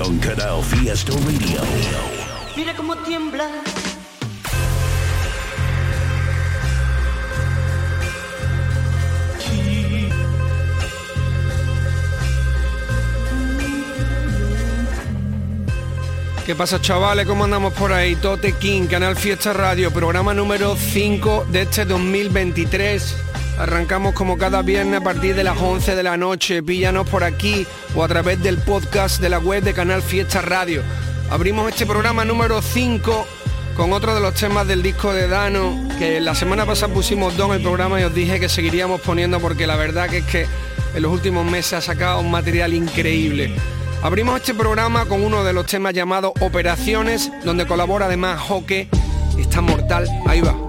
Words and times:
On 0.00 0.18
Canal 0.18 0.62
Fiesta 0.62 1.12
Radio. 1.12 1.60
Mira 2.56 2.74
cómo 2.74 2.96
tiembla. 2.96 3.48
¿Qué 16.44 16.54
pasa 16.54 16.80
chavales? 16.80 17.26
¿Cómo 17.26 17.44
andamos 17.44 17.72
por 17.74 17.92
ahí? 17.92 18.16
Tote 18.16 18.52
King, 18.52 18.86
Canal 18.86 19.16
Fiesta 19.16 19.52
Radio, 19.52 19.90
programa 19.92 20.34
número 20.34 20.76
5 20.76 21.46
de 21.50 21.62
este 21.62 21.84
2023. 21.84 23.23
Arrancamos 23.58 24.14
como 24.14 24.36
cada 24.36 24.62
viernes 24.62 25.00
a 25.00 25.04
partir 25.04 25.34
de 25.34 25.44
las 25.44 25.56
11 25.58 25.94
de 25.94 26.02
la 26.02 26.16
noche. 26.16 26.62
Píllanos 26.62 27.08
por 27.08 27.22
aquí 27.22 27.66
o 27.94 28.02
a 28.02 28.08
través 28.08 28.42
del 28.42 28.58
podcast 28.58 29.20
de 29.20 29.28
la 29.28 29.38
web 29.38 29.62
de 29.62 29.72
Canal 29.72 30.02
Fiesta 30.02 30.42
Radio. 30.42 30.82
Abrimos 31.30 31.68
este 31.68 31.86
programa 31.86 32.24
número 32.24 32.60
5 32.60 33.26
con 33.76 33.92
otro 33.92 34.14
de 34.14 34.20
los 34.20 34.34
temas 34.34 34.66
del 34.66 34.82
disco 34.82 35.12
de 35.12 35.28
Dano, 35.28 35.88
que 35.98 36.20
la 36.20 36.34
semana 36.34 36.64
pasada 36.66 36.92
pusimos 36.92 37.36
dos 37.36 37.48
en 37.48 37.56
el 37.56 37.62
programa 37.62 38.00
y 38.00 38.04
os 38.04 38.14
dije 38.14 38.38
que 38.38 38.48
seguiríamos 38.48 39.00
poniendo 39.00 39.40
porque 39.40 39.66
la 39.66 39.76
verdad 39.76 40.08
que 40.08 40.18
es 40.18 40.24
que 40.24 40.46
en 40.94 41.02
los 41.02 41.12
últimos 41.12 41.44
meses 41.44 41.74
ha 41.74 41.80
sacado 41.80 42.20
un 42.20 42.30
material 42.30 42.72
increíble. 42.72 43.54
Abrimos 44.02 44.36
este 44.36 44.54
programa 44.54 45.06
con 45.06 45.24
uno 45.24 45.44
de 45.44 45.52
los 45.52 45.66
temas 45.66 45.94
llamados 45.94 46.32
Operaciones, 46.40 47.32
donde 47.44 47.66
colabora 47.66 48.06
además 48.06 48.40
Joque. 48.40 48.88
Está 49.38 49.60
mortal, 49.60 50.06
ahí 50.26 50.40
va. 50.40 50.63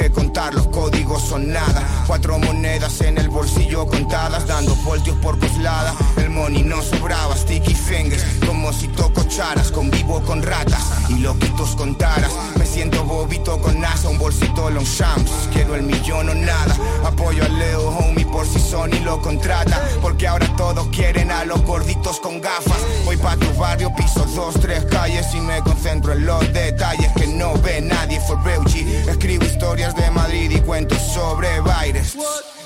Que 0.00 0.10
contar, 0.10 0.54
los 0.54 0.66
códigos 0.68 1.22
son 1.22 1.52
nada. 1.52 1.86
Cuatro 2.06 2.38
monedas 2.38 3.02
en 3.02 3.18
el 3.18 3.28
bolsillo 3.28 3.86
contadas, 3.86 4.46
dando 4.46 4.74
voltios 4.76 5.16
por 5.18 5.38
coslada. 5.38 5.94
El 6.16 6.30
money 6.30 6.62
no 6.62 6.80
sobraba, 6.80 7.36
sticky 7.36 7.74
fingers, 7.74 8.24
como 8.46 8.72
si 8.72 8.88
toco 8.88 9.22
charas, 9.24 9.70
convivo 9.70 10.22
con 10.22 10.42
ratas 10.42 10.82
y 11.10 11.18
loquitos 11.18 11.76
con 11.76 11.96
taras. 11.96 12.32
Me 12.56 12.64
siento 12.64 13.04
bobito 13.04 13.60
con 13.60 13.78
NASA, 13.78 14.08
un 14.08 14.18
bolsito 14.18 14.70
long 14.70 14.86
champs. 14.86 15.30
Quiero 15.52 15.74
el 15.74 15.82
millón 15.82 16.30
o 16.30 16.34
nada, 16.34 16.74
apoyo 17.04 17.44
al 17.44 17.58
Leo 17.58 17.88
homie 17.88 18.24
por 18.40 18.46
si 18.46 18.58
Sony 18.58 19.04
lo 19.04 19.20
contrata. 19.20 19.86
Porque 20.00 20.26
ahora 20.26 20.46
todos 20.56 20.88
quieren 20.88 21.30
a 21.30 21.44
los 21.44 21.62
gorditos 21.62 22.20
con 22.20 22.40
gafas. 22.40 22.80
Voy 23.04 23.18
pa' 23.18 23.36
tu 23.36 23.52
barrio, 23.58 23.94
piso 23.94 24.24
dos, 24.34 24.54
tres 24.54 24.82
calles 24.86 25.26
y 25.34 25.40
me 25.40 25.60
concentro 25.60 26.12
en 26.12 26.24
los 26.24 26.40
detalles 26.52 27.12
que 27.18 27.26
no 27.26 27.52
ve 27.60 27.82
nadie. 27.82 28.18
For 28.20 28.42
real. 28.42 28.64
Escribo 29.08 29.44
historias 29.44 29.94
de 29.94 30.10
Madrid 30.10 30.50
y 30.52 30.60
cuentos 30.60 30.98
sobre 31.12 31.60
bailes. 31.60 32.16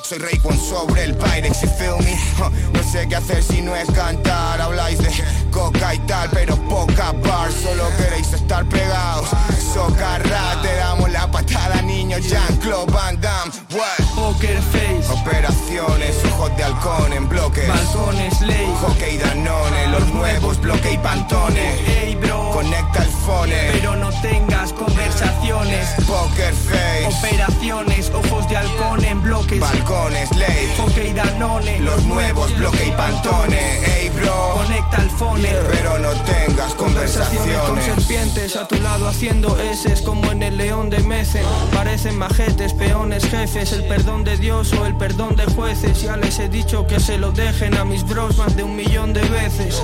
Soy 0.06 0.18
rey 0.18 0.36
con 0.38 0.58
sobre 0.58 1.04
el 1.04 1.14
Pyrex, 1.16 1.62
you 1.62 1.68
feel 1.78 1.96
me? 2.04 2.12
Huh, 2.38 2.50
No 2.74 2.82
sé 2.82 3.08
qué 3.08 3.16
hacer 3.16 3.42
si 3.42 3.62
no 3.62 3.74
es 3.74 3.90
cantar. 3.90 4.60
Habláis 4.60 4.98
de 4.98 5.10
coca 5.50 5.94
y 5.94 5.98
tal, 6.00 6.28
pero 6.30 6.56
poca 6.68 7.12
bar. 7.12 7.50
Solo 7.50 7.84
queréis 7.96 8.30
estar 8.34 8.66
pegados. 8.66 9.28
Socarra, 9.72 10.60
te 10.60 10.74
damos 10.76 11.10
la 11.10 11.30
patada, 11.30 11.80
niño. 11.80 12.18
Jean-Claude 12.18 12.92
Van 12.92 13.18
Damme. 13.20 13.50
What? 13.72 14.04
Poker 14.14 14.60
face, 14.60 15.10
Operaciones, 15.10 16.16
ojos 16.32 16.54
de 16.58 16.64
halcón 16.64 17.12
en 17.14 17.26
bloques. 17.28 17.66
balcones 17.66 18.40
ley. 18.42 18.66
Hockey 18.82 19.16
Danone, 19.16 19.86
los 19.88 20.06
nuevos 20.12 20.60
bloque 20.60 20.92
y 20.92 20.98
pantone. 20.98 21.80
Ey 22.04 22.14
bro, 22.16 22.50
Conecta 22.52 23.02
el 23.02 23.08
phone. 23.10 23.50
pero 23.72 23.96
no 23.96 24.10
tengas 24.20 24.72
conversaciones. 25.14 25.88
Poker 26.06 26.54
face, 26.54 27.06
Operaciones, 27.06 28.10
ojos 28.10 28.48
de 28.48 28.56
halcón 28.56 29.04
en 29.04 29.22
bloques. 29.22 29.60
balcones, 29.60 30.30
ley. 30.36 30.72
Hockey 30.78 31.12
Danone, 31.12 31.80
Los 31.80 32.02
nuevos 32.04 32.56
bloque 32.56 32.86
y 32.86 32.90
pantone. 32.92 33.78
Ey 34.00 34.08
bro, 34.10 34.54
Conecta 34.54 34.96
el 35.02 35.10
phone. 35.10 35.42
pero 35.70 35.98
no 35.98 36.10
tengas 36.22 36.74
Conversaciones 36.74 37.58
con 37.58 37.80
serpientes 37.82 38.56
a 38.56 38.66
tu 38.66 38.76
lado 38.80 39.08
haciendo 39.08 39.58
eses 39.60 40.02
como 40.02 40.30
en 40.32 40.42
el 40.42 40.56
león 40.56 40.90
de 40.90 40.98
Mecen. 41.00 41.44
Parecen 41.72 42.16
majetes, 42.18 42.72
peones, 42.74 43.24
jefes, 43.24 43.72
el 43.72 43.84
perdón 43.84 44.24
de 44.24 44.36
Dios 44.36 44.72
o 44.72 44.86
el 44.86 44.96
perdón 44.96 45.36
de 45.36 45.44
jueces. 45.46 46.02
Ya 46.02 46.16
les 46.16 46.38
he 46.38 46.48
dicho 46.48 46.86
que 46.86 46.98
se 47.00 47.18
lo 47.18 47.30
dejen 47.32 47.76
a 47.76 47.84
mis 47.84 48.04
bros 48.04 48.36
más 48.38 48.56
de 48.56 48.64
un 48.64 48.74
millón 48.76 49.12
de 49.12 49.22
veces. 49.22 49.80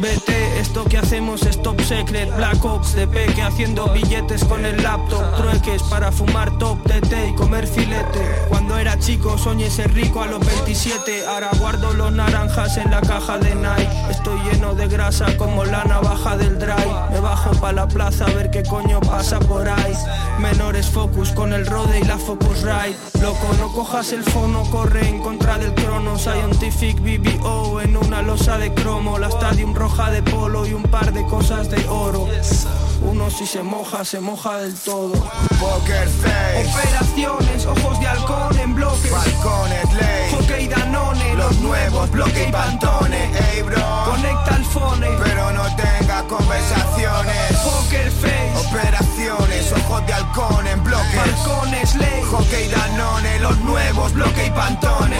Vete, 0.00 0.58
esto 0.58 0.84
que 0.84 0.96
hacemos 0.96 1.42
es 1.42 1.60
top 1.62 1.78
secret, 1.82 2.34
Black 2.34 2.64
Ops 2.64 2.94
de 2.94 3.06
peque 3.06 3.42
haciendo 3.42 3.86
billetes 3.92 4.42
con 4.46 4.64
el 4.64 4.82
laptop, 4.82 5.36
trueques 5.36 5.82
para 5.84 6.10
fumar 6.10 6.56
top 6.56 6.82
de 6.84 7.02
té 7.02 7.28
y 7.28 7.34
comer 7.34 7.66
filete. 7.66 8.46
Cuando 8.48 8.78
era 8.78 8.98
chico 8.98 9.36
soñé 9.36 9.68
ser 9.68 9.92
rico 9.92 10.22
a 10.22 10.26
los 10.26 10.40
27, 10.40 11.26
ahora 11.26 11.50
guardo 11.58 11.92
los 11.92 12.10
naranjas 12.12 12.78
en 12.78 12.90
la 12.90 13.02
caja 13.02 13.36
de 13.36 13.54
Nike. 13.54 14.10
Estoy 14.10 14.40
lleno 14.50 14.74
de 14.74 14.88
grasa 14.88 15.36
como 15.36 15.66
la 15.66 15.84
navaja 15.84 16.34
del 16.38 16.58
dry. 16.58 16.86
Me 17.12 17.20
bajo 17.20 17.50
pa 17.60 17.70
la 17.72 17.86
plaza 17.86 18.24
a 18.24 18.32
ver 18.32 18.50
qué 18.50 18.62
coño 18.62 19.00
pasa 19.00 19.38
por 19.38 19.68
ahí. 19.68 19.92
Menores 20.38 20.86
focus 20.86 21.30
con 21.32 21.52
el 21.52 21.66
rode 21.66 22.00
y 22.00 22.04
la 22.04 22.16
focus 22.16 22.62
ride. 22.62 22.96
Loco, 23.20 23.54
no 23.58 23.70
cojas 23.72 24.12
el 24.12 24.24
fono, 24.24 24.62
corre 24.70 25.06
en 25.06 25.20
contra 25.20 25.58
del 25.58 25.74
crono. 25.74 26.18
Scientific 26.18 26.98
BBO 27.00 27.82
en 27.82 27.98
una 27.98 28.22
losa 28.22 28.56
de 28.56 28.72
cromo, 28.72 29.18
la 29.18 29.28
stadium 29.28 29.74
roja 29.74 29.89
de 29.96 30.22
polo 30.22 30.66
y 30.66 30.72
un 30.72 30.82
par 30.84 31.12
de 31.12 31.22
cosas 31.26 31.68
de 31.68 31.86
oro. 31.88 32.26
Uno 33.02 33.28
si 33.30 33.46
se 33.46 33.62
moja, 33.62 34.04
se 34.04 34.18
moja 34.20 34.56
del 34.58 34.74
todo. 34.74 35.12
Poker 35.60 36.08
face, 36.08 36.68
Operaciones, 36.72 37.66
ojos 37.66 38.00
de 38.00 38.06
halcón 38.06 38.58
en 38.58 38.74
bloques. 38.74 39.10
balcones, 39.10 39.92
ley. 39.94 40.30
Hockey 40.32 40.68
Danone, 40.68 41.34
Los 41.34 41.56
nuevos 41.60 42.10
bloque 42.10 42.46
y 42.48 42.52
pantone. 42.52 43.24
Ey 43.52 43.62
bro, 43.62 44.04
Conecta 44.06 44.56
el 44.56 44.64
phone. 44.64 45.04
pero 45.22 45.52
no 45.52 45.64
tengas 45.76 46.22
conversaciones. 46.24 47.56
Poker 47.62 48.10
face, 48.10 48.68
Operaciones, 48.68 49.72
ojos 49.72 50.06
de 50.06 50.12
halcón 50.14 50.66
en 50.66 50.82
bloques. 50.82 51.16
balcones 51.16 51.94
ley. 51.96 52.22
Hockey 52.30 52.68
Danone, 52.68 53.38
los 53.40 53.58
nuevos 53.60 54.12
bloque 54.14 54.46
y 54.46 54.50
pantone. 54.50 55.16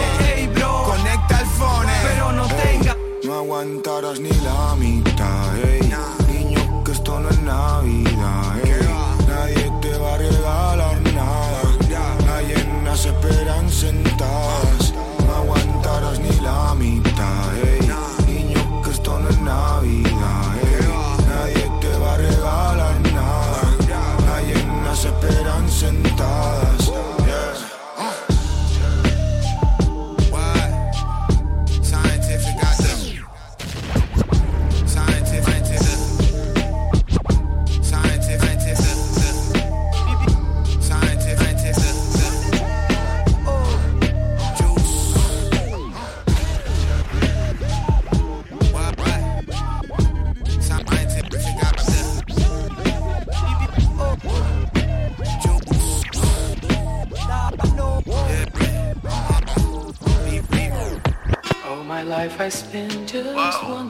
Wow. 63.33 63.89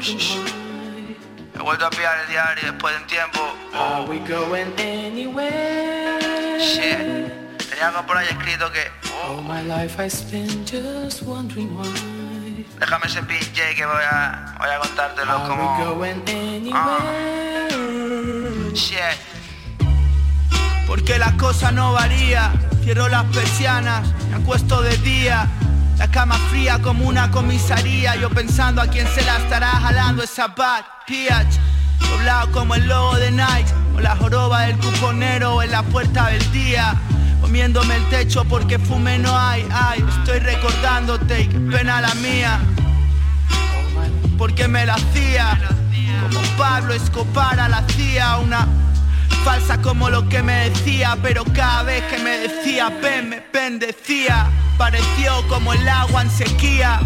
He 1.53 1.63
vuelto 1.63 1.85
a 1.85 1.89
pillar 1.89 2.19
el 2.21 2.27
diario 2.27 2.71
después 2.71 2.95
de 2.95 3.01
un 3.01 3.07
tiempo. 3.07 3.39
Are 3.73 4.05
we 4.05 4.19
going 4.19 4.73
anywhere? 4.79 6.19
Shit. 6.59 7.31
Tenía 7.69 7.89
algo 7.89 8.05
por 8.05 8.17
ahí 8.17 8.27
escrito 8.29 8.71
que. 8.71 8.87
Oh. 9.23 9.37
All 9.37 9.43
my 9.43 9.61
life 9.61 9.99
I 10.03 10.09
spent 10.09 10.71
just 10.71 11.23
wondering 11.23 11.75
why. 11.77 12.65
Déjame 12.79 13.05
ese 13.05 13.21
PJ 13.21 13.75
que 13.75 13.85
voy 13.85 14.03
a, 14.09 14.55
voy 14.57 14.69
a 14.69 14.79
contártelo 14.79 15.31
Are 15.31 15.47
como. 15.47 15.77
We 15.77 15.83
going 15.83 16.21
anywhere? 16.27 17.67
Uh. 17.75 18.75
Shit. 18.75 19.17
Porque 20.87 21.17
la 21.19 21.35
cosa 21.37 21.71
no 21.71 21.93
varía. 21.93 22.51
Cierro 22.83 23.07
las 23.09 23.25
persianas, 23.25 24.07
me 24.29 24.37
acuesto 24.37 24.81
de 24.81 24.97
día. 24.97 25.47
La 25.97 26.09
cama 26.09 26.35
fría 26.49 26.79
como 26.79 27.07
una 27.07 27.29
comisaría. 27.29 28.15
Yo 28.15 28.29
pensando 28.29 28.81
a 28.81 28.87
quién 28.87 29.07
se 29.07 29.23
la 29.23 29.37
estará 29.37 29.69
jalando 29.69 30.23
esa 30.23 30.47
bad. 30.47 30.83
Doblado 31.99 32.51
como 32.51 32.75
el 32.75 32.87
logo 32.87 33.15
de 33.17 33.31
Nike. 33.31 33.71
O 33.95 33.99
la 33.99 34.15
joroba 34.15 34.61
del 34.61 34.77
cuponero 34.77 35.61
en 35.61 35.71
la 35.71 35.83
puerta 35.83 36.27
del 36.27 36.51
día. 36.51 36.95
Comiéndome 37.41 37.95
el 37.95 38.09
techo 38.09 38.45
porque 38.45 38.79
fume 38.79 39.19
no 39.19 39.37
hay. 39.37 39.67
Ay, 39.71 40.03
estoy 40.19 40.39
recordándote 40.39 41.41
y 41.41 41.47
pena 41.47 42.01
la 42.01 42.13
mía. 42.15 42.59
Porque 44.37 44.67
me 44.67 44.85
la 44.85 44.95
hacía. 44.95 45.59
Como 46.21 46.41
Pablo 46.57 46.93
Escobar 46.93 47.57
la 47.57 47.77
hacía 47.77 48.37
una 48.37 48.67
falsa 49.43 49.81
como 49.81 50.09
lo 50.09 50.27
que 50.29 50.43
me 50.43 50.69
decía, 50.69 51.17
pero 51.21 51.43
cada 51.53 51.83
vez 51.83 52.03
que 52.03 52.19
me 52.19 52.37
decía 52.37 52.89
ven 53.01 53.29
me 53.29 53.43
bendecía. 53.51 54.49
Pareció 54.77 55.47
como 55.47 55.73
el 55.73 55.87
agua 55.87 56.21
en 56.21 56.29
sequía. 56.29 56.99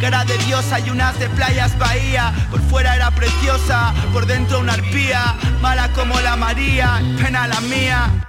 Cara 0.00 0.24
de 0.24 0.38
diosa 0.38 0.78
y 0.80 0.90
unas 0.90 1.18
de 1.18 1.28
playas 1.30 1.76
bahía. 1.78 2.32
Por 2.50 2.60
fuera 2.62 2.94
era 2.94 3.10
preciosa, 3.10 3.92
por 4.12 4.26
dentro 4.26 4.60
una 4.60 4.74
arpía. 4.74 5.34
Mala 5.60 5.88
como 5.92 6.18
la 6.20 6.36
María, 6.36 7.00
pena 7.20 7.46
la 7.48 7.60
mía. 7.62 8.28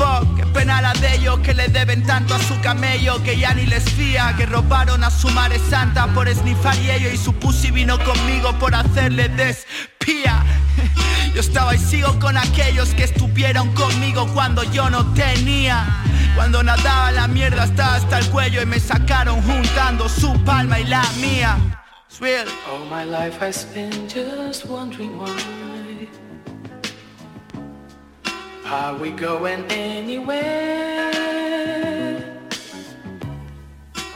Fuck, 0.00 0.34
qué 0.34 0.46
pena 0.46 0.80
la 0.80 0.94
de 0.94 1.16
ellos 1.16 1.40
que 1.40 1.52
le 1.52 1.68
deben 1.68 2.02
tanto 2.06 2.34
a 2.34 2.38
su 2.38 2.58
camello 2.62 3.22
que 3.22 3.38
ya 3.38 3.52
ni 3.52 3.66
les 3.66 3.84
fía. 3.84 4.34
Que 4.34 4.46
robaron 4.46 5.04
a 5.04 5.10
su 5.10 5.28
madre 5.28 5.58
santa 5.58 6.06
por 6.14 6.26
esnifar 6.26 6.74
y 6.78 6.90
ello 6.90 7.10
y 7.10 7.18
su 7.18 7.34
pussy 7.34 7.70
vino 7.70 7.98
conmigo 8.02 8.58
por 8.58 8.74
hacerle 8.74 9.28
despía. 9.28 10.42
Yo 11.34 11.40
estaba 11.42 11.74
y 11.74 11.78
sigo 11.78 12.18
con 12.18 12.38
aquellos 12.38 12.94
que 12.94 13.04
estuvieron 13.04 13.74
conmigo 13.74 14.26
cuando 14.32 14.64
yo 14.64 14.88
no 14.88 15.04
tenía. 15.12 15.84
Cuando 16.34 16.62
nadaba 16.62 17.10
la 17.12 17.28
mierda 17.28 17.64
estaba 17.64 17.96
hasta 17.96 18.20
el 18.20 18.26
cuello 18.30 18.62
y 18.62 18.66
me 18.66 18.80
sacaron 18.80 19.42
juntando 19.42 20.08
su 20.08 20.32
palma 20.44 20.80
y 20.80 20.84
la 20.84 21.04
mía. 21.20 21.58
All 22.20 22.86
my 22.90 23.04
life 23.04 23.46
I 23.46 23.52
spent 23.52 24.14
just 24.14 24.64
wondering 24.64 25.18
why. 25.18 25.69
Are 28.72 28.94
we 28.94 29.10
going 29.10 29.64
anywhere? 29.68 31.10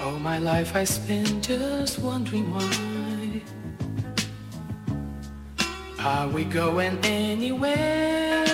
All 0.00 0.20
my 0.20 0.38
life 0.38 0.76
I 0.76 0.84
spent 0.84 1.42
just 1.42 1.98
wondering 1.98 2.54
why. 2.54 3.42
Are 5.98 6.28
we 6.28 6.44
going 6.44 6.98
anywhere? 7.02 8.44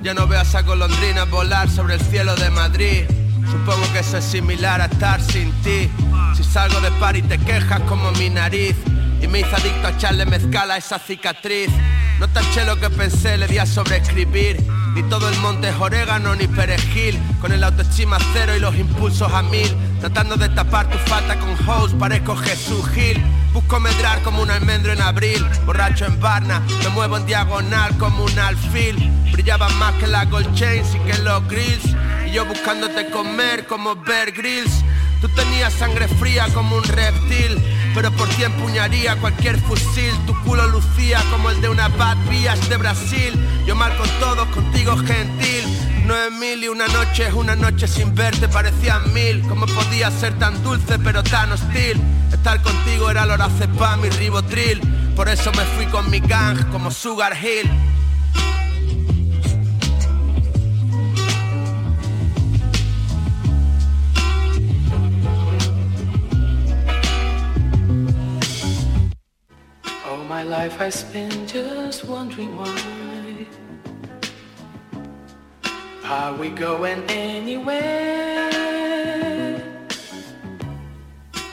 Ya 0.00 0.14
no 0.14 0.26
veo 0.26 0.38
a 0.38 0.42
esa 0.42 0.62
golondrina 0.62 1.26
volar 1.26 1.68
sobre 1.68 1.96
el 1.96 2.00
cielo 2.00 2.34
de 2.36 2.48
Madrid. 2.48 3.04
Supongo 3.50 3.82
que 3.92 3.98
eso 3.98 4.16
es 4.16 4.24
similar 4.24 4.80
a 4.80 4.86
estar 4.86 5.20
sin 5.20 5.52
ti. 5.62 5.90
Si 6.34 6.42
salgo 6.42 6.80
de 6.80 6.90
par 6.92 7.16
y 7.16 7.22
te 7.22 7.36
quejas 7.36 7.82
como 7.82 8.10
mi 8.12 8.30
nariz. 8.30 8.76
Y 9.20 9.26
me 9.28 9.40
hizo 9.40 9.56
adicto 9.56 9.86
a 9.86 9.90
echarle 9.90 10.26
mezcal 10.26 10.70
a 10.70 10.76
esa 10.76 10.98
cicatriz. 10.98 11.70
No 12.18 12.28
taché 12.28 12.64
lo 12.64 12.78
que 12.78 12.90
pensé, 12.90 13.36
le 13.36 13.46
di 13.46 13.58
a 13.58 13.66
sobreescribir. 13.66 14.62
Ni 14.94 15.02
todo 15.04 15.28
el 15.28 15.38
monte 15.40 15.68
es 15.68 15.76
orégano 15.78 16.34
ni 16.34 16.46
perejil. 16.46 17.18
Con 17.40 17.52
el 17.52 17.62
autoestima 17.64 18.18
cero 18.32 18.56
y 18.56 18.60
los 18.60 18.74
impulsos 18.76 19.32
a 19.32 19.42
mil. 19.42 19.74
Tratando 20.00 20.36
de 20.36 20.48
tapar 20.50 20.88
tu 20.90 20.98
falta 20.98 21.36
con 21.38 21.56
host, 21.68 21.94
parezco 21.96 22.36
Jesús 22.36 22.88
Gil. 22.94 23.22
Busco 23.52 23.80
medrar 23.80 24.20
como 24.20 24.42
un 24.42 24.50
almendro 24.50 24.92
en 24.92 25.00
abril, 25.00 25.42
borracho 25.64 26.04
en 26.04 26.20
Barna, 26.20 26.60
me 26.82 26.90
muevo 26.90 27.16
en 27.16 27.24
diagonal 27.24 27.96
como 27.96 28.24
un 28.24 28.38
alfil. 28.38 29.10
Brillaban 29.32 29.74
más 29.78 29.94
que 29.94 30.06
la 30.06 30.26
gold 30.26 30.54
chains 30.54 30.94
y 30.94 30.98
que 30.98 31.16
los 31.22 31.48
grills. 31.48 31.96
Y 32.26 32.32
yo 32.32 32.44
buscándote 32.44 33.08
comer 33.08 33.66
como 33.66 33.96
Bear 33.96 34.32
Grills. 34.32 34.84
Tú 35.22 35.28
tenías 35.30 35.72
sangre 35.72 36.06
fría 36.06 36.46
como 36.52 36.76
un 36.76 36.84
reptil, 36.84 37.58
pero 37.96 38.12
por 38.12 38.28
ti 38.28 38.44
empuñaría 38.44 39.16
cualquier 39.16 39.58
fusil. 39.58 40.12
Tu 40.26 40.38
culo 40.42 40.66
lucía 40.68 41.18
como 41.30 41.48
el 41.48 41.62
de 41.62 41.70
una 41.70 41.88
Bad 41.88 42.18
Vías 42.28 42.68
de 42.68 42.76
Brasil. 42.76 43.32
Yo 43.66 43.74
mal 43.74 43.96
con 43.96 44.08
todos, 44.20 44.46
contigo 44.48 44.98
gentil. 44.98 45.64
Nueve 46.04 46.30
mil 46.38 46.62
y 46.62 46.68
una 46.68 46.86
noche 46.88 47.26
es 47.26 47.32
una 47.32 47.56
noche 47.56 47.88
sin 47.88 48.14
verte, 48.14 48.48
parecían 48.48 49.14
mil. 49.14 49.40
¿Cómo 49.48 49.64
podía 49.64 50.10
ser 50.10 50.38
tan 50.38 50.62
dulce 50.62 50.98
pero 50.98 51.22
tan 51.22 51.50
hostil? 51.52 51.98
Estar 52.30 52.60
contigo 52.60 53.10
era 53.10 53.24
lorazepam 53.24 54.04
y 54.04 54.10
ribotril. 54.10 54.80
Por 55.16 55.30
eso 55.30 55.50
me 55.52 55.64
fui 55.64 55.86
con 55.86 56.10
mi 56.10 56.20
gang 56.20 56.68
como 56.70 56.90
Sugar 56.90 57.34
Hill. 57.34 57.95
My 70.36 70.42
life 70.42 70.76
I 70.82 70.90
spend 70.90 71.48
just 71.48 72.04
wondering 72.04 72.52
why. 72.60 72.76
Are 76.04 76.34
we 76.36 76.50
going 76.50 77.02
anywhere? 77.08 78.52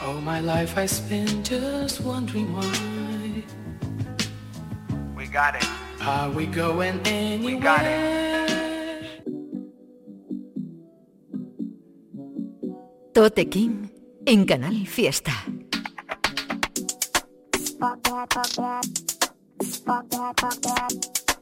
All 0.04 0.20
my 0.20 0.42
life 0.42 0.78
I 0.78 0.86
spend 0.86 1.46
just 1.46 2.02
wondering 2.02 2.52
why. 2.52 3.44
We 5.16 5.28
got 5.28 5.56
it. 5.56 5.70
Are 6.02 6.30
we 6.30 6.46
going 6.46 7.00
anywhere? 7.08 7.56
We 7.56 7.62
got 7.64 7.86
it. 7.86 9.08
Tote 13.14 13.50
King 13.50 13.90
en 14.26 14.46
Canal 14.46 14.86
Fiesta. 14.86 15.32
Fuck 17.84 18.02
that, 18.04 18.34
fuck 18.34 18.48
that. 18.52 18.86
Fuck 19.86 20.10
that, 20.12 20.40
fuck 20.40 20.62
that. 20.62 21.36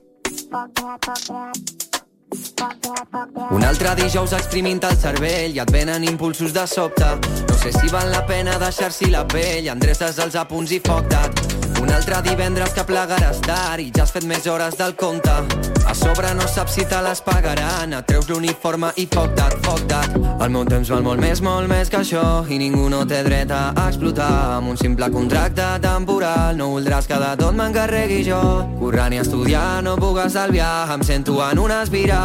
Fuck 0.50 0.74
that, 0.74 1.06
fuck 1.06 1.22
that. 1.28 1.91
Un 2.32 3.64
altre 3.68 3.92
dijous 4.00 4.32
exprimint 4.38 4.80
el 4.88 4.96
cervell 5.00 5.58
i 5.58 5.60
et 5.60 5.72
venen 5.74 6.06
impulsos 6.08 6.54
de 6.56 6.64
sobte. 6.68 7.10
No 7.50 7.58
sé 7.60 7.74
si 7.76 7.92
val 7.92 8.12
la 8.14 8.22
pena 8.28 8.56
deixar-s'hi 8.62 9.12
la 9.12 9.26
pell, 9.28 9.68
endreces 9.74 10.20
els 10.24 10.38
apunts 10.40 10.72
i 10.72 10.80
foc 10.86 11.10
dat. 11.12 11.44
Un 11.82 11.90
altre 11.92 12.22
divendres 12.24 12.72
que 12.78 12.86
plegaràs 12.88 13.42
tard 13.44 13.82
i 13.84 13.90
ja 13.92 14.06
has 14.06 14.14
fet 14.16 14.28
més 14.30 14.46
hores 14.48 14.78
del 14.80 14.96
compte. 14.96 15.34
A 15.82 15.96
sobre 15.98 16.30
no 16.38 16.46
saps 16.48 16.78
si 16.78 16.86
te 16.88 17.00
les 17.04 17.20
pagaran, 17.26 17.96
et 17.98 18.08
treus 18.08 18.30
l'uniforme 18.30 18.92
i 19.02 19.08
foc 19.12 19.34
dat, 19.36 19.58
foc 19.66 19.82
dat. 19.90 20.14
El 20.42 20.54
meu 20.54 20.64
temps 20.70 20.92
val 20.94 21.04
molt 21.04 21.20
més, 21.20 21.42
molt 21.44 21.68
més 21.68 21.90
que 21.90 22.00
això 22.00 22.46
i 22.48 22.60
ningú 22.62 22.88
no 22.94 23.02
té 23.10 23.24
dret 23.28 23.52
a 23.52 23.74
explotar. 23.88 24.32
Amb 24.60 24.72
un 24.72 24.80
simple 24.80 25.10
contracte 25.12 25.68
temporal 25.84 26.56
no 26.56 26.70
voldràs 26.78 27.10
que 27.10 27.20
de 27.20 27.34
tot 27.42 27.58
m'encarregui 27.58 28.22
jo. 28.30 28.42
Corrant 28.80 29.18
i 29.18 29.22
estudiar 29.26 29.82
no 29.84 29.98
puc 30.00 30.22
estalviar, 30.28 30.88
em 30.96 31.04
sento 31.04 31.42
en 31.50 31.60
una 31.66 31.82
espiral. 31.84 32.21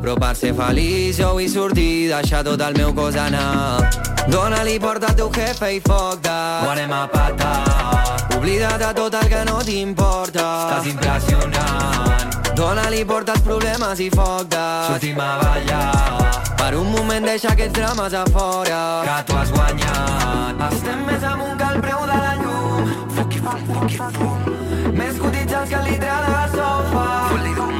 Però 0.00 0.14
per 0.16 0.34
ser 0.36 0.54
feliç 0.56 1.20
jo 1.20 1.34
vull 1.36 1.48
sortir, 1.52 2.08
deixar 2.10 2.42
tot 2.46 2.60
el 2.64 2.78
meu 2.78 2.94
cos 2.96 3.18
anar. 3.20 3.90
Dóna-li 4.30 4.78
porta 4.80 5.10
al 5.10 5.16
teu 5.18 5.30
jefe 5.34 5.74
i 5.76 5.80
foc 5.84 6.20
dat. 6.24 6.64
Ho 6.64 6.70
anem 6.72 6.92
a 6.92 7.06
patar. 7.10 7.58
Oblida't 8.36 8.78
de 8.78 8.90
tot 8.96 9.14
el 9.20 9.28
que 9.28 9.44
no 9.48 9.58
t'importa. 9.66 10.44
Estàs 10.66 10.90
impressionant. 10.92 12.38
Dóna-li 12.56 13.04
porta 13.08 13.34
els 13.36 13.42
problemes 13.46 14.00
i 14.00 14.10
foc 14.12 14.48
de... 14.52 14.64
Sortim 14.88 15.20
a 15.20 15.30
ballar. 15.40 16.30
Per 16.60 16.74
un 16.76 16.90
moment 16.92 17.24
deixa 17.24 17.54
aquests 17.54 17.76
drames 17.78 18.14
a 18.14 18.24
fora. 18.34 18.80
Que 19.06 19.18
tu 19.30 19.38
has 19.40 19.52
guanyat. 19.56 20.64
Estem 20.70 21.06
més 21.08 21.24
amunt 21.32 21.56
que 21.60 21.70
el 21.74 21.80
preu 21.86 22.04
de 22.12 22.18
la 22.24 22.34
llum. 22.42 22.92
Foc 23.16 23.36
i 23.38 23.42
fum, 23.46 23.64
foc 23.70 23.96
i 23.96 24.02
fum. 24.18 24.92
Més 25.00 25.20
cotitzats 25.24 25.72
que 25.72 25.80
el 25.80 25.90
litre 25.90 26.20
de 26.28 26.44
sofa. 26.56 27.06
Fot-li 27.32 27.79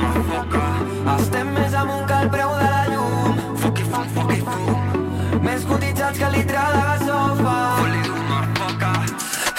Més 5.44 5.64
cotitzats 5.68 6.18
que 6.18 6.30
litre 6.34 6.64
de 6.76 7.06
sofa. 7.06 7.56
Fot-li 7.78 8.02
d'una 8.06 8.40
foca. 8.58 8.92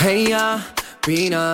Hey, 0.02 0.26
ja, 0.30 0.46
vine. 1.08 1.46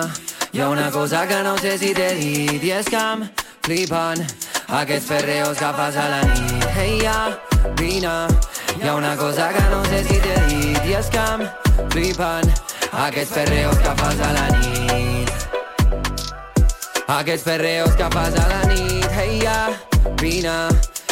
Hi 0.52 0.60
ha 0.60 0.68
una 0.72 0.90
cosa 0.90 1.26
que 1.28 1.42
no 1.44 1.56
sé 1.60 1.76
si 1.78 1.94
t'he 1.94 2.12
dit 2.18 2.64
i 2.64 2.70
és 2.78 2.88
que 2.88 3.00
em 3.00 3.26
flipen 3.66 4.24
aquests 4.80 5.08
ferreos 5.08 5.58
que 5.60 5.72
fas 5.80 5.96
a 5.96 6.06
la 6.12 6.22
nit. 6.28 6.68
Hey, 6.76 7.00
ja, 7.02 7.18
vine, 7.80 8.14
Hi 8.78 8.86
ha 8.88 8.94
una 8.94 9.16
cosa 9.16 9.48
que 9.48 9.62
no 9.70 9.84
sé 9.86 10.04
si 10.04 10.16
t'he 10.22 10.34
dit 10.46 10.84
i 10.86 10.92
és 10.94 11.08
que 11.10 11.18
em 11.18 11.40
flipen 11.90 12.52
aquests 13.04 13.32
perreos 13.34 13.80
que 13.82 13.94
fas 13.98 14.20
a 14.22 14.28
la 14.36 14.44
nit. 14.60 15.32
Aquests 17.16 17.44
perreos 17.48 17.96
que 17.98 18.10
fas 18.14 18.38
a 18.38 18.46
la 18.52 18.60
nit, 18.70 19.08
hey, 19.16 19.40
ja, 19.42 19.58
vine, 20.22 20.54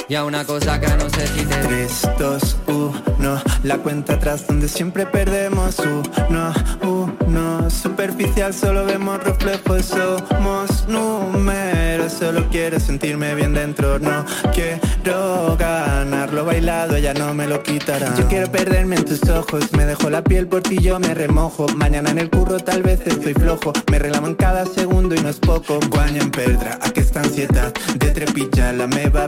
y 0.09 0.15
a 0.15 0.25
una 0.25 0.45
cosa 0.45 0.81
que 0.81 0.87
no 0.89 1.09
sé 1.11 1.27
si 1.27 1.45
te 1.45 1.57
3, 1.57 2.11
2, 2.19 2.57
1 2.67 3.43
La 3.65 3.79
cuenta 3.79 4.15
atrás 4.15 4.47
donde 4.47 4.69
siempre 4.69 5.07
perdemos 5.07 5.77
Uno, 5.81 6.53
uno. 6.83 7.71
Superficial 7.71 8.55
solo 8.55 8.85
vemos 8.85 9.23
reflejos. 9.23 9.87
Somos 9.87 10.87
números 10.89 12.13
Solo 12.13 12.47
quiero 12.51 12.79
sentirme 12.79 13.35
bien 13.35 13.55
dentro. 13.55 13.99
No 13.99 14.25
quiero 14.53 15.57
ganar 15.59 16.33
Lo 16.33 16.45
bailado 16.45 16.99
ya 16.99 17.15
no 17.15 17.35
me 17.35 17.47
lo 17.47 17.63
quitará. 17.63 18.15
Yo 18.17 18.29
quiero 18.29 18.51
perderme 18.51 18.97
en 18.97 19.05
tus 19.05 19.29
ojos 19.29 19.73
Me 19.73 19.87
dejo 19.87 20.09
la 20.11 20.23
piel 20.23 20.47
por 20.47 20.63
ti 20.63 20.79
yo 20.79 21.01
me 21.01 21.15
remojo. 21.15 21.67
Mañana 21.75 22.11
en 22.11 22.19
el 22.19 22.31
curro 22.31 22.59
tal 22.61 22.83
vez 22.83 23.01
estoy 23.07 23.35
flojo. 23.35 23.73
Me 23.91 23.99
relamo 23.99 24.29
en 24.29 24.35
cada 24.35 24.67
segundo 24.67 25.15
y 25.15 25.21
no 25.21 25.29
es 25.29 25.39
poco. 25.39 25.81
Guanya 25.91 26.23
en 26.23 26.31
perdre 26.31 26.71
aquesta 26.83 27.21
ansietat 27.21 27.77
De 27.95 28.11
trepitjar 28.11 28.75
la 28.75 28.87
meva 28.87 29.27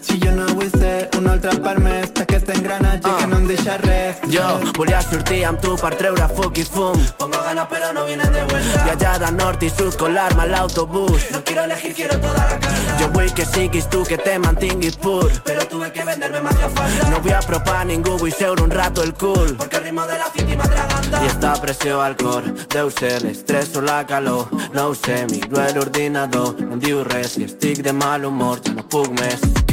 Si 0.00 0.09
jo 0.18 0.32
no 0.34 0.46
vull 0.54 0.70
ser 0.72 1.08
un 1.18 1.28
altre 1.30 1.52
per 1.62 1.76
més 1.82 2.10
d'aquest 2.16 2.50
engranatge 2.56 3.08
uh. 3.08 3.16
que 3.20 3.26
no 3.30 3.38
em 3.38 3.46
deixa 3.50 3.76
res. 3.82 4.22
Jo 4.32 4.46
volia 4.76 5.00
sortir 5.06 5.44
amb 5.48 5.60
tu 5.62 5.76
per 5.80 5.92
treure 6.00 6.28
foc 6.36 6.58
i 6.58 6.64
fum. 6.64 6.98
Pongo 7.18 7.42
ganas 7.46 7.68
pero 7.70 7.92
no 7.92 8.04
vienen 8.06 8.32
de 8.32 8.44
vuelta. 8.50 8.84
Viatjar 8.84 9.18
de 9.24 9.30
nord 9.36 9.62
i 9.62 9.70
sud 9.70 9.96
con 10.00 10.14
l'arma 10.14 10.42
a 10.42 10.50
l'autobús 10.50 11.30
No 11.32 11.42
quiero 11.44 11.64
elegir, 11.64 11.94
quiero 11.94 12.18
toda 12.18 12.34
la 12.34 12.58
carta. 12.58 12.96
Jo 13.00 13.08
vull 13.14 13.32
que 13.34 13.46
siguis 13.46 13.88
tu 13.90 14.02
que 14.04 14.18
te 14.18 14.38
mantinguis 14.38 14.96
pur. 14.96 15.30
Pero 15.44 15.66
tuve 15.68 15.92
que 15.92 16.04
venderme 16.04 16.40
más 16.40 16.56
que 16.56 16.68
falta. 16.68 17.10
No 17.10 17.20
vull 17.20 17.34
apropar 17.34 17.86
ningú, 17.86 18.16
vull 18.18 18.32
seure 18.32 18.62
un 18.62 18.70
rato 18.70 19.02
el 19.02 19.14
cul 19.14 19.56
Porque 19.56 19.76
el 19.76 19.84
ritmo 19.84 20.06
de 20.06 20.18
la 20.18 20.30
city 20.34 20.56
m'atraganta 20.56 21.24
I 21.24 21.26
esta 21.26 21.54
pressió 21.62 22.02
al 22.02 22.16
cor 22.16 22.44
deu 22.70 22.90
ser 22.90 23.20
l'estrès 23.22 23.74
o 23.76 23.80
la 23.80 24.04
calor. 24.06 24.48
No 24.74 24.88
ho 24.88 24.94
sé, 24.94 25.26
miro 25.30 25.60
l'ordinador 25.74 26.54
No 26.60 26.74
em 26.74 26.80
diu 26.80 27.04
res, 27.04 27.34
si 27.36 27.44
estic 27.44 27.82
de 27.86 27.92
mal 27.92 28.24
humor 28.24 28.60
ja 28.64 28.74
no 28.76 28.86
puc 28.88 29.12
més 29.20 29.69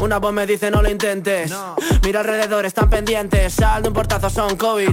una 0.00 0.18
voz 0.18 0.32
me 0.32 0.46
dice 0.46 0.70
no 0.70 0.82
lo 0.82 0.90
intentes 0.90 1.52
Mira 2.06 2.20
alrededor, 2.20 2.64
están 2.64 2.88
pendientes. 2.88 3.54
Sal 3.54 3.82
de 3.82 3.88
un 3.88 3.94
portazo, 3.94 4.30
son 4.30 4.56
COVID. 4.56 4.90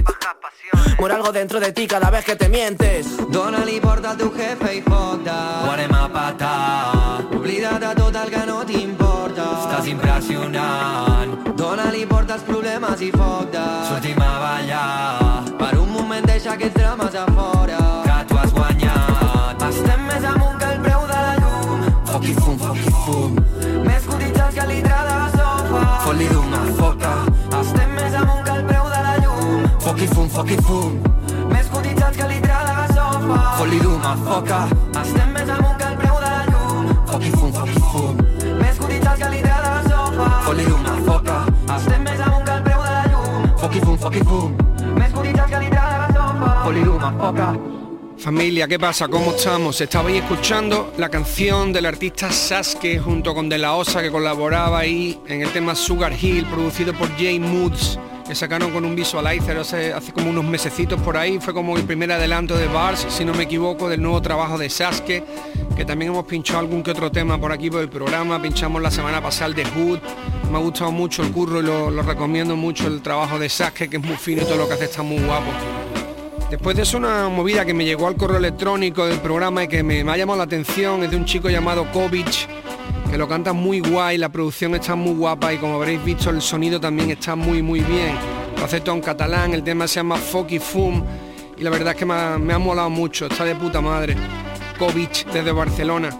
Muere 0.98 1.14
algo 1.14 1.30
dentro 1.30 1.60
de 1.60 1.72
ti 1.72 1.86
cada 1.86 2.10
vez 2.10 2.24
que 2.24 2.34
te 2.34 2.48
mientes. 2.48 3.06
Dóna-li 3.30 3.78
porta 3.80 4.10
al 4.10 4.16
teu 4.16 4.32
jefe 4.32 4.74
i 4.76 4.80
de 4.80 5.30
Ho 5.30 5.70
anem 5.70 5.94
a 5.94 6.08
patar 6.08 7.24
Oblida't 7.36 7.80
de 7.80 7.94
tot 7.94 8.16
el 8.16 8.30
que 8.30 8.42
no 8.46 8.64
t'importa 8.64 9.46
Estàs 9.62 9.86
impressionant 9.86 11.54
Dóna-li 11.56 12.06
porta 12.06 12.34
als 12.34 12.42
problemes 12.42 13.00
i 13.00 13.10
de 13.10 13.66
Sortim 13.88 14.20
a 14.22 14.38
ballar. 14.40 15.44
Per 15.58 15.78
un 15.78 15.90
moment 15.92 16.26
deixa 16.26 16.52
aquests 16.54 16.78
drames 16.78 17.14
a 17.14 17.26
fora 17.30 17.83
Fot-li 26.14 26.28
d'una 26.30 26.58
foca. 26.78 27.12
Estem 27.58 27.88
més 27.96 28.12
amunt 28.14 28.44
que 28.46 28.52
el 28.54 28.60
preu 28.68 28.84
de 28.92 29.00
la 29.02 29.14
llum. 29.18 29.64
Foc 29.82 29.98
i 29.98 30.06
fum, 30.12 30.28
foc 30.30 30.52
i 30.54 30.58
fum. 30.62 30.92
Més 31.50 31.66
cotitzats 31.72 32.20
que 32.20 32.28
litra 32.30 32.60
de 32.68 32.84
sofa 32.92 33.40
Fot-li 33.58 33.80
d'una 33.82 34.14
foca. 34.22 34.60
Estem 35.02 35.34
més 35.34 35.52
amunt 35.56 35.76
que 35.82 35.90
el 35.90 35.98
preu 36.04 36.22
de 36.22 36.30
la 36.36 36.46
llum. 36.52 36.94
Foc 37.10 37.26
i 37.26 37.34
fum, 37.34 37.52
foc 37.58 37.74
i 37.74 37.84
fum. 37.90 38.24
Més 38.62 38.78
cotitzats 38.78 39.24
que 39.24 39.34
litra 39.34 39.60
de 39.66 39.76
sofa 39.90 40.32
Fot-li 40.46 40.70
d'una 40.70 40.98
foca. 41.10 41.38
Estem 41.80 42.06
més 42.06 42.26
amunt 42.28 42.46
que 42.46 42.58
el 42.60 42.66
preu 42.68 42.84
de 42.86 42.92
la 42.94 43.06
llum. 43.10 43.54
Foc 43.64 43.80
i 43.80 43.88
fum, 43.88 44.02
foc 44.06 44.20
i 44.20 44.28
fum. 44.30 44.60
Més 45.00 45.16
cotitzats 45.18 45.50
que 45.50 45.64
litra 45.66 45.88
de 45.96 46.20
sofa 46.20 46.58
Fot-li 46.62 46.92
d'una 46.92 47.16
foca 47.18 47.56
Familia, 48.24 48.66
¿qué 48.66 48.78
pasa? 48.78 49.06
¿Cómo 49.06 49.32
estamos? 49.32 49.78
Estabais 49.82 50.22
escuchando 50.22 50.94
la 50.96 51.10
canción 51.10 51.74
del 51.74 51.84
artista 51.84 52.32
Sasuke 52.32 52.98
junto 52.98 53.34
con 53.34 53.50
De 53.50 53.58
La 53.58 53.74
Osa 53.74 54.00
que 54.00 54.10
colaboraba 54.10 54.78
ahí 54.78 55.20
en 55.28 55.42
el 55.42 55.50
tema 55.50 55.74
Sugar 55.74 56.14
Hill, 56.18 56.46
producido 56.46 56.94
por 56.94 57.14
Jay 57.18 57.38
Moods, 57.38 57.98
que 58.26 58.34
sacaron 58.34 58.70
con 58.70 58.86
un 58.86 58.96
visualizer 58.96 59.58
hace, 59.58 59.92
hace 59.92 60.10
como 60.14 60.30
unos 60.30 60.42
mesecitos 60.46 60.98
por 61.02 61.18
ahí. 61.18 61.38
Fue 61.38 61.52
como 61.52 61.76
el 61.76 61.82
primer 61.82 62.12
adelanto 62.12 62.56
de 62.56 62.66
Bars, 62.66 63.04
si 63.10 63.26
no 63.26 63.34
me 63.34 63.42
equivoco, 63.42 63.90
del 63.90 64.00
nuevo 64.00 64.22
trabajo 64.22 64.56
de 64.56 64.70
Sasuke, 64.70 65.22
que 65.76 65.84
también 65.84 66.12
hemos 66.12 66.24
pinchado 66.24 66.60
algún 66.60 66.82
que 66.82 66.92
otro 66.92 67.12
tema 67.12 67.38
por 67.38 67.52
aquí 67.52 67.68
por 67.68 67.82
el 67.82 67.90
programa. 67.90 68.40
Pinchamos 68.40 68.80
la 68.80 68.90
semana 68.90 69.22
pasada 69.22 69.48
el 69.48 69.54
de 69.54 69.66
Hood. 69.66 69.98
Me 70.50 70.56
ha 70.56 70.60
gustado 70.62 70.90
mucho 70.92 71.22
el 71.22 71.30
curro 71.30 71.60
y 71.60 71.62
lo, 71.62 72.02
recomiendo 72.02 72.56
mucho 72.56 72.86
el 72.86 73.02
trabajo 73.02 73.38
de 73.38 73.50
Sasuke, 73.50 73.90
que 73.90 73.98
es 73.98 74.02
muy 74.02 74.16
fino 74.16 74.40
y 74.40 74.44
todo 74.46 74.56
lo 74.56 74.66
que 74.66 74.72
hace 74.72 74.86
está 74.86 75.02
muy 75.02 75.18
guapo. 75.18 75.50
Después 76.54 76.76
de 76.76 76.84
eso 76.84 76.98
una 76.98 77.28
movida 77.28 77.64
que 77.64 77.74
me 77.74 77.84
llegó 77.84 78.06
al 78.06 78.14
correo 78.14 78.36
electrónico 78.36 79.04
del 79.06 79.18
programa 79.18 79.64
y 79.64 79.68
que 79.68 79.82
me, 79.82 80.02
ha 80.08 80.16
llamado 80.16 80.36
la 80.36 80.44
atención 80.44 81.02
es 81.02 81.10
de 81.10 81.16
un 81.16 81.24
chico 81.24 81.50
llamado 81.50 81.90
Kovic, 81.90 82.46
que 83.10 83.18
lo 83.18 83.26
canta 83.26 83.52
muy 83.52 83.80
guay, 83.80 84.18
la 84.18 84.28
producción 84.28 84.72
está 84.76 84.94
muy 84.94 85.14
guapa 85.14 85.52
y 85.52 85.58
como 85.58 85.74
habréis 85.74 86.04
visto 86.04 86.30
el 86.30 86.40
sonido 86.40 86.78
también 86.78 87.10
está 87.10 87.34
muy 87.34 87.60
muy 87.60 87.80
bien. 87.80 88.14
Lo 88.56 88.66
hace 88.66 88.80
todo 88.80 88.94
en 88.94 89.00
catalán, 89.00 89.52
el 89.52 89.64
tema 89.64 89.88
se 89.88 89.96
llama 89.96 90.14
Foky 90.14 90.60
Fum 90.60 91.02
y 91.58 91.64
la 91.64 91.70
verdad 91.70 91.94
es 91.94 91.98
que 91.98 92.06
me 92.06 92.14
ha, 92.14 92.38
me 92.38 92.52
ha 92.52 92.58
molado 92.60 92.88
mucho, 92.88 93.26
está 93.26 93.44
de 93.44 93.56
puta 93.56 93.80
madre. 93.80 94.14
Kovic 94.78 95.26
desde 95.32 95.50
Barcelona. 95.50 96.10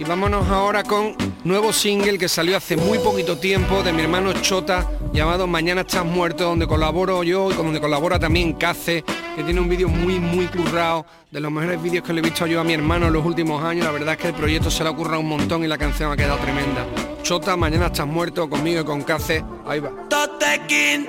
Y 0.00 0.04
vámonos 0.04 0.48
ahora 0.48 0.82
con 0.82 1.14
nuevo 1.44 1.74
single 1.74 2.16
que 2.16 2.26
salió 2.26 2.56
hace 2.56 2.74
muy 2.74 2.96
poquito 3.00 3.36
tiempo 3.36 3.82
de 3.82 3.92
mi 3.92 4.00
hermano 4.00 4.32
Chota 4.32 4.88
llamado 5.12 5.46
Mañana 5.46 5.82
estás 5.82 6.06
muerto, 6.06 6.44
donde 6.44 6.66
colaboro 6.66 7.22
yo 7.22 7.50
y 7.50 7.54
donde 7.54 7.82
colabora 7.82 8.18
también 8.18 8.54
Cace, 8.54 9.04
que 9.36 9.44
tiene 9.44 9.60
un 9.60 9.68
vídeo 9.68 9.90
muy 9.90 10.18
muy 10.18 10.46
currado, 10.46 11.04
de 11.30 11.40
los 11.40 11.52
mejores 11.52 11.82
vídeos 11.82 12.02
que 12.02 12.14
le 12.14 12.20
he 12.20 12.22
visto 12.22 12.46
yo 12.46 12.62
a 12.62 12.64
mi 12.64 12.72
hermano 12.72 13.08
en 13.08 13.12
los 13.12 13.26
últimos 13.26 13.62
años. 13.62 13.84
La 13.84 13.92
verdad 13.92 14.14
es 14.14 14.20
que 14.22 14.28
el 14.28 14.34
proyecto 14.34 14.70
se 14.70 14.82
le 14.82 14.88
ha 14.88 14.92
currado 14.94 15.20
un 15.20 15.28
montón 15.28 15.64
y 15.64 15.66
la 15.66 15.76
canción 15.76 16.10
ha 16.10 16.16
quedado 16.16 16.38
tremenda. 16.38 16.86
Chota, 17.22 17.54
Mañana 17.58 17.88
estás 17.88 18.06
muerto 18.06 18.48
conmigo 18.48 18.80
y 18.80 18.84
con 18.84 19.02
Cace. 19.02 19.44
Ahí 19.66 19.80
va. 19.80 19.90
Totequín 20.08 21.08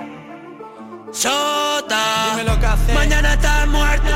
Chota 1.13 2.35
Dime 2.35 2.43
lo 2.43 2.59
que 2.59 2.65
hace. 2.65 2.93
Mañana 2.93 3.35
estás 3.35 3.67
muerto 3.69 4.11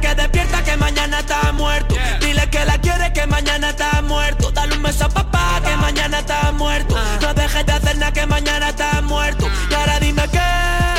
Que 0.00 0.14
despierta 0.14 0.62
que 0.62 0.76
mañana 0.76 1.20
está 1.20 1.52
muerto. 1.52 1.94
Dile 2.20 2.48
que 2.50 2.64
la 2.64 2.78
quiere 2.78 3.12
que 3.12 3.26
mañana 3.26 3.70
está 3.70 4.00
muerto. 4.02 4.50
Dale 4.52 4.76
un 4.76 4.82
beso 4.82 5.04
a 5.04 5.08
papá 5.08 5.60
que 5.64 5.76
mañana 5.76 6.20
está 6.20 6.52
muerto. 6.52 6.94
No 7.20 7.34
dejes 7.34 7.66
de 7.66 7.72
hacer 7.72 7.98
nada 7.98 8.12
que 8.12 8.26
mañana 8.26 8.68
está 8.68 9.00
muerto. 9.02 9.48
Y 9.70 9.74
ahora 9.74 9.98
dime 10.00 10.22
que 10.28 10.97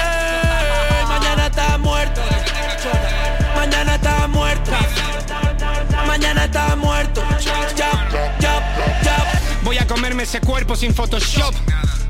comerme 9.90 10.24
ese 10.24 10.40
cuerpo 10.40 10.76
sin 10.76 10.94
Photoshop. 10.94 11.54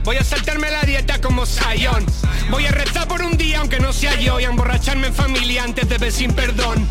Voy 0.03 0.17
a 0.17 0.24
saltarme 0.24 0.69
la 0.69 0.83
dieta 0.83 1.19
como 1.21 1.45
Zion. 1.45 2.05
Voy 2.51 2.65
a 2.65 2.71
rezar 2.71 3.07
por 3.07 3.21
un 3.21 3.38
día 3.38 3.59
aunque 3.59 3.79
no 3.79 3.93
sea 3.93 4.15
yo 4.15 4.39
y 4.39 4.43
a 4.43 4.50
emborracharme 4.50 5.07
en 5.07 5.13
familia 5.13 5.63
antes 5.63 5.88
de 5.88 5.98
ver 5.98 6.12
sin 6.12 6.33
perdón. 6.33 6.88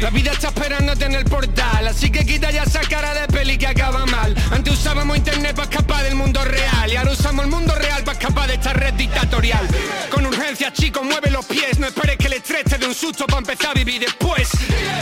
La 0.00 0.10
vida 0.10 0.32
está 0.32 0.48
esperándote 0.48 1.06
en 1.06 1.14
el 1.14 1.24
portal, 1.24 1.86
así 1.86 2.10
que 2.10 2.26
quita 2.26 2.50
ya 2.50 2.64
esa 2.64 2.80
cara 2.80 3.14
de 3.14 3.28
peli 3.28 3.56
que 3.56 3.68
acaba 3.68 4.04
mal. 4.06 4.34
Antes 4.50 4.74
usábamos 4.74 5.16
internet 5.16 5.54
para 5.54 5.70
escapar 5.70 6.02
del 6.02 6.16
mundo 6.16 6.44
real 6.44 6.92
y 6.92 6.96
ahora 6.96 7.12
usamos 7.12 7.44
el 7.44 7.50
mundo 7.50 7.74
real 7.74 8.02
para 8.04 8.18
escapar 8.18 8.48
de 8.48 8.54
esta 8.54 8.72
red 8.72 8.94
dictatorial. 8.94 9.66
Con 10.10 10.26
urgencia, 10.26 10.72
chicos, 10.72 11.04
mueve 11.04 11.30
los 11.30 11.46
pies, 11.46 11.78
no 11.78 11.86
esperes 11.86 12.16
que 12.16 12.26
el 12.26 12.34
estrés 12.34 12.64
te 12.64 12.78
dé 12.78 12.86
un 12.86 12.94
susto 12.94 13.26
para 13.26 13.38
empezar 13.38 13.70
a 13.70 13.74
vivir 13.74 14.00
después. 14.00 14.48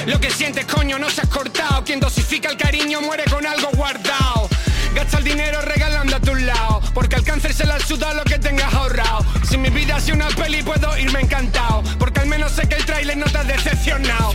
Lo 0.07 0.21
que 0.21 0.31
sientes, 0.31 0.67
coño, 0.67 0.99
no 0.99 1.09
se 1.09 1.23
has 1.23 1.29
cortado. 1.29 1.83
Quien 1.83 1.99
dosifica 1.99 2.51
el 2.51 2.57
cariño 2.57 3.01
muere 3.01 3.25
con 3.25 3.45
algo 3.47 3.71
guardado. 3.75 4.49
Gasta 4.95 5.19
el 5.19 5.25
dinero 5.25 5.61
regalando 5.63 6.17
a 6.17 6.21
tu 6.21 6.35
lado 6.35 6.81
Porque 6.95 7.17
al 7.17 7.25
cáncer 7.25 7.53
se 7.53 7.67
la 7.67 7.79
suda 7.81 8.15
lo 8.15 8.25
que 8.25 8.39
tengas 8.39 8.73
ahorrado. 8.73 9.25
Si 9.49 9.57
mi 9.59 9.71
vida 9.71 9.97
es 9.99 10.09
una 10.09 10.29
peli 10.29 10.63
puedo 10.63 10.97
irme 10.97 11.21
encantado 11.21 11.83
Porque 11.99 12.21
al 12.21 12.27
menos 12.27 12.53
sé 12.53 12.69
que 12.69 12.77
el 12.77 12.87
tráiler 12.87 13.17
no 13.17 13.27
te 13.27 13.39
ha 13.39 13.45
decepcionado 13.45 14.33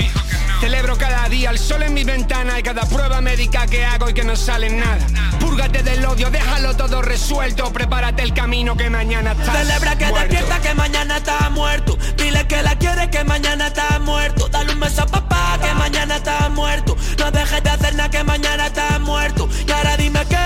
Celebro 0.59 0.97
cada 0.97 1.29
día 1.29 1.51
el 1.51 1.57
sol 1.57 1.83
en 1.83 1.93
mi 1.93 2.03
ventana 2.03 2.59
Y 2.59 2.63
cada 2.63 2.81
prueba 2.81 3.21
médica 3.21 3.65
que 3.65 3.85
hago 3.85 4.09
y 4.09 4.13
que 4.13 4.23
no 4.23 4.35
sale 4.35 4.69
nada. 4.69 5.07
Púrgate 5.39 5.83
del 5.83 6.05
odio, 6.05 6.29
déjalo 6.29 6.75
todo 6.75 7.01
resuelto. 7.01 7.71
Prepárate 7.71 8.23
el 8.23 8.33
camino 8.33 8.75
que 8.75 8.89
mañana 8.89 9.31
está 9.31 9.53
Celebra 9.53 9.97
que 9.97 10.05
despierta 10.05 10.59
que 10.59 10.73
mañana 10.73 11.17
está 11.17 11.49
muerto. 11.49 11.97
Dile 12.17 12.45
que 12.47 12.61
la 12.61 12.75
quiere 12.77 13.09
que 13.09 13.23
mañana 13.23 13.67
está 13.67 13.99
muerto. 13.99 14.49
Dale 14.49 14.73
un 14.73 14.79
beso 14.81 15.03
a 15.03 15.05
papá 15.05 15.57
que 15.61 15.73
mañana 15.75 16.17
está 16.17 16.49
muerto. 16.49 16.97
No 17.17 17.31
dejes 17.31 17.63
de 17.63 17.69
hacer 17.69 17.95
nada 17.95 18.09
que 18.09 18.23
mañana 18.23 18.67
está 18.67 18.99
muerto. 18.99 19.47
Y 19.65 19.71
ahora 19.71 19.95
dime 19.97 20.25
que 20.25 20.37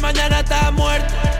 Mañana 0.00 0.40
está 0.40 0.70
muerto 0.70 1.35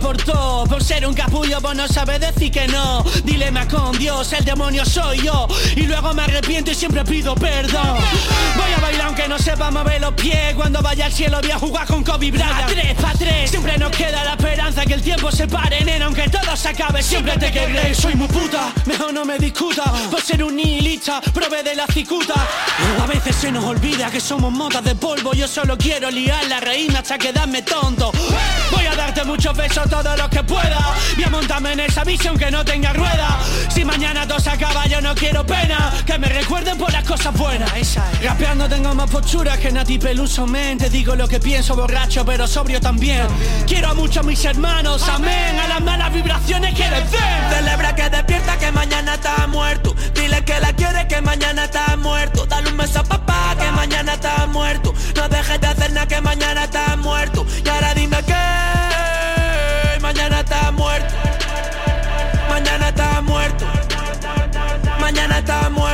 por 0.00 0.16
todo. 0.16 0.64
Por 0.66 0.82
ser 0.82 1.06
un 1.06 1.14
capullo, 1.14 1.60
vos 1.60 1.74
no 1.74 1.86
sabes 1.86 2.20
decir 2.20 2.50
que 2.50 2.66
no. 2.66 3.04
Dilema 3.24 3.68
con 3.68 3.96
Dios, 3.98 4.32
el 4.32 4.44
demonio 4.44 4.84
soy 4.84 5.22
yo. 5.22 5.46
Y 5.76 5.82
luego 5.82 6.12
me 6.14 6.22
arrepiento 6.22 6.70
y 6.70 6.74
siempre 6.74 7.04
pido 7.04 7.34
perdón. 7.34 7.98
Voy 8.56 8.72
a 8.76 8.80
bailar 8.80 9.06
aunque 9.08 9.28
no 9.28 9.38
sepa 9.38 9.70
mover 9.70 10.00
los 10.00 10.14
pies. 10.14 10.54
Cuando 10.54 10.82
vaya 10.82 11.06
al 11.06 11.12
cielo 11.12 11.38
voy 11.40 11.50
a 11.50 11.58
jugar 11.58 11.86
con 11.86 12.02
Kobe 12.02 12.30
Bryant. 12.30 12.64
A 12.64 12.66
tres, 12.66 12.94
pa' 12.94 13.12
tres. 13.12 13.50
Siempre 13.50 13.76
nos 13.78 13.90
queda 13.90 14.24
la 14.24 14.32
esperanza 14.32 14.84
que 14.84 14.94
el 14.94 15.02
tiempo 15.02 15.30
se 15.30 15.46
pare, 15.46 15.84
nena. 15.84 16.06
Aunque 16.06 16.28
todo 16.28 16.56
se 16.56 16.68
acabe, 16.68 17.02
siempre 17.02 17.36
te 17.36 17.52
querré. 17.52 17.94
Soy 17.94 18.14
muy 18.14 18.28
puta, 18.28 18.72
mejor 18.86 19.12
no 19.12 19.24
me 19.24 19.38
discuta. 19.38 19.84
Por 20.10 20.20
ser 20.20 20.42
un 20.42 20.56
nihilista, 20.56 21.20
prove 21.20 21.62
de 21.62 21.74
la 21.74 21.86
cicuta. 21.86 22.34
A 23.02 23.06
veces 23.06 23.36
se 23.36 23.52
nos 23.52 23.64
olvida 23.64 24.10
que 24.10 24.20
somos 24.20 24.52
modas 24.52 24.82
de 24.82 24.94
polvo. 24.94 25.34
Yo 25.34 25.46
solo 25.46 25.76
quiero 25.76 26.10
liar 26.10 26.44
la 26.46 26.60
reina 26.60 27.00
hasta 27.00 27.18
quedarme 27.18 27.62
tonto. 27.62 28.10
Voy 28.70 28.86
a 28.86 28.94
darte 28.94 29.24
muchos 29.24 29.56
besos 29.56 29.89
todos 29.90 30.16
los 30.16 30.28
que 30.28 30.42
pueda. 30.44 30.78
Voy 31.16 31.24
a 31.24 31.30
montarme 31.30 31.72
en 31.72 31.80
esa 31.80 32.04
visión 32.04 32.38
que 32.38 32.50
no 32.50 32.64
tenga 32.64 32.92
rueda. 32.92 33.38
Si 33.68 33.84
mañana 33.84 34.26
todo 34.26 34.38
se 34.38 34.50
acaba, 34.50 34.86
yo 34.86 35.00
no 35.00 35.14
quiero 35.14 35.44
pena. 35.44 35.92
Que 36.06 36.18
me 36.18 36.28
recuerden 36.28 36.78
por 36.78 36.92
las 36.92 37.04
cosas 37.04 37.36
buenas. 37.36 37.70
Rapeando 38.22 38.68
tengo 38.68 38.94
más 38.94 39.10
postura 39.10 39.58
que 39.58 39.70
Nati 39.72 39.98
Peluso 39.98 40.46
mente. 40.46 40.88
Digo 40.88 41.14
lo 41.16 41.26
que 41.28 41.40
pienso, 41.40 41.74
borracho, 41.74 42.24
pero 42.24 42.46
sobrio 42.46 42.80
también. 42.80 43.26
Quiero 43.66 43.90
a 43.90 43.94
muchos 43.94 44.24
mis 44.24 44.42
hermanos, 44.44 45.06
amén. 45.08 45.58
A 45.58 45.68
las 45.68 45.80
malas 45.82 46.12
vibraciones 46.12 46.74
que 46.74 46.88
les 46.88 47.10
den. 47.10 47.50
Celebra 47.50 47.94
que 47.94 48.08
despierta 48.08 48.58
que 48.58 48.72
mañana 48.72 49.14
está 49.14 49.46
muerto. 49.48 49.94
Dile 50.14 50.44
que 50.44 50.60
la 50.60 50.72
quiere 50.72 51.08
que 51.08 51.20
mañana 51.20 51.64
está 51.64 51.96
muerto. 51.96 52.46
Dale 52.46 52.70
un 52.70 52.76
beso 52.76 53.00
a 53.00 53.02
papá 53.02 53.56
que 53.58 53.70
mañana 53.72 54.14
está 54.14 54.46
muerto. 54.46 54.94
No 55.16 55.28
dejes 55.28 55.60
de 55.60 55.66
hacer 55.66 55.92
nada 55.92 56.06
que 56.06 56.20
mañana 56.20 56.64
está 56.64 56.96
muerto. 56.96 57.44
Y 57.64 57.68
ahora 57.68 57.92
dime 57.94 58.18
que 58.22 58.79
mañana 60.12 60.40
está 60.40 60.72
muerto. 60.72 61.14
Mañana 62.48 62.88
está 62.88 63.20
muerto. 63.22 63.66
Mañana 64.98 65.38
está 65.38 65.70
muerto. 65.70 65.89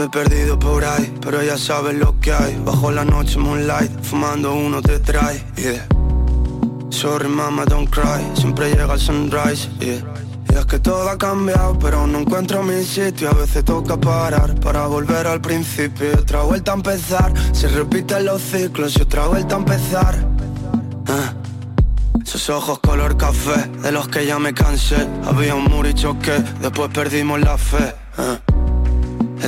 Estoy 0.00 0.24
perdido 0.24 0.58
por 0.58 0.82
ahí, 0.82 1.14
pero 1.20 1.42
ya 1.42 1.58
sabes 1.58 1.94
lo 1.94 2.18
que 2.20 2.32
hay. 2.32 2.58
Bajo 2.64 2.90
la 2.90 3.04
noche 3.04 3.38
moonlight, 3.38 4.02
fumando 4.02 4.54
uno 4.54 4.80
te 4.80 4.98
trae. 4.98 5.44
Yeah. 5.56 5.86
Sorry 6.88 7.28
mama, 7.28 7.66
don't 7.66 7.90
cry, 7.90 8.24
siempre 8.32 8.70
llega 8.70 8.94
el 8.94 8.98
sunrise. 8.98 9.68
Yeah. 9.78 10.02
Y 10.48 10.54
es 10.56 10.64
que 10.64 10.78
todo 10.78 11.06
ha 11.06 11.18
cambiado, 11.18 11.78
pero 11.78 12.06
no 12.06 12.20
encuentro 12.20 12.62
mi 12.62 12.82
sitio. 12.82 13.28
A 13.28 13.34
veces 13.34 13.62
toca 13.62 13.98
parar 13.98 14.58
para 14.60 14.86
volver 14.86 15.26
al 15.26 15.42
principio. 15.42 16.12
Y 16.12 16.14
otra 16.14 16.44
vuelta 16.44 16.72
a 16.72 16.76
empezar, 16.76 17.34
se 17.52 17.68
repiten 17.68 18.24
los 18.24 18.40
ciclos 18.40 18.96
y 18.96 19.02
otra 19.02 19.26
vuelta 19.26 19.56
a 19.56 19.58
empezar. 19.58 20.14
Ah. 21.08 21.34
Sus 22.24 22.48
ojos 22.48 22.78
color 22.78 23.18
café, 23.18 23.68
de 23.82 23.92
los 23.92 24.08
que 24.08 24.24
ya 24.24 24.38
me 24.38 24.54
cansé. 24.54 25.06
Había 25.26 25.54
un 25.54 25.64
muro 25.64 25.90
y 25.90 25.92
choqué, 25.92 26.42
después 26.62 26.90
perdimos 26.90 27.38
la 27.38 27.58
fe. 27.58 27.94
ah. 28.16 28.38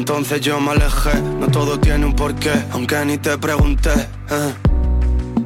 Entonces 0.03 0.41
yo 0.41 0.59
me 0.59 0.73
alejé, 0.73 1.15
no 1.39 1.47
todo 1.47 1.79
tiene 1.79 2.05
un 2.05 2.13
porqué, 2.17 2.51
aunque 2.73 3.05
ni 3.05 3.19
te 3.19 3.39
pregunté. 3.39 3.93
eh. 4.31 4.53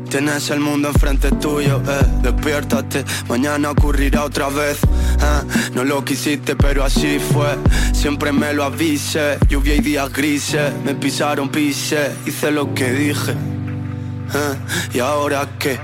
Tienes 0.08 0.48
el 0.48 0.60
mundo 0.60 0.88
enfrente 0.88 1.30
tuyo, 1.32 1.82
eh. 1.86 2.06
despiértate, 2.22 3.04
mañana 3.28 3.72
ocurrirá 3.72 4.24
otra 4.24 4.48
vez. 4.48 4.78
eh. 4.82 5.42
No 5.74 5.84
lo 5.84 6.02
quisiste, 6.02 6.56
pero 6.56 6.84
así 6.84 7.18
fue. 7.18 7.54
Siempre 7.92 8.32
me 8.32 8.54
lo 8.54 8.64
avise, 8.64 9.36
lluvia 9.46 9.74
y 9.74 9.80
días 9.80 10.10
grises. 10.10 10.72
Me 10.86 10.94
pisaron, 10.94 11.50
pise, 11.50 12.12
hice 12.24 12.50
lo 12.50 12.72
que 12.72 12.90
dije. 12.92 13.34
¿Y 14.94 15.00
ahora 15.00 15.46
qué? 15.58 15.78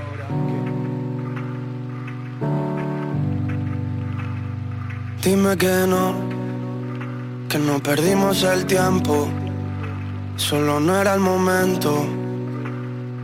Dime 5.23 5.55
que 5.57 5.85
no, 5.87 6.15
que 7.53 7.59
no 7.59 7.77
perdimos 7.83 8.41
el 8.41 8.65
tiempo, 8.65 9.27
solo 10.37 10.79
no 10.79 10.99
era 10.99 11.13
el 11.13 11.19
momento. 11.19 12.22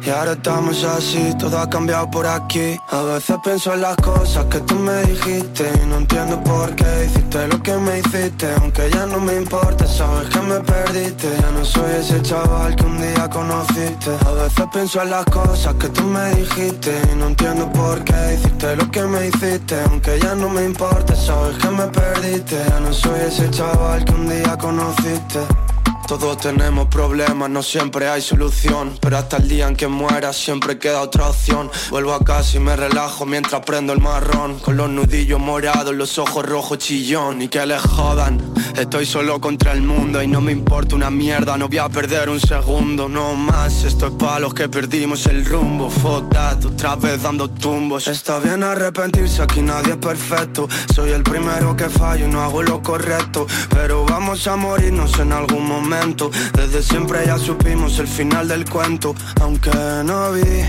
Y 0.01 0.09
ahora 0.09 0.31
estamos 0.31 0.83
así, 0.85 1.33
todo 1.37 1.59
ha 1.59 1.69
cambiado 1.69 2.09
por 2.09 2.25
aquí. 2.25 2.79
A 2.89 3.01
veces 3.03 3.35
pienso 3.43 3.73
en 3.73 3.81
las 3.81 3.97
cosas 3.97 4.45
que 4.45 4.59
tú 4.61 4.75
me 4.75 5.03
dijiste 5.03 5.69
y 5.83 5.87
no 5.87 5.97
entiendo 5.97 6.41
por 6.41 6.73
qué 6.75 7.05
hiciste 7.05 7.47
lo 7.47 7.61
que 7.61 7.73
me 7.73 7.99
hiciste. 7.99 8.47
Aunque 8.61 8.89
ya 8.91 9.05
no 9.05 9.19
me 9.19 9.35
importa, 9.35 9.85
sabes 9.85 10.29
que 10.29 10.39
me 10.39 10.59
perdiste. 10.61 11.27
Ya 11.41 11.51
no 11.51 11.65
soy 11.65 11.91
ese 11.99 12.21
chaval 12.21 12.75
que 12.77 12.83
un 12.85 12.97
día 12.97 13.29
conociste. 13.29 14.11
A 14.25 14.31
veces 14.31 14.65
pienso 14.71 15.01
en 15.01 15.09
las 15.09 15.25
cosas 15.25 15.75
que 15.75 15.89
tú 15.89 16.03
me 16.03 16.33
dijiste 16.35 17.01
y 17.11 17.15
no 17.17 17.27
entiendo 17.27 17.69
por 17.73 18.01
qué 18.05 18.35
hiciste 18.35 18.75
lo 18.77 18.89
que 18.89 19.03
me 19.03 19.27
hiciste. 19.27 19.81
Aunque 19.89 20.19
ya 20.19 20.33
no 20.33 20.49
me 20.49 20.63
importa, 20.63 21.13
sabes 21.13 21.57
que 21.57 21.69
me 21.69 21.85
perdiste. 21.87 22.57
Ya 22.69 22.79
no 22.79 22.93
soy 22.93 23.19
ese 23.27 23.49
chaval 23.51 24.05
que 24.05 24.13
un 24.13 24.29
día 24.29 24.57
conociste. 24.57 25.68
Todos 26.09 26.39
tenemos 26.39 26.87
problemas, 26.87 27.51
no 27.51 27.61
siempre 27.61 28.09
hay 28.09 28.23
solución. 28.23 28.97
Pero 28.99 29.15
hasta 29.19 29.37
el 29.37 29.47
día 29.47 29.67
en 29.67 29.75
que 29.75 29.87
muera 29.87 30.33
siempre 30.33 30.79
queda 30.79 31.01
otra 31.01 31.29
opción. 31.29 31.69
Vuelvo 31.91 32.15
a 32.15 32.25
casa 32.25 32.57
y 32.57 32.59
me 32.59 32.75
relajo 32.75 33.27
mientras 33.27 33.61
prendo 33.63 33.93
el 33.93 34.01
marrón. 34.01 34.57
Con 34.57 34.75
los 34.75 34.89
nudillos 34.89 35.39
morados, 35.39 35.93
los 35.93 36.17
ojos 36.17 36.43
rojos 36.47 36.79
chillón. 36.79 37.43
Y 37.43 37.47
que 37.47 37.63
les 37.63 37.79
jodan 37.83 38.41
Estoy 38.75 39.05
solo 39.05 39.39
contra 39.39 39.73
el 39.73 39.83
mundo. 39.83 40.23
Y 40.23 40.27
no 40.27 40.41
me 40.41 40.51
importa 40.51 40.95
una 40.95 41.11
mierda 41.11 41.55
No 41.57 41.67
voy 41.67 41.77
a 41.77 41.89
perder 41.89 42.29
un 42.29 42.39
segundo, 42.39 43.07
no 43.07 43.35
más 43.35 43.83
Esto 43.83 44.07
es 44.07 44.41
los 44.41 44.53
que 44.55 44.67
perdimos 44.67 45.27
el 45.27 45.45
rumbo. 45.45 45.91
That, 46.31 46.65
otra 46.65 46.95
vez 46.95 47.21
dando 47.21 47.47
tumbos. 47.47 48.07
Está 48.07 48.39
bien 48.39 48.63
arrepentirse, 48.63 49.43
aquí 49.43 49.61
nadie 49.61 49.91
es 49.91 49.97
perfecto. 49.97 50.67
Soy 50.95 51.11
el 51.11 51.21
primero 51.21 51.75
que 51.75 51.87
fallo 51.87 52.25
y 52.25 52.29
no 52.29 52.41
hago 52.41 52.63
lo 52.63 52.81
correcto. 52.81 53.45
Pero 53.69 54.05
vamos 54.05 54.47
a 54.47 54.55
morirnos 54.55 55.19
en 55.19 55.33
algún 55.33 55.67
momento 55.67 55.98
Desde 55.99 56.81
siempre 56.81 57.25
ya 57.25 57.37
supimos 57.37 57.99
el 57.99 58.07
final 58.07 58.47
del 58.47 58.63
cuento. 58.69 59.13
Aunque 59.41 59.69
no 60.05 60.31
vi 60.31 60.63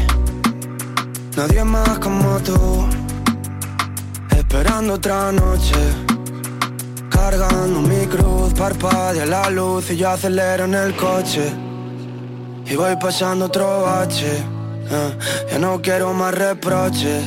Nadie 1.36 1.62
más 1.62 2.00
como 2.00 2.40
tú. 2.40 2.84
Esperando 4.36 4.94
otra 4.94 5.30
noche. 5.30 5.76
Cargando 7.10 7.80
mi 7.80 8.06
cruz 8.06 8.52
Parpadea 8.54 9.24
la 9.24 9.50
luz 9.50 9.90
y 9.90 9.98
yo 9.98 10.10
acelero 10.10 10.64
en 10.64 10.74
el 10.74 10.96
coche. 10.96 11.52
Y 12.66 12.74
voy 12.74 12.96
pasando 12.96 13.44
otro 13.44 13.82
bache. 13.82 14.36
Eh, 14.90 15.18
Ya 15.52 15.58
no 15.60 15.80
quiero 15.80 16.12
más 16.12 16.34
reproches 16.34 17.22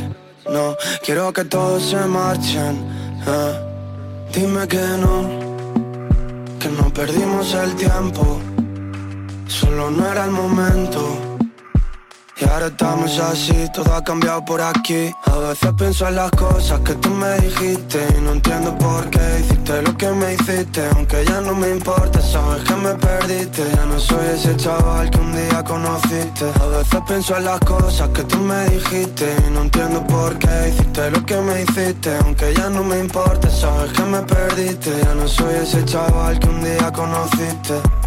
No, 0.50 0.76
quiero 1.06 1.32
que 1.32 1.46
todos 1.46 1.84
se 1.90 2.06
marchen. 2.06 2.86
Eh. 3.26 4.30
Dime 4.34 4.68
que 4.68 4.82
no 5.00 5.43
Que 6.64 6.70
no 6.70 6.90
perdimos 6.94 7.54
el 7.56 7.76
tiempo. 7.76 8.40
Solo 9.50 9.92
no 9.92 10.10
era 10.10 10.24
el 10.24 10.32
momento 10.32 11.33
y 12.36 12.46
ahora 12.46 12.68
estamos 12.68 13.20
así, 13.20 13.70
todo 13.74 13.94
ha 13.94 14.04
cambiado 14.04 14.44
por 14.44 14.62
aquí. 14.62 15.12
A 15.26 15.38
veces 15.38 15.72
pienso 15.78 16.08
en 16.08 16.16
las 16.16 16.32
cosas 16.32 16.80
que 16.80 16.96
tú 16.96 17.10
me 17.10 17.40
dijiste 17.40 18.08
Y 18.18 18.22
no 18.22 18.32
entiendo 18.34 18.76
por 18.78 19.10
qué 19.10 19.20
hiciste 19.40 19.82
lo 19.82 19.96
que 19.96 20.10
me 20.10 20.34
hiciste. 20.34 20.90
Aunque 20.96 21.26
ya 21.26 21.42
no 21.42 21.54
me 21.54 21.70
importa, 21.70 22.22
sabes 22.22 22.64
que 22.64 22.76
me 22.76 22.94
perdiste. 22.96 23.64
Ya 23.76 23.86
no 23.86 24.00
soy 24.00 24.26
ese 24.34 24.56
chaval 24.58 25.10
que 25.12 25.20
un 25.20 25.32
día 25.32 25.64
conociste. 25.64 26.46
A 26.60 26.66
veces 26.78 27.02
pienso 27.08 27.38
en 27.38 27.46
las 27.46 27.60
cosas 27.60 28.10
que 28.10 28.24
tú 28.24 28.38
me 28.40 28.70
dijiste 28.70 29.36
Y 29.48 29.52
no 29.52 29.62
entiendo 29.62 30.06
por 30.08 30.38
qué 30.40 30.70
hiciste 30.70 31.12
lo 31.12 31.26
que 31.26 31.38
me 31.38 31.62
hiciste. 31.62 32.18
Aunque 32.24 32.54
ya 32.56 32.70
no 32.70 32.84
me 32.84 33.00
importa, 33.00 33.50
sabes 33.50 33.92
que 33.94 34.04
me 34.04 34.20
perdiste. 34.22 34.92
Ya 35.04 35.14
no 35.14 35.28
soy 35.28 35.56
ese 35.56 35.86
chaval 35.86 36.40
que 36.40 36.48
un 36.48 36.64
día 36.64 36.92
conociste 36.92 38.03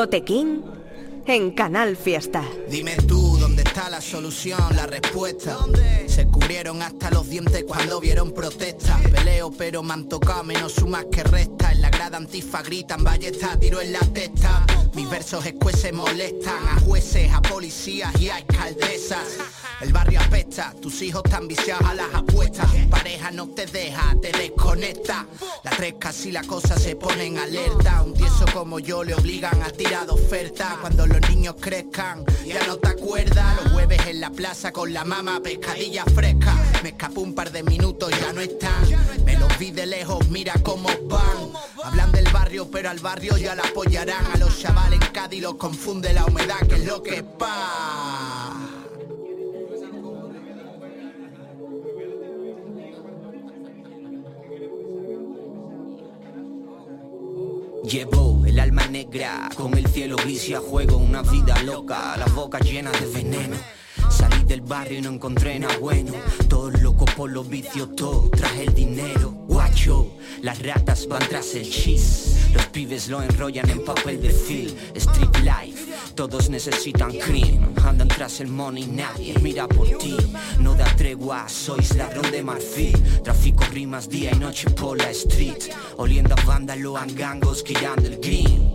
Tote 0.00 0.24
King 0.24 0.62
en 1.26 1.50
Canal 1.50 1.94
Fiesta. 1.94 2.42
Dime 2.70 2.96
tú, 3.06 3.36
¿dónde 3.36 3.60
está 3.60 3.90
la 3.90 4.00
solución, 4.00 4.74
la 4.74 4.86
respuesta? 4.86 5.58
Se 6.06 6.26
cubrieron 6.26 6.80
hasta 6.80 7.10
los 7.10 7.28
dientes 7.28 7.64
cuando 7.64 8.00
vieron 8.00 8.32
protestas. 8.32 8.98
Peleo, 9.10 9.50
pero 9.50 9.82
me 9.82 9.92
han 9.92 10.08
tocado 10.08 10.42
menos 10.42 10.72
sumas 10.72 11.04
que 11.12 11.22
resta. 11.22 11.72
En 11.72 11.82
la 11.82 11.90
grada 11.90 12.16
antifa 12.16 12.62
gritan, 12.62 13.04
ballesta, 13.04 13.58
tiro 13.60 13.82
en 13.82 13.92
la 13.92 14.00
testa. 14.00 14.64
Mis 14.94 15.10
versos 15.10 15.44
escueces 15.44 15.92
molestan 15.92 16.66
a 16.68 16.80
jueces, 16.80 17.30
a 17.30 17.42
policías 17.42 18.18
y 18.18 18.30
a 18.30 18.36
alcaldesas. 18.36 19.36
El 19.80 19.94
barrio 19.94 20.20
apesta, 20.20 20.74
tus 20.80 21.00
hijos 21.00 21.22
están 21.24 21.48
viciados 21.48 21.88
a 21.88 21.94
las 21.94 22.14
apuestas. 22.14 22.68
Pareja 22.90 23.30
no 23.30 23.48
te 23.48 23.64
deja, 23.64 24.14
te 24.20 24.30
desconecta. 24.30 25.26
La 25.64 25.70
tres 25.70 25.94
casi 25.98 26.30
la 26.30 26.42
cosa 26.42 26.78
se 26.78 26.96
pone 26.96 27.24
en 27.24 27.38
alerta. 27.38 28.02
Un 28.02 28.12
tieso 28.12 28.44
como 28.52 28.78
yo 28.78 29.02
le 29.02 29.14
obligan 29.14 29.62
a 29.62 29.70
tirar 29.70 30.04
de 30.04 30.12
oferta. 30.12 30.76
Cuando 30.82 31.06
los 31.06 31.20
niños 31.30 31.54
crezcan, 31.58 32.26
ya 32.46 32.66
no 32.66 32.76
te 32.76 32.88
acuerdas. 32.88 33.62
Los 33.62 33.72
jueves 33.72 34.06
en 34.06 34.20
la 34.20 34.30
plaza 34.30 34.70
con 34.70 34.92
la 34.92 35.04
mama, 35.04 35.40
pescadilla 35.42 36.04
fresca. 36.04 36.54
Me 36.82 36.90
escapó 36.90 37.22
un 37.22 37.34
par 37.34 37.50
de 37.50 37.62
minutos, 37.62 38.10
ya 38.20 38.34
no 38.34 38.42
están. 38.42 38.84
Me 39.24 39.38
los 39.38 39.58
vi 39.58 39.70
de 39.70 39.86
lejos, 39.86 40.28
mira 40.28 40.54
cómo 40.62 40.90
van. 41.04 41.52
Hablan 41.82 42.12
del 42.12 42.28
barrio, 42.30 42.70
pero 42.70 42.90
al 42.90 42.98
barrio 42.98 43.38
ya 43.38 43.54
la 43.54 43.62
apoyarán. 43.62 44.26
A 44.34 44.36
los 44.36 44.58
chavales 44.60 45.00
en 45.00 45.12
Cádiz 45.12 45.40
los 45.40 45.54
confunde 45.54 46.12
la 46.12 46.26
humedad, 46.26 46.60
que 46.68 46.74
es 46.74 46.84
lo 46.84 47.02
que 47.02 47.16
es 47.16 47.22
pa. 47.22 48.39
Llevo 57.90 58.46
el 58.46 58.60
alma 58.60 58.86
negra 58.86 59.48
con 59.56 59.76
el 59.76 59.84
cielo 59.88 60.14
gris 60.14 60.54
a 60.54 60.60
juego 60.60 60.96
una 60.96 61.22
vida 61.22 61.60
loca, 61.64 62.16
la 62.16 62.26
boca 62.26 62.60
llena 62.60 62.92
de 62.92 63.06
veneno. 63.06 63.56
Salí 64.08 64.44
del 64.44 64.60
barrio 64.60 65.00
y 65.00 65.02
no 65.02 65.10
encontré 65.10 65.58
nada 65.58 65.76
bueno. 65.78 66.12
Todo 66.48 66.70
loco 66.70 67.04
por 67.16 67.32
los 67.32 67.48
vicios, 67.48 67.96
todo 67.96 68.30
traje 68.30 68.62
el 68.62 68.74
dinero. 68.74 69.30
Guacho, 69.48 70.06
las 70.40 70.62
ratas 70.62 71.08
van 71.08 71.28
tras 71.28 71.52
el 71.56 71.68
chis. 71.68 72.46
Los 72.54 72.64
pibes 72.66 73.08
lo 73.08 73.22
enrollan 73.22 73.68
en 73.68 73.84
papel 73.84 74.22
de 74.22 74.30
film. 74.30 74.72
Street 74.94 75.38
life, 75.38 75.79
todos 76.20 76.50
necesitan 76.50 77.12
cream. 77.12 77.72
Andan 77.82 78.08
tras 78.08 78.40
el 78.40 78.48
money, 78.48 78.86
nadie 78.86 79.32
mira 79.40 79.66
por 79.66 79.88
ti. 79.96 80.14
No 80.58 80.74
da 80.74 80.84
tregua, 80.94 81.48
sois 81.48 81.96
ladrón 81.96 82.30
de 82.30 82.42
marfil. 82.42 82.92
Tráfico 83.24 83.64
rimas 83.72 84.06
día 84.06 84.30
y 84.34 84.38
noche 84.38 84.68
por 84.68 84.98
la 84.98 85.08
street. 85.12 85.72
Oliendo 85.96 86.34
a 86.34 86.44
vándalo, 86.44 86.98
angangos, 86.98 87.64
girando 87.64 88.06
el 88.06 88.18
green. 88.18 88.69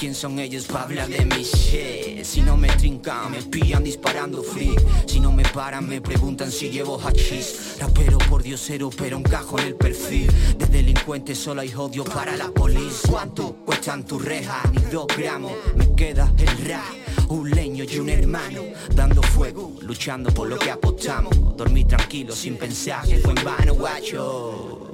¿Quién 0.00 0.14
son 0.14 0.38
ellos 0.38 0.64
para 0.64 0.84
hablar 0.84 1.08
de 1.10 1.26
mi 1.26 1.42
shit? 1.42 2.24
Si 2.24 2.40
no 2.40 2.56
me 2.56 2.68
trincan, 2.68 3.32
me 3.32 3.42
pillan 3.42 3.84
disparando 3.84 4.42
free 4.42 4.74
Si 5.04 5.20
no 5.20 5.30
me 5.30 5.42
paran, 5.42 5.86
me 5.86 6.00
preguntan 6.00 6.50
si 6.50 6.70
llevo 6.70 6.98
hachís. 6.98 7.76
Rapero 7.78 8.16
por 8.16 8.42
diosero, 8.42 8.88
pero 8.88 9.18
encajo 9.18 9.58
en 9.58 9.66
el 9.66 9.74
perfil. 9.74 10.26
De 10.56 10.64
delincuente 10.64 11.34
solo 11.34 11.60
hay 11.60 11.74
odio 11.74 12.04
para 12.04 12.34
la 12.34 12.48
policía 12.48 13.10
¿Cuánto 13.10 13.56
cuestan 13.66 14.06
tus 14.06 14.24
rejas? 14.24 14.72
Ni 14.72 14.80
dos 14.90 15.06
gramos. 15.18 15.52
Me 15.76 15.94
queda 15.94 16.32
el 16.38 16.66
rap. 16.66 17.28
Un 17.28 17.50
leño 17.50 17.84
y 17.84 17.98
un 17.98 18.08
hermano. 18.08 18.62
Dando 18.94 19.22
fuego, 19.22 19.76
luchando 19.82 20.32
por 20.32 20.48
lo 20.48 20.58
que 20.58 20.70
apostamos. 20.70 21.36
Dormí 21.58 21.84
tranquilo 21.84 22.34
sin 22.34 22.56
pensar 22.56 23.06
que 23.06 23.18
fue 23.18 23.34
en 23.34 23.44
vano, 23.44 23.74
guacho 23.74 24.89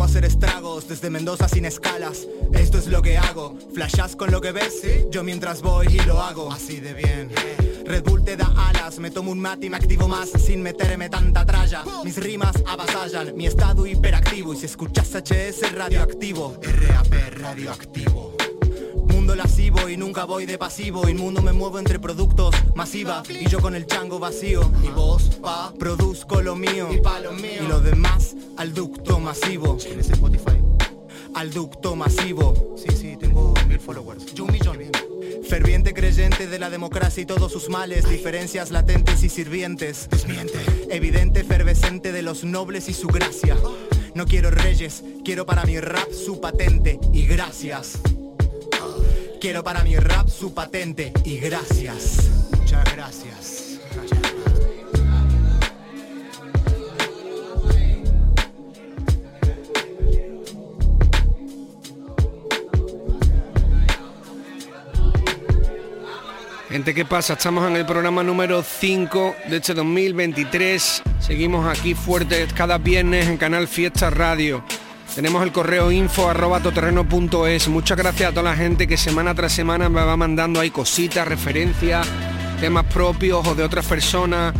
Vengo 0.00 0.08
a 0.08 0.12
hacer 0.12 0.24
estragos 0.24 0.88
desde 0.88 1.10
Mendoza 1.10 1.46
sin 1.46 1.66
escalas. 1.66 2.26
Esto 2.54 2.78
es 2.78 2.86
lo 2.86 3.02
que 3.02 3.18
hago. 3.18 3.58
Flashas 3.74 4.16
con 4.16 4.30
lo 4.30 4.40
que 4.40 4.50
ves, 4.50 4.80
yo 5.10 5.22
mientras 5.22 5.60
voy 5.60 5.88
y 5.88 5.98
lo 6.06 6.22
hago. 6.22 6.50
Así 6.50 6.80
de 6.80 6.94
bien. 6.94 7.30
Red 7.84 8.04
Bull 8.04 8.24
te 8.24 8.34
da 8.34 8.50
alas, 8.56 8.98
me 8.98 9.10
tomo 9.10 9.30
un 9.30 9.38
mate 9.38 9.66
y 9.66 9.68
me 9.68 9.76
activo 9.76 10.08
más 10.08 10.30
sin 10.30 10.62
meterme 10.62 11.10
tanta 11.10 11.44
tralla. 11.44 11.84
Mis 12.02 12.16
rimas 12.16 12.56
avasallan, 12.66 13.36
mi 13.36 13.44
estado 13.46 13.86
hiperactivo. 13.86 14.54
Y 14.54 14.56
si 14.56 14.64
escuchas 14.64 15.14
HS 15.14 15.70
radioactivo, 15.74 16.56
RAP 16.62 17.38
radioactivo. 17.38 18.34
Mundo 19.04 19.34
lascivo 19.34 19.86
y 19.86 19.98
nunca 19.98 20.24
voy 20.24 20.46
de 20.46 20.56
pasivo 20.56 21.08
Inmundo 21.08 21.42
me 21.42 21.52
muevo 21.52 21.78
entre 21.78 21.98
productos 21.98 22.54
masiva 22.74 23.22
Y 23.28 23.48
yo 23.48 23.60
con 23.60 23.74
el 23.74 23.86
chango 23.86 24.18
vacío 24.18 24.70
Mi 24.80 24.88
voz 24.88 25.36
pa, 25.42 25.72
produzco 25.78 26.40
lo 26.40 26.54
mío 26.54 26.88
Y 26.92 27.00
pa 27.00 27.18
lo 27.18 27.32
mío 27.32 27.62
Y 27.64 27.66
lo 27.66 27.80
demás 27.80 28.36
al 28.60 28.74
ducto 28.74 29.18
masivo. 29.18 29.76
¿Tienes 29.76 30.10
Spotify? 30.10 30.62
Al 31.34 31.50
ducto 31.50 31.96
masivo. 31.96 32.76
Sí, 32.76 32.94
sí, 32.94 33.16
tengo 33.18 33.54
mil 33.66 33.80
followers. 33.80 34.34
Yo 34.34 34.44
un 34.44 34.52
millón. 34.52 34.78
Ferviente 35.48 35.94
creyente 35.94 36.46
de 36.46 36.58
la 36.58 36.68
democracia 36.68 37.22
y 37.22 37.26
todos 37.26 37.50
sus 37.50 37.68
males 37.70 38.08
Diferencias 38.08 38.70
latentes 38.70 39.22
y 39.22 39.30
sirvientes. 39.30 40.08
Desmiente. 40.10 40.58
Evidente 40.90 41.40
efervescente 41.40 42.12
de 42.12 42.20
los 42.20 42.44
nobles 42.44 42.90
y 42.90 42.92
su 42.92 43.08
gracia. 43.08 43.56
No 44.14 44.26
quiero 44.26 44.50
reyes, 44.50 45.04
quiero 45.24 45.46
para 45.46 45.64
mi 45.64 45.80
rap 45.80 46.12
su 46.12 46.38
patente 46.40 47.00
Y 47.14 47.24
gracias. 47.26 47.98
Quiero 49.40 49.64
para 49.64 49.82
mi 49.84 49.96
rap 49.96 50.28
su 50.28 50.52
patente 50.52 51.14
y 51.24 51.38
gracias. 51.38 52.28
Muchas 52.58 52.84
gracias. 52.94 53.69
¿Qué 66.84 67.04
pasa? 67.04 67.34
Estamos 67.34 67.68
en 67.68 67.76
el 67.76 67.84
programa 67.84 68.22
número 68.22 68.62
5 68.62 69.36
de 69.48 69.58
este 69.58 69.74
2023. 69.74 71.02
Seguimos 71.20 71.66
aquí 71.66 71.94
fuertes 71.94 72.52
cada 72.54 72.78
viernes 72.78 73.28
en 73.28 73.36
Canal 73.36 73.68
Fiesta 73.68 74.08
Radio. 74.08 74.64
Tenemos 75.14 75.42
el 75.42 75.52
correo 75.52 75.92
info 75.92 76.28
arroba 76.28 76.60
toterreno.es. 76.60 77.68
Muchas 77.68 77.98
gracias 77.98 78.30
a 78.30 78.32
toda 78.32 78.50
la 78.50 78.56
gente 78.56 78.88
que 78.88 78.96
semana 78.96 79.34
tras 79.34 79.52
semana 79.52 79.88
me 79.88 80.02
va 80.02 80.16
mandando 80.16 80.58
ahí 80.58 80.70
cositas, 80.70 81.28
referencias, 81.28 82.06
temas 82.60 82.86
propios 82.86 83.46
o 83.46 83.54
de 83.54 83.62
otras 83.62 83.84
personas. 83.86 84.54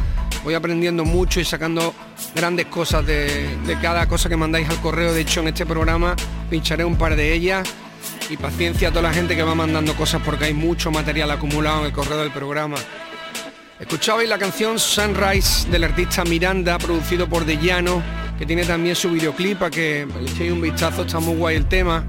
Voy 0.45 0.55
aprendiendo 0.55 1.05
mucho 1.05 1.41
y 1.41 1.45
sacando 1.45 1.95
grandes 2.35 2.67
cosas 2.67 3.05
de 3.07 3.79
cada 3.81 4.07
cosa 4.07 4.29
que 4.29 4.37
mandáis 4.37 4.69
al 4.69 4.81
correo. 4.81 5.15
De 5.15 5.23
hecho, 5.23 5.41
en 5.41 5.49
este 5.49 5.65
programa 5.65 6.15
pincharé 6.51 6.85
un 6.85 6.97
par 6.97 7.17
de 7.17 7.33
ellas. 7.33 7.67
Y 8.31 8.37
paciencia 8.37 8.89
a 8.89 8.91
toda 8.93 9.03
la 9.03 9.13
gente 9.13 9.35
que 9.35 9.43
va 9.43 9.57
mandando 9.57 9.93
cosas 9.97 10.23
porque 10.25 10.45
hay 10.45 10.55
mucho 10.55 10.93
material 10.93 11.33
acumulado 11.33 11.81
en 11.81 11.87
el 11.87 11.93
correo 11.93 12.19
del 12.19 12.31
programa. 12.31 12.77
Escuchabais 13.81 14.29
la 14.29 14.39
canción 14.39 14.79
Sunrise 14.79 15.69
del 15.69 15.83
artista 15.83 16.23
Miranda, 16.25 16.79
producido 16.79 17.29
por 17.29 17.45
De 17.45 17.59
Llano, 17.59 18.01
que 18.39 18.47
tiene 18.47 18.65
también 18.65 18.95
su 18.95 19.11
videoclip 19.11 19.61
a 19.65 19.71
que 19.71 20.07
le 20.07 20.31
echéis 20.31 20.53
un 20.53 20.61
vistazo, 20.61 21.03
está 21.03 21.19
muy 21.19 21.35
guay 21.35 21.57
el 21.57 21.67
tema. 21.67 22.05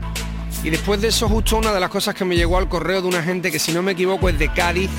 Y 0.63 0.69
después 0.69 1.01
de 1.01 1.07
eso, 1.07 1.27
justo 1.27 1.57
una 1.57 1.73
de 1.73 1.79
las 1.79 1.89
cosas 1.89 2.13
que 2.13 2.23
me 2.23 2.35
llegó 2.35 2.59
al 2.59 2.69
correo 2.69 3.01
de 3.01 3.07
una 3.07 3.23
gente 3.23 3.51
que 3.51 3.57
si 3.57 3.71
no 3.71 3.81
me 3.81 3.93
equivoco 3.93 4.29
es 4.29 4.37
de 4.37 4.53
Cádiz, 4.53 4.91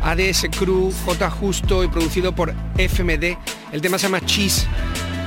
ADS 0.00 0.46
Crew, 0.58 0.90
J 1.04 1.30
Justo 1.30 1.84
y 1.84 1.88
producido 1.88 2.34
por 2.34 2.54
FMD. 2.78 3.36
El 3.72 3.82
tema 3.82 3.98
se 3.98 4.04
llama 4.04 4.22
Cheese. 4.24 4.66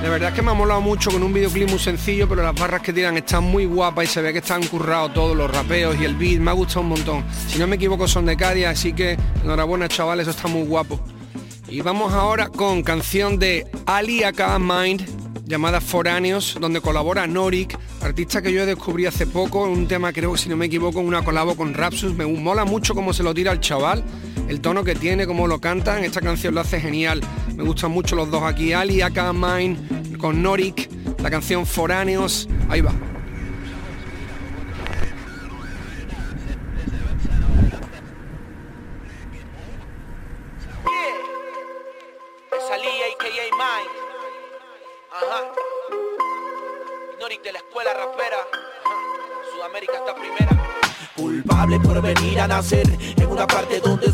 De 0.01 0.09
verdad 0.09 0.33
que 0.33 0.41
me 0.41 0.51
ha 0.51 0.53
molado 0.53 0.81
mucho 0.81 1.09
con 1.09 1.23
un 1.23 1.33
videoclip 1.33 1.69
muy 1.69 1.79
sencillo, 1.79 2.29
pero 2.29 2.43
las 2.43 2.53
barras 2.53 2.81
que 2.81 2.93
tiran 2.93 3.17
están 3.17 3.43
muy 3.43 3.65
guapas 3.65 4.05
y 4.05 4.07
se 4.07 4.21
ve 4.21 4.33
que 4.33 4.39
están 4.39 4.63
currados 4.67 5.13
todos 5.13 5.35
los 5.35 5.49
rapeos 5.49 5.95
y 5.99 6.05
el 6.05 6.15
beat. 6.15 6.39
Me 6.39 6.51
ha 6.51 6.53
gustado 6.53 6.81
un 6.81 6.89
montón. 6.89 7.25
Si 7.47 7.57
no 7.57 7.65
me 7.65 7.75
equivoco 7.77 8.07
son 8.07 8.25
de 8.25 8.37
Cádiz, 8.37 8.67
así 8.67 8.93
que 8.93 9.17
enhorabuena 9.43 9.87
chavales, 9.87 10.27
eso 10.27 10.37
está 10.37 10.47
muy 10.47 10.63
guapo. 10.63 10.99
Y 11.67 11.81
vamos 11.81 12.13
ahora 12.13 12.49
con 12.49 12.83
canción 12.83 13.39
de 13.39 13.65
Ali 13.87 14.23
Aka 14.23 14.59
Mind 14.59 15.24
llamada 15.45 15.79
Foráneos, 15.79 16.57
donde 16.59 16.81
colabora 16.81 17.27
Norik, 17.27 17.77
artista 18.01 18.41
que 18.41 18.51
yo 18.51 18.65
descubrí 18.65 19.05
hace 19.05 19.27
poco, 19.27 19.63
un 19.63 19.87
tema 19.87 20.11
creo 20.11 20.33
que 20.33 20.39
si 20.39 20.49
no 20.49 20.57
me 20.57 20.65
equivoco, 20.65 20.99
una 20.99 21.23
colabo 21.23 21.55
con 21.55 21.73
Rapsus. 21.73 22.13
Me 22.15 22.25
mola 22.25 22.65
mucho 22.65 22.95
cómo 22.95 23.13
se 23.13 23.23
lo 23.23 23.33
tira 23.33 23.51
el 23.51 23.59
chaval, 23.59 24.03
el 24.47 24.61
tono 24.61 24.83
que 24.83 24.95
tiene, 24.95 25.27
cómo 25.27 25.47
lo 25.47 25.59
cantan, 25.59 26.03
esta 26.03 26.21
canción 26.21 26.55
lo 26.55 26.61
hace 26.61 26.79
genial. 26.79 27.21
Me 27.55 27.63
gustan 27.63 27.91
mucho 27.91 28.15
los 28.15 28.29
dos 28.29 28.43
aquí, 28.43 28.73
Ali 28.73 29.01
Aka 29.01 29.33
Mind 29.33 30.17
con 30.17 30.41
Norik, 30.41 30.89
la 31.21 31.29
canción 31.29 31.65
Foráneos, 31.65 32.49
ahí 32.69 32.81
va. 32.81 32.93
En 52.71 53.27
una 53.29 53.45
parte 53.45 53.79
donde 53.79 54.04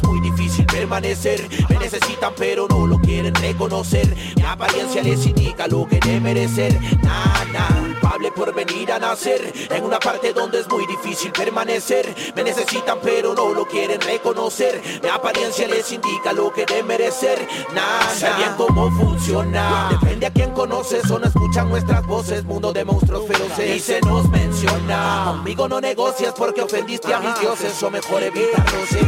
permanecer. 0.91 1.47
Me 1.69 1.77
necesitan 1.77 2.34
pero 2.38 2.67
no 2.67 2.86
lo 2.86 2.99
quieren 2.99 3.34
reconocer. 3.36 4.13
Mi 4.36 4.43
apariencia 4.43 5.01
les 5.01 5.25
indica 5.25 5.65
lo 5.67 5.88
que 5.88 5.99
de 6.01 6.19
merecer. 6.19 6.77
Nada, 7.01 7.67
culpable 7.80 8.32
por 8.34 8.54
venir 8.54 8.91
a 8.91 8.99
nacer 8.99 9.54
en 9.69 9.86
una 9.86 9.99
parte 9.99 10.34
donde 10.34 10.60
es 10.60 10.67
muy 10.67 10.86
difícil 10.88 11.32
permanecer. 11.32 12.13
Me 12.36 12.43
necesitan 12.43 12.99
pero 13.01 13.34
no 13.34 13.54
lo 13.54 13.65
quieren 13.65 14.01
reconocer. 14.01 14.82
Mi 15.01 15.08
apariencia 15.08 15.65
les 15.65 15.89
indica 15.93 16.34
lo 16.34 16.51
que 16.51 16.65
de 16.65 16.84
merecer. 16.84 17.47
Nada, 17.73 18.10
sé 18.13 18.27
bien 18.36 18.51
cómo 18.58 18.91
funciona. 18.91 19.97
Depende 20.01 20.25
a 20.25 20.32
quién 20.34 20.51
conoces 20.51 21.10
o 21.10 21.19
no 21.19 21.25
escuchan 21.25 21.69
nuestras 21.69 22.06
voces. 22.06 22.43
Mundo 22.43 22.73
de 22.73 22.84
monstruos 22.84 23.27
feroces 23.27 23.77
y 23.77 23.80
se 23.80 24.01
nos 24.01 24.27
menciona. 24.30 25.23
Conmigo 25.38 25.69
no 25.69 25.80
negocias 25.80 26.34
porque 26.38 26.62
ofendiste 26.62 27.13
a 27.13 27.21
mis 27.21 27.39
dioses 27.39 27.82
o 27.82 27.89
mejor 27.89 28.23
evitarlo. 28.23 28.86
sí. 28.89 28.99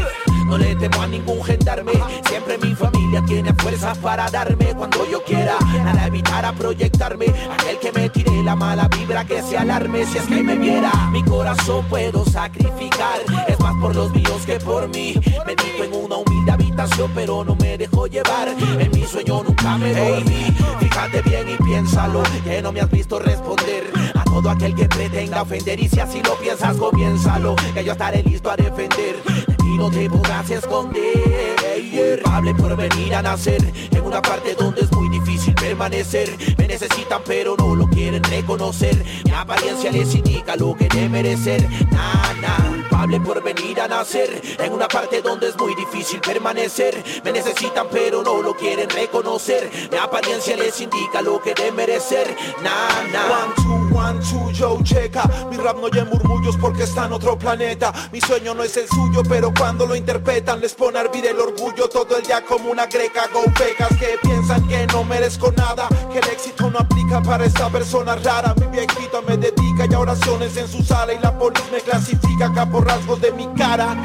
No 0.53 0.59
le 0.59 0.75
temo 0.75 1.01
a 1.01 1.07
ningún 1.07 1.43
gendarme. 1.43 1.93
Siempre 2.29 2.59
mi 2.59 2.75
familia 2.75 3.23
tiene 3.25 3.51
fuerzas 3.55 3.97
para 3.97 4.29
darme 4.29 4.75
Cuando 4.75 5.03
yo 5.09 5.23
quiera. 5.23 5.55
Nada 5.83 6.05
evitar 6.05 6.45
a 6.45 6.53
proyectarme. 6.53 7.25
Aquel 7.57 7.79
que 7.79 7.91
me 7.91 8.07
tire 8.11 8.43
la 8.43 8.55
mala 8.55 8.87
vibra 8.87 9.25
Que 9.25 9.41
se 9.41 9.57
alarme. 9.57 10.05
Si 10.05 10.19
es 10.19 10.25
que 10.25 10.43
me 10.43 10.55
viera 10.55 10.91
Mi 11.11 11.23
corazón 11.23 11.83
puedo 11.89 12.23
sacrificar. 12.25 13.21
Es 13.47 13.59
más 13.61 13.73
por 13.81 13.95
los 13.95 14.13
míos 14.13 14.43
que 14.45 14.59
por 14.59 14.87
mí. 14.89 15.15
Medito 15.47 15.85
en 15.85 15.93
una 15.95 16.17
humilde 16.17 16.51
habitación 16.51 17.09
Pero 17.15 17.43
no 17.43 17.55
me 17.55 17.75
dejo 17.75 18.05
llevar. 18.05 18.49
En 18.49 18.91
mi 18.91 19.07
sueño 19.07 19.41
nunca 19.41 19.75
me 19.79 19.91
dormí. 19.91 20.55
Fíjate 20.79 21.23
bien 21.23 21.49
y 21.49 21.63
piénsalo 21.63 22.21
Que 22.43 22.61
no 22.61 22.71
me 22.71 22.79
has 22.79 22.91
visto 22.91 23.17
responder. 23.17 23.91
A 24.13 24.23
todo 24.23 24.51
aquel 24.51 24.75
que 24.75 24.87
pretenda 24.87 25.41
ofender 25.41 25.79
Y 25.79 25.89
si 25.89 25.99
así 25.99 26.21
lo 26.21 26.35
piensas 26.35 26.77
comiénzalo 26.77 27.55
Que 27.73 27.83
yo 27.83 27.93
estaré 27.93 28.21
listo 28.21 28.51
a 28.51 28.55
defender 28.55 29.15
no 29.77 29.89
te 29.89 30.09
podrás 30.09 30.49
esconder 30.49 31.62
Culpable 31.93 32.55
por 32.55 32.75
venir 32.75 33.13
a 33.13 33.21
nacer 33.21 33.61
En 33.91 34.01
una 34.03 34.19
parte 34.19 34.55
donde 34.55 34.81
es 34.81 34.91
muy 34.91 35.09
difícil 35.09 35.53
permanecer. 35.53 36.35
Me 36.57 36.67
necesitan 36.67 37.21
pero 37.23 37.55
no 37.55 37.75
lo 37.75 37.87
quieren 37.87 38.23
reconocer. 38.23 39.05
Mi 39.25 39.31
apariencia 39.31 39.91
les 39.91 40.15
indica 40.15 40.55
lo 40.55 40.75
que 40.75 40.87
de 40.87 41.07
merecer 41.07 41.67
Nada, 41.91 42.57
culpable 42.67 43.19
por 43.19 43.43
venir 43.43 43.79
a 43.79 43.87
nacer 43.87 44.41
En 44.57 44.73
una 44.73 44.87
parte 44.87 45.21
donde 45.21 45.49
es 45.49 45.57
muy 45.57 45.75
difícil 45.75 46.19
permanecer. 46.19 47.03
Me 47.23 47.31
necesitan 47.31 47.85
pero 47.91 48.23
no 48.23 48.41
lo 48.41 48.55
quieren 48.55 48.89
reconocer. 48.89 49.69
Mi 49.91 49.97
apariencia 49.97 50.55
les 50.55 50.81
indica 50.81 51.21
lo 51.21 51.39
que 51.41 51.53
de 51.53 51.71
merecer 51.71 52.35
Nada 52.63 53.03
One, 53.13 53.53
two, 53.55 53.95
one, 53.95 54.19
two, 54.19 54.51
yo, 54.51 54.79
checa. 54.83 55.29
Mi 55.51 55.57
rap 55.57 55.77
no 55.77 55.83
oye 55.83 56.03
murmullos 56.03 56.57
porque 56.57 56.83
está 56.83 57.05
en 57.05 57.13
otro 57.13 57.37
planeta. 57.37 57.93
Mi 58.11 58.19
sueño 58.19 58.55
no 58.55 58.63
es 58.63 58.75
el 58.77 58.87
suyo, 58.87 59.21
pero 59.29 59.53
cuando 59.57 59.85
lo 59.85 59.95
interpretan 59.95 60.59
Les 60.59 60.73
pone 60.73 60.97
a 60.97 61.03
el 61.03 61.39
orgullo 61.39 61.82
todo 61.87 62.17
el 62.17 62.23
día 62.23 62.43
como 62.45 62.71
una 62.71 62.85
greca 62.87 63.27
Go 63.33 63.43
becas 63.59 63.97
que 63.97 64.17
piensan 64.21 64.67
que 64.67 64.87
no 64.87 65.03
merezco 65.03 65.51
nada 65.51 65.87
Que 66.11 66.19
el 66.19 66.27
éxito 66.29 66.69
no 66.69 66.79
aplica 66.79 67.21
para 67.21 67.45
esta 67.45 67.69
persona 67.69 68.15
rara. 68.15 68.53
Mi 68.59 68.67
viejito 68.67 69.21
me 69.21 69.37
dedica 69.37 69.85
ya 69.85 69.99
oraciones 69.99 70.55
en 70.57 70.67
su 70.67 70.83
sala 70.83 71.13
Y 71.13 71.19
la 71.19 71.37
polis 71.37 71.63
me 71.71 71.79
clasifica 71.79 72.47
acá 72.47 72.65
de 73.21 73.31
mi 73.31 73.47
cara. 73.53 73.95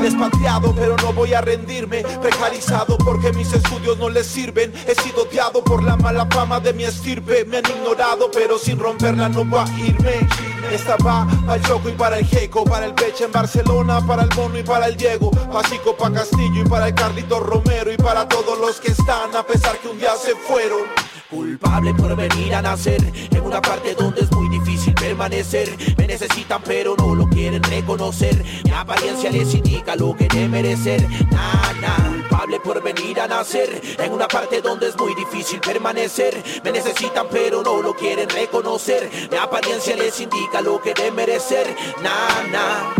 Despatriado, 0.00 0.74
pero 0.74 0.96
no 0.96 1.12
voy 1.12 1.34
a 1.34 1.40
rendirme. 1.40 2.02
Precarizado 2.20 2.96
porque 2.98 3.32
mis 3.32 3.52
estudios 3.52 3.98
no 3.98 4.08
les 4.08 4.26
sirven. 4.26 4.72
He 4.86 4.94
sido 4.94 5.22
odiado 5.22 5.62
por 5.62 5.82
la 5.82 5.96
mala 5.96 6.26
fama 6.26 6.60
de 6.60 6.72
mi 6.72 6.84
estirpe. 6.84 7.44
Me 7.44 7.58
han 7.58 7.66
ignorado, 7.66 8.30
pero 8.32 8.58
sin 8.58 8.78
romperla 8.78 9.28
no 9.28 9.44
voy 9.44 9.60
a 9.60 9.78
irme 9.78 10.55
esta 10.72 10.96
va 10.96 11.26
para 11.46 11.60
Choco 11.62 11.88
y 11.88 11.92
para 11.92 12.18
el 12.18 12.26
Jeco, 12.26 12.64
para 12.64 12.86
el 12.86 12.92
Beche 12.92 13.24
en 13.24 13.32
Barcelona, 13.32 14.04
para 14.06 14.22
el 14.22 14.28
Mono 14.34 14.58
y 14.58 14.62
para 14.62 14.86
el 14.86 14.96
Diego, 14.96 15.30
Pasico 15.30 15.96
para 15.96 16.16
Castillo 16.16 16.62
y 16.62 16.68
para 16.68 16.88
el 16.88 16.94
Carlito 16.94 17.40
Romero 17.40 17.92
y 17.92 17.96
para 17.96 18.28
todos 18.28 18.58
los 18.58 18.80
que 18.80 18.92
están 18.92 19.34
a 19.34 19.42
pesar 19.42 19.78
que 19.78 19.88
un 19.88 19.98
día 19.98 20.14
se 20.16 20.34
fueron. 20.34 20.80
Culpable 21.30 21.92
por 21.94 22.14
venir 22.14 22.54
a 22.54 22.62
nacer 22.62 23.00
en 23.32 23.42
una 23.42 23.60
parte 23.60 23.96
donde 23.96 24.20
es 24.20 24.30
muy 24.30 24.48
difícil 24.48 24.94
permanecer. 24.94 25.76
Me 25.98 26.06
necesitan 26.06 26.62
pero 26.64 26.94
no 26.96 27.16
lo 27.16 27.28
quieren 27.28 27.62
reconocer. 27.64 28.44
Mi 28.64 28.70
apariencia 28.70 29.30
les 29.30 29.52
indica 29.52 29.96
lo 29.96 30.14
que 30.14 30.28
de 30.28 30.48
merecer. 30.48 31.04
Nada, 31.32 31.96
culpable 32.08 32.60
por 32.60 32.80
venir 32.80 33.20
a 33.20 33.26
nacer 33.26 33.82
en 33.98 34.12
una 34.12 34.28
parte 34.28 34.62
donde 34.62 34.88
es 34.88 34.96
muy 34.96 35.16
difícil 35.16 35.58
permanecer. 35.60 36.44
Me 36.62 36.70
necesitan 36.70 37.26
pero 37.28 37.60
no 37.62 37.82
lo 37.82 37.94
quieren 37.96 38.28
reconocer. 38.28 39.10
Mi 39.28 39.36
apariencia 39.36 39.96
les 39.96 40.20
indica 40.20 40.60
lo 40.60 40.80
que 40.80 40.94
de 40.94 41.10
merecer. 41.10 41.74
Nada. 42.02 42.94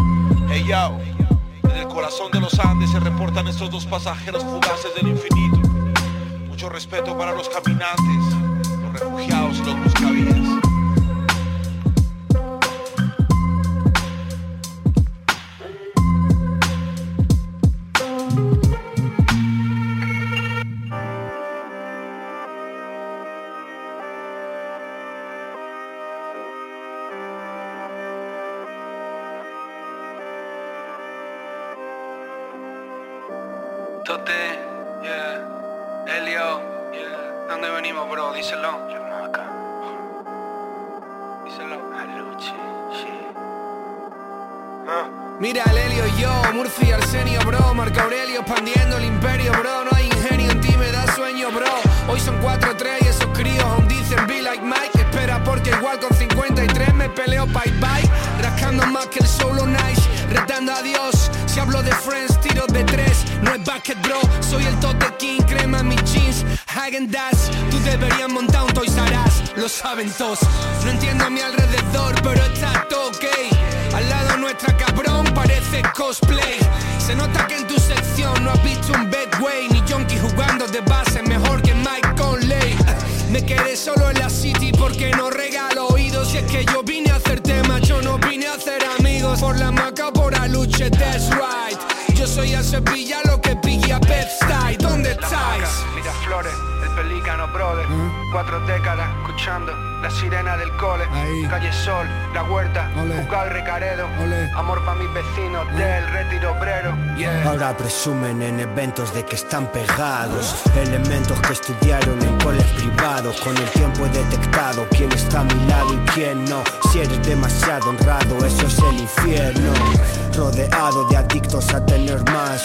Hey 0.48 0.64
yo, 0.66 0.98
en 1.70 1.76
el 1.76 1.86
corazón 1.86 2.32
de 2.32 2.40
los 2.40 2.58
Andes 2.58 2.90
se 2.90 2.98
reportan 2.98 3.46
estos 3.46 3.70
dos 3.70 3.86
pasajeros 3.86 4.42
fugaces 4.42 4.92
del 4.96 5.08
infinito. 5.08 5.55
Mucho 6.56 6.70
respeto 6.70 7.18
para 7.18 7.34
los 7.34 7.50
caminantes, 7.50 8.34
los 8.80 8.92
refugiados 8.94 9.58
los 9.58 9.75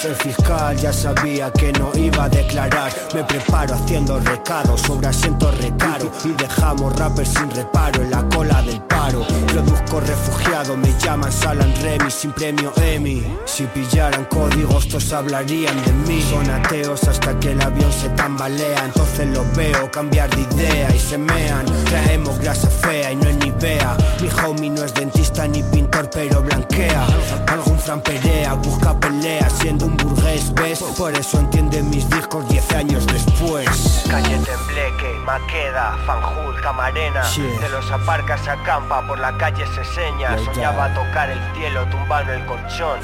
El 0.03 0.15
fiscal 0.15 0.75
ya 0.77 0.91
sabía 0.91 1.51
que 1.51 1.71
no 1.73 1.91
iba 1.95 2.23
a 2.23 2.29
declarar. 2.29 2.91
Me 3.13 3.23
preparo 3.23 3.75
haciendo 3.75 4.19
recados 4.19 4.81
sobre 4.81 5.07
asientos 5.07 5.55
recaro. 5.59 6.11
Y 6.23 6.29
dejamos 6.29 6.97
rappers 6.97 7.29
sin 7.29 7.51
reparo 7.51 8.01
en 8.01 8.09
la 8.09 8.27
cola 8.29 8.63
del 8.63 8.81
paro. 8.81 9.23
Produzco 9.47 9.99
refugiado, 9.99 10.75
me 10.75 10.91
llaman 10.97 11.31
Salan 11.31 11.71
Remy 11.83 12.09
sin 12.09 12.31
premio 12.31 12.73
Emmy. 12.77 13.23
Si 13.45 13.65
pillaran 13.65 14.25
códigos 14.25 14.87
todos 14.87 15.13
hablarían 15.13 15.79
de 15.85 15.93
mí. 15.93 16.19
Son 16.23 16.49
ateos 16.49 17.03
hasta 17.03 17.39
que 17.39 17.51
el 17.51 17.61
avión 17.61 17.91
se 17.93 18.09
tambalea. 18.09 18.85
Entonces 18.85 19.27
los 19.27 19.55
veo 19.55 19.91
cambiar 19.91 20.31
de 20.31 20.41
idea 20.41 20.95
y 20.95 20.99
se 20.99 21.19
mean. 21.19 21.65
Traemos 21.85 22.39
grasa 22.39 22.69
fea 22.69 23.11
y 23.11 23.17
no 23.17 23.29
es 23.29 23.37
ni 23.37 23.51
vea 23.51 23.95
Mi 24.19 24.29
homie 24.43 24.69
no 24.71 24.83
es 24.83 24.93
dentista 24.95 25.47
ni 25.47 25.61
pintor 25.61 26.09
pero 26.09 26.41
blanquea. 26.41 27.05
Algún 27.47 27.77
Fran 27.77 28.01
Perea 28.01 28.53
busca 28.55 28.99
pelea 28.99 29.49
siendo 29.49 29.85
un 29.85 29.90
burgués, 29.97 30.53
¿ves? 30.53 30.83
Por 30.97 31.13
eso 31.13 31.39
entiende 31.39 31.81
mis 31.83 32.09
discos 32.09 32.47
10 32.49 32.71
años 32.73 33.07
después. 33.07 34.03
Calle 34.09 34.37
Tembleque, 34.39 35.13
Maqueda, 35.25 35.97
Fanjul, 36.05 36.59
Camarena. 36.61 37.23
De 37.59 37.69
los 37.69 37.89
aparcas 37.91 38.47
a 38.47 38.53
acampa, 38.53 39.05
por 39.07 39.19
la 39.19 39.35
calle 39.37 39.65
se 39.75 39.83
seña. 39.85 40.37
Soñaba 40.45 40.93
tocar 40.93 41.29
el 41.29 41.39
cielo, 41.55 41.85
tumbando 41.87 42.33
el 42.33 42.45
colchón. 42.45 42.99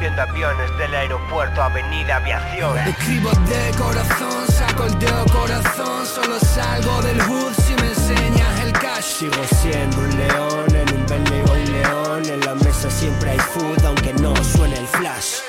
Viendo 0.00 0.22
aviones 0.22 0.78
del 0.78 0.94
aeropuerto, 0.94 1.62
avenida 1.62 2.16
aviación. 2.16 2.78
Escribo 2.78 3.30
de 3.30 3.70
corazón, 3.76 4.46
saco 4.48 4.84
el 4.84 4.98
dedo 4.98 5.24
corazón. 5.26 6.06
Solo 6.06 6.38
salgo 6.40 7.02
del 7.02 7.20
hood 7.22 7.52
si 7.66 7.74
me 7.74 7.88
enseñas 7.88 8.60
el 8.60 8.72
cash. 8.72 9.04
Sigo 9.04 9.44
siendo 9.62 9.98
un 9.98 10.16
león 10.16 10.74
en 10.74 10.94
un 10.96 11.06
Bentley 11.06 11.42
un 11.42 11.72
león. 11.72 12.22
En 12.26 12.40
la 12.40 12.54
mesa 12.54 12.90
siempre 12.90 13.30
hay 13.30 13.38
food, 13.38 13.84
aunque 13.84 14.12
no 14.14 14.34
suene 14.44 14.76
el 14.76 14.86
flash. 14.86 15.40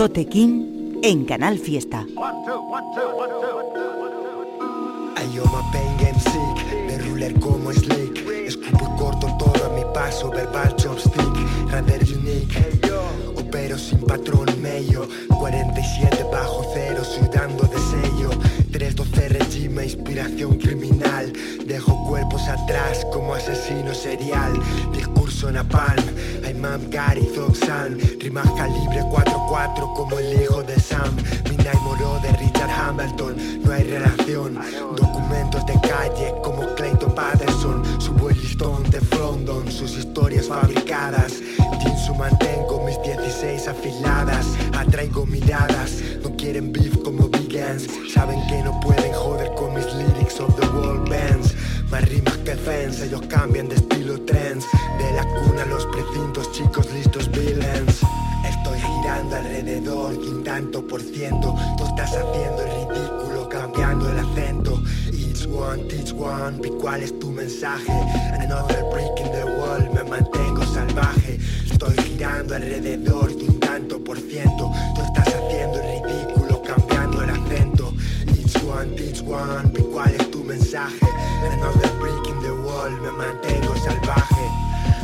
Tote 0.00 0.24
King 0.24 0.98
en 1.02 1.26
Canal 1.26 1.58
Fiesta. 1.58 2.06
Como 7.38 7.70
slick. 7.72 8.26
Escupo 8.46 8.94
y 8.94 8.98
corto 8.98 9.26
todo 9.38 9.66
a 9.66 9.68
mi 9.74 9.82
paso, 9.92 10.30
verbal 10.30 10.74
chopstick 10.76 11.70
Rather 11.70 12.02
unique, 12.16 12.80
opero 13.36 13.76
sin 13.76 14.00
patrón 14.00 14.48
medio 14.62 15.06
47 15.38 16.24
bajo 16.32 16.64
cero, 16.72 17.04
sudando 17.04 17.64
de 17.64 17.78
sello. 17.78 18.30
312 18.72 19.28
regime, 19.28 19.84
inspiración 19.84 20.56
criminal. 20.56 21.30
Dejo 21.66 22.06
cuerpos 22.08 22.48
atrás 22.48 23.06
como 23.12 23.34
asesino 23.34 23.92
serial 23.92 24.54
Discurso 25.40 25.50
napalm, 25.52 26.04
Imam 26.44 26.90
Gary 26.90 27.26
Zoxan 27.34 27.96
Rimas 28.20 28.50
calibre 28.58 29.00
4-4 29.00 29.94
como 29.94 30.18
el 30.18 30.42
hijo 30.42 30.62
de 30.62 30.78
Sam. 30.78 31.16
Midnight 31.48 31.80
Moro 31.80 32.20
de 32.20 32.30
Richard 32.32 32.68
Hamilton. 32.68 33.36
No 33.64 33.72
hay 33.72 33.84
relación. 33.84 34.58
Documentos 34.96 35.64
de 35.64 35.80
calle 35.80 36.34
como 36.44 36.66
Clayton 36.74 37.14
Patterson. 37.14 37.82
Subo 37.98 38.28
el 38.28 38.36
listón 38.36 38.82
de 38.90 39.00
Frondon. 39.00 39.72
Sus 39.72 39.96
historias 39.96 40.46
fabricadas. 40.46 41.40
Jinsu 41.80 42.14
mantengo 42.16 42.84
mis 42.84 43.00
16 43.00 43.66
afiladas. 43.66 44.46
Atraigo 44.76 45.24
miradas. 45.24 46.02
No 46.22 46.36
quieren 46.36 46.70
beef 46.70 46.98
como 47.02 47.30
vegans. 47.30 47.88
Saben 48.12 48.46
que 48.46 48.62
no 48.62 48.78
pueden 48.80 49.14
joder 49.14 49.50
con 49.54 49.72
mis 49.72 49.86
lyrics 49.94 50.38
of 50.38 50.54
the 50.60 50.66
world 50.68 51.08
bands 51.08 51.39
Más 51.90 52.08
rimas 52.08 52.36
que 52.38 52.54
fans 52.54 53.00
Ellos 53.00 53.22
cambian 53.28 53.68
de 53.68 53.74
estilo 53.74 54.20
trends. 54.22 54.64
De 54.98 55.12
la 55.12 55.24
cuna 55.24 55.62
a 55.62 55.66
los 55.66 55.86
precintos 55.86 56.52
chicos 56.52 56.86
listos 56.92 57.28
villains. 57.30 58.00
Estoy 58.48 58.78
girando 58.80 59.36
alrededor 59.36 60.12
de 60.12 60.28
un 60.28 60.44
tanto 60.44 60.86
por 60.86 61.00
ciento. 61.00 61.54
Tú 61.76 61.84
estás 61.86 62.10
haciendo 62.10 62.62
el 62.62 62.88
ridículo 62.88 63.48
cambiando 63.48 64.08
el 64.08 64.18
acento. 64.18 64.82
Each 65.12 65.46
one, 65.46 65.82
teach 65.84 66.12
one, 66.12 66.58
¿y 66.64 66.70
cuál 66.80 67.02
es 67.02 67.18
tu 67.18 67.30
mensaje? 67.30 67.92
Another 68.40 68.84
break 68.90 69.18
in 69.18 69.32
the 69.32 69.44
wall, 69.44 69.90
me 69.92 70.04
mantengo 70.04 70.64
salvaje. 70.72 71.38
Estoy 71.70 71.96
girando 72.04 72.54
alrededor 72.54 73.36
de 73.36 73.44
un 73.48 73.60
tanto 73.60 74.02
por 74.02 74.18
ciento. 74.18 74.70
Tú 74.94 75.02
estás 75.02 75.28
haciendo 75.28 75.80
el 75.80 76.02
ridículo 76.02 76.62
cambiando 76.62 77.22
el 77.22 77.30
acento. 77.30 77.92
Each 78.28 78.56
one, 78.64 78.94
teach 78.96 79.22
one, 79.22 79.72
¿y 79.76 79.82
cuál 79.92 80.14
es 80.14 80.30
tu 80.30 80.44
mensaje? 80.44 81.09
Another 81.60 81.92
break 81.98 82.26
in 82.26 82.40
the 82.40 82.54
wall, 82.54 82.88
me 82.88 83.10
mantengo 83.10 83.76
salvaje. 83.76 84.48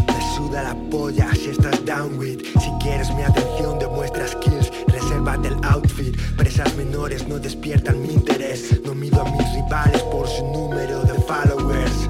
Me 0.08 0.20
suda 0.34 0.62
la 0.62 0.74
polla 0.90 1.28
si 1.34 1.50
estás 1.50 1.84
down 1.84 2.16
with. 2.18 2.40
Si 2.62 2.70
quieres 2.80 3.14
mi 3.14 3.22
atención 3.24 3.78
demuestra 3.78 4.26
skills. 4.26 4.72
Resérvate 4.86 5.48
el 5.48 5.58
outfit. 5.64 6.16
Presas 6.34 6.74
menores 6.76 7.28
no 7.28 7.38
despiertan 7.38 8.00
mi 8.00 8.14
interés. 8.14 8.80
No 8.86 8.94
mido 8.94 9.20
a 9.20 9.30
mis 9.32 9.52
rivales 9.52 10.02
por 10.04 10.26
su 10.26 10.46
número 10.46 11.02
de 11.02 11.12
followers. 11.28 12.08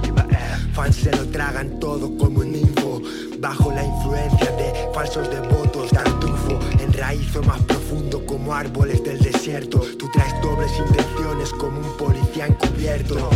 Fans 0.74 0.94
se 0.94 1.10
lo 1.10 1.26
tragan 1.32 1.80
todo 1.80 2.16
como 2.16 2.38
un 2.38 2.54
info. 2.54 3.02
Bajo 3.40 3.72
la 3.72 3.82
influencia 3.82 4.52
de 4.52 4.88
falsos 4.94 5.28
devotos 5.28 5.90
Tartufo. 5.90 6.56
Enraizo 6.78 7.42
más 7.42 7.60
profundo 7.62 8.24
como 8.24 8.54
árboles 8.54 9.02
del 9.02 9.18
desierto. 9.18 9.80
Tú 9.98 10.08
traes 10.12 10.40
dobles 10.40 10.70
intenciones 10.78 11.50
como 11.50 11.80
un 11.80 11.96
policía 11.96 12.46
encubierto 12.46 13.28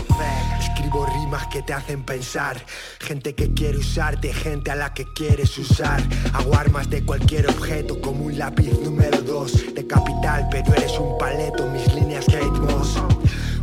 Escribo 0.80 1.04
rimas 1.04 1.46
que 1.48 1.60
te 1.60 1.74
hacen 1.74 2.02
pensar. 2.04 2.56
Gente 3.00 3.34
que 3.34 3.52
quiere 3.52 3.76
usarte, 3.76 4.32
gente 4.32 4.70
a 4.70 4.74
la 4.74 4.94
que 4.94 5.04
quieres 5.12 5.58
usar. 5.58 6.02
Hago 6.32 6.54
armas 6.54 6.88
de 6.88 7.04
cualquier 7.04 7.50
objeto 7.50 8.00
como 8.00 8.24
un 8.24 8.38
lápiz 8.38 8.72
número 8.80 9.20
2 9.20 9.74
De 9.74 9.86
capital 9.86 10.48
pero 10.50 10.72
eres 10.74 10.98
un 10.98 11.18
paleto, 11.18 11.66
mis 11.66 11.92
líneas 11.92 12.24
Kate 12.24 12.60
Moss. 12.62 12.96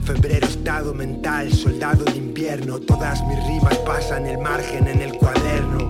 Febrero 0.04 0.46
estado 0.46 0.94
mental, 0.94 1.52
soldado 1.52 2.04
de 2.04 2.18
invierno. 2.18 2.78
Todas 2.82 3.26
mis 3.26 3.44
rimas 3.48 3.76
pasan 3.80 4.28
el 4.28 4.38
margen 4.38 4.88
en 4.88 5.02
el 5.02 5.14
cuaderno. 5.14 5.90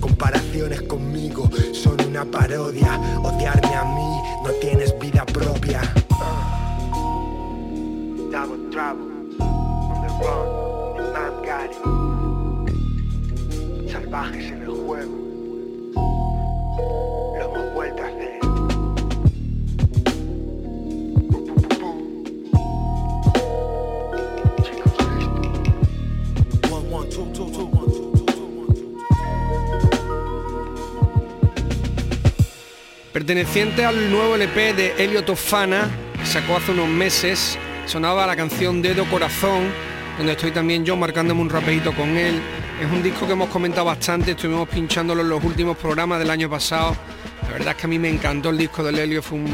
Comparaciones 0.00 0.82
conmigo 0.82 1.48
son 1.72 1.98
una 2.06 2.26
parodia. 2.26 3.00
Odiarme 3.22 3.74
a 3.74 3.84
mí 3.84 4.20
no 4.44 4.50
tienes 4.60 4.94
vida 4.98 5.24
propia. 5.24 5.80
Double 8.30 8.70
trouble 8.70 9.11
Gary. 11.44 11.74
Salvajes 13.90 14.44
en 14.52 14.62
el 14.62 14.68
juego. 14.68 15.12
Lo 17.36 17.44
hemos 17.44 17.74
vuelto 17.74 18.02
a 18.02 18.06
hacer 18.06 18.38
One, 26.70 26.94
one, 26.94 27.08
two, 27.08 27.26
two, 27.32 27.50
two, 27.50 27.66
one, 27.66 27.86
two, 27.90 28.12
two, 28.14 28.26
two, 28.26 28.46
one, 28.46 28.74
two. 28.74 29.02
Perteneciente 33.12 33.84
al 33.84 34.10
nuevo 34.10 34.36
LP 34.36 34.72
de 34.74 35.04
Elio 35.04 35.24
Tofana, 35.24 35.90
que 36.18 36.26
sacó 36.26 36.56
hace 36.56 36.72
unos 36.72 36.88
meses, 36.88 37.58
sonaba 37.86 38.26
la 38.26 38.36
canción 38.36 38.80
Dedo 38.80 39.04
Corazón, 39.06 39.70
donde 40.22 40.34
estoy 40.34 40.52
también 40.52 40.84
yo 40.84 40.96
marcándome 40.96 41.40
un 41.40 41.50
rapeito 41.50 41.92
con 41.92 42.16
él. 42.16 42.40
Es 42.80 42.88
un 42.88 43.02
disco 43.02 43.26
que 43.26 43.32
hemos 43.32 43.48
comentado 43.48 43.86
bastante, 43.86 44.30
estuvimos 44.30 44.68
pinchándolo 44.68 45.22
en 45.22 45.28
los 45.28 45.42
últimos 45.42 45.76
programas 45.76 46.20
del 46.20 46.30
año 46.30 46.48
pasado. 46.48 46.94
La 47.42 47.48
verdad 47.50 47.70
es 47.70 47.74
que 47.74 47.86
a 47.86 47.88
mí 47.88 47.98
me 47.98 48.08
encantó 48.08 48.50
el 48.50 48.56
disco 48.58 48.84
del 48.84 49.00
Helio, 49.00 49.20
fue 49.20 49.38
un 49.38 49.52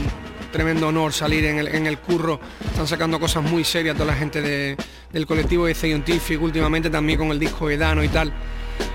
tremendo 0.53 0.89
honor 0.89 1.15
salir 1.15 1.47
en 1.47 1.59
el, 1.59 1.69
en 1.69 1.87
el 1.87 1.97
curro. 1.97 2.39
Están 2.71 2.87
sacando 2.87 3.19
cosas 3.19 3.43
muy 3.45 3.65
serias 3.65 3.97
toda 3.97 4.09
la 4.13 4.15
gente 4.19 4.43
de- 4.43 4.77
del 5.11 5.27
colectivo 5.27 5.65
de 5.65 5.75
Scientific, 5.75 6.39
últimamente 6.43 6.91
también 6.91 7.19
con 7.19 7.29
el 7.31 7.39
disco 7.39 7.71
Edano 7.71 8.05
y 8.05 8.09
tal. 8.09 8.31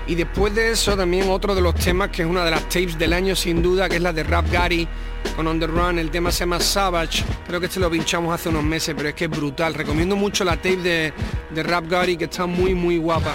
Y 0.06 0.14
después 0.14 0.54
de 0.54 0.72
eso 0.72 0.96
también 0.96 1.30
otro 1.30 1.54
de 1.54 1.62
los 1.62 1.74
temas 1.74 2.10
que 2.10 2.22
es 2.22 2.28
una 2.28 2.44
de 2.44 2.50
las 2.50 2.68
tapes 2.68 2.98
del 2.98 3.12
año 3.12 3.34
sin 3.34 3.62
duda, 3.62 3.88
que 3.88 3.96
es 3.96 4.02
la 4.02 4.12
de 4.12 4.22
Rap 4.22 4.50
Gary 4.50 4.86
con 5.34 5.46
On 5.46 5.58
The 5.58 5.66
Run, 5.66 5.98
el 5.98 6.10
tema 6.10 6.30
se 6.30 6.40
llama 6.40 6.60
Savage, 6.60 7.24
creo 7.46 7.58
que 7.58 7.66
este 7.66 7.80
lo 7.80 7.90
pinchamos 7.90 8.32
hace 8.34 8.50
unos 8.50 8.62
meses, 8.62 8.94
pero 8.96 9.08
es 9.08 9.14
que 9.14 9.24
es 9.24 9.30
brutal, 9.30 9.74
recomiendo 9.74 10.14
mucho 10.14 10.44
la 10.44 10.56
tape 10.56 10.76
de, 10.76 11.12
de 11.50 11.62
Rap 11.62 11.88
Gary 11.88 12.16
que 12.16 12.24
está 12.24 12.46
muy 12.46 12.74
muy 12.74 12.98
guapa. 12.98 13.32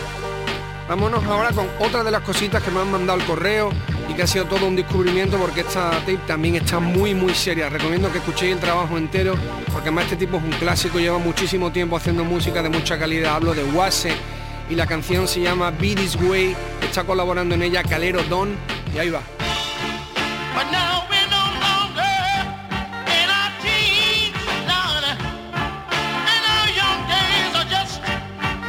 Vámonos 0.87 1.23
ahora 1.25 1.51
con 1.51 1.67
otra 1.79 2.03
de 2.03 2.09
las 2.09 2.21
cositas 2.21 2.63
que 2.63 2.71
me 2.71 2.79
han 2.79 2.89
mandado 2.89 3.19
al 3.19 3.25
correo 3.27 3.69
y 4.09 4.13
que 4.13 4.23
ha 4.23 4.27
sido 4.27 4.45
todo 4.45 4.65
un 4.65 4.75
descubrimiento 4.75 5.37
porque 5.37 5.61
esta 5.61 5.91
tape 5.91 6.17
también 6.25 6.55
está 6.55 6.79
muy 6.79 7.13
muy 7.13 7.35
seria. 7.35 7.69
Recomiendo 7.69 8.11
que 8.11 8.17
escuchéis 8.17 8.53
el 8.53 8.59
trabajo 8.59 8.97
entero 8.97 9.35
porque 9.71 9.89
además 9.89 10.05
este 10.05 10.15
tipo 10.15 10.37
es 10.37 10.43
un 10.43 10.49
clásico, 10.51 10.97
lleva 10.97 11.19
muchísimo 11.19 11.71
tiempo 11.71 11.95
haciendo 11.95 12.23
música 12.23 12.63
de 12.63 12.69
mucha 12.69 12.97
calidad. 12.97 13.35
Hablo 13.35 13.53
de 13.53 13.63
Wase 13.65 14.13
y 14.69 14.75
la 14.75 14.85
canción 14.85 15.27
se 15.27 15.41
llama 15.41 15.71
Be 15.71 15.95
This 15.95 16.15
Way. 16.15 16.55
Está 16.81 17.03
colaborando 17.03 17.55
en 17.55 17.63
ella 17.63 17.83
Calero 17.83 18.23
Don 18.23 18.55
y 18.93 18.99
ahí 18.99 19.09
va. 19.09 19.21
But 20.53 20.71
now 20.71 21.03
we're 21.09 21.29
no 21.29 21.45
longer 21.59 22.15
in 23.07 23.29
our 23.29 23.51
teens, 23.61 24.35
Lord. 24.67 25.05
And 25.09 26.43
our 26.53 26.69
young 26.75 27.07
days 27.07 27.55
are 27.55 27.69
just 27.69 28.01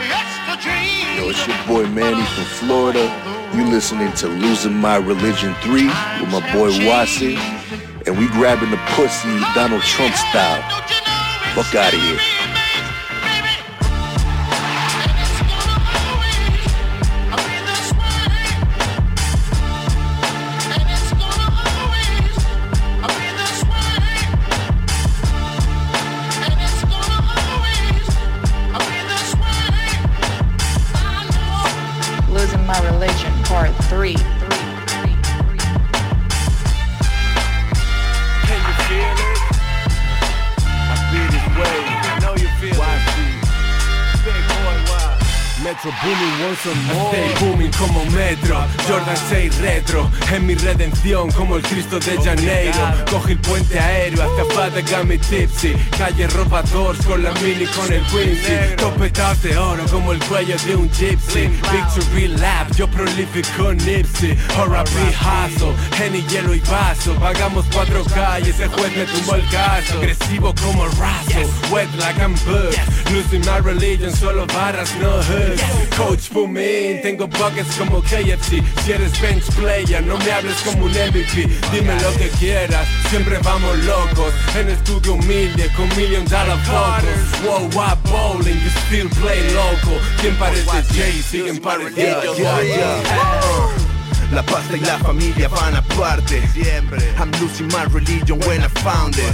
yesterday. 0.09 1.17
Yo, 1.17 1.31
it's 1.31 1.47
your 1.47 1.57
boy 1.67 1.87
Manny 1.89 2.25
from 2.25 2.45
Florida. 2.45 3.11
You 3.55 3.65
listening 3.67 4.13
to 4.15 4.29
Losing 4.29 4.75
My 4.75 4.97
Religion 4.97 5.55
3 5.63 5.87
with 5.87 6.31
my 6.31 6.41
boy 6.53 6.71
Wasi. 6.87 7.37
And 8.07 8.19
we 8.19 8.29
grabbing 8.29 8.71
the 8.71 8.81
pussy 8.95 9.41
Donald 9.55 9.83
Trump 9.83 10.15
style. 10.15 10.63
Fuck 11.55 11.75
out 11.75 11.93
of 11.93 12.01
here. 12.01 12.40
Retro 49.61 50.10
Es 50.33 50.41
mi 50.41 50.55
redención 50.55 51.31
como 51.33 51.57
el 51.57 51.63
Cristo 51.63 51.99
de 51.99 52.17
Janeiro. 52.23 52.79
Coge 53.11 53.33
el 53.33 53.39
puente 53.41 53.79
aéreo 53.79 54.23
hacia 54.23 54.45
Father 54.55 54.85
Tipsy. 55.29 55.75
Calle 55.99 56.29
ropa 56.29 56.63
doors 56.63 57.05
con 57.05 57.23
la 57.23 57.33
mini 57.43 57.67
con 57.67 57.93
el 57.93 58.03
Quincy. 58.05 58.77
Topetados 58.77 59.43
de 59.43 59.59
oro 59.59 59.85
como 59.91 60.13
el 60.13 60.21
cuello 60.21 60.57
de 60.65 60.77
un 60.77 60.89
gypsy. 60.91 61.49
Victory 61.49 62.29
lap, 62.29 62.71
yo 62.77 62.89
prolific 62.89 63.45
con 63.57 63.77
Nipsey 63.79 64.31
R.I.P. 64.31 65.17
Hustle, 65.21 65.75
Henny, 65.99 66.23
hielo 66.29 66.55
y 66.55 66.61
vaso. 66.61 67.13
Pagamos 67.15 67.67
cuatro 67.73 68.05
calles, 68.05 68.61
el 68.61 68.69
juez 68.69 68.97
me 68.97 69.05
tumbó 69.07 69.35
el 69.35 69.49
caso. 69.49 69.99
Agresivo 69.99 70.55
como 70.63 70.87
Russell, 70.87 71.49
wet 71.73 71.89
like 71.99 72.21
I'm 72.21 72.35
Bugs 72.47 72.79
Losing 73.11 73.41
my 73.41 73.59
religion, 73.59 74.15
solo 74.15 74.47
barras, 74.47 74.95
no 75.01 75.11
hoods 75.11 75.63
Coach 75.97 76.29
Pumin, 76.31 77.03
tengo 77.03 77.27
buckets 77.27 77.75
como 77.77 78.01
KFC 78.03 78.63
Si 78.85 78.93
eres 78.93 79.21
bench 79.21 79.45
player, 79.57 80.03
no 80.05 80.20
me 80.25 80.33
hables 80.33 80.57
como 80.63 80.85
un 80.85 80.91
MVP. 80.91 81.49
Dime 81.73 81.95
lo 82.01 82.13
que 82.17 82.29
quieras, 82.39 82.87
siempre 83.09 83.39
vamos 83.43 83.77
locos. 83.85 84.33
En 84.57 84.69
estudio 84.69 85.15
humilde, 85.15 85.71
con 85.77 85.89
million 85.97 86.25
dollar 86.25 86.59
focos 86.65 87.43
Wow, 87.45 87.71
wow, 87.71 87.97
bowling, 88.05 88.59
you 88.61 88.71
still 88.87 89.09
play 89.21 89.53
loco. 89.53 89.99
¿Quién 90.21 90.37
parece 90.37 90.83
Jay? 90.95 91.23
Siguen 91.23 91.59
pareciendo 91.61 92.35
Yeah, 92.37 92.63
yeah, 92.63 93.03
yeah. 93.03 93.80
La 94.33 94.43
pasta 94.43 94.77
y 94.77 94.81
la 94.81 94.99
familia 94.99 95.49
van 95.49 95.77
aparte 95.77 96.47
Siempre. 96.53 96.99
I'm 97.19 97.31
losing 97.41 97.69
my 97.69 97.85
religion 97.93 98.39
when 98.47 98.61
I 98.61 98.69
found 98.69 99.17
it. 99.17 99.25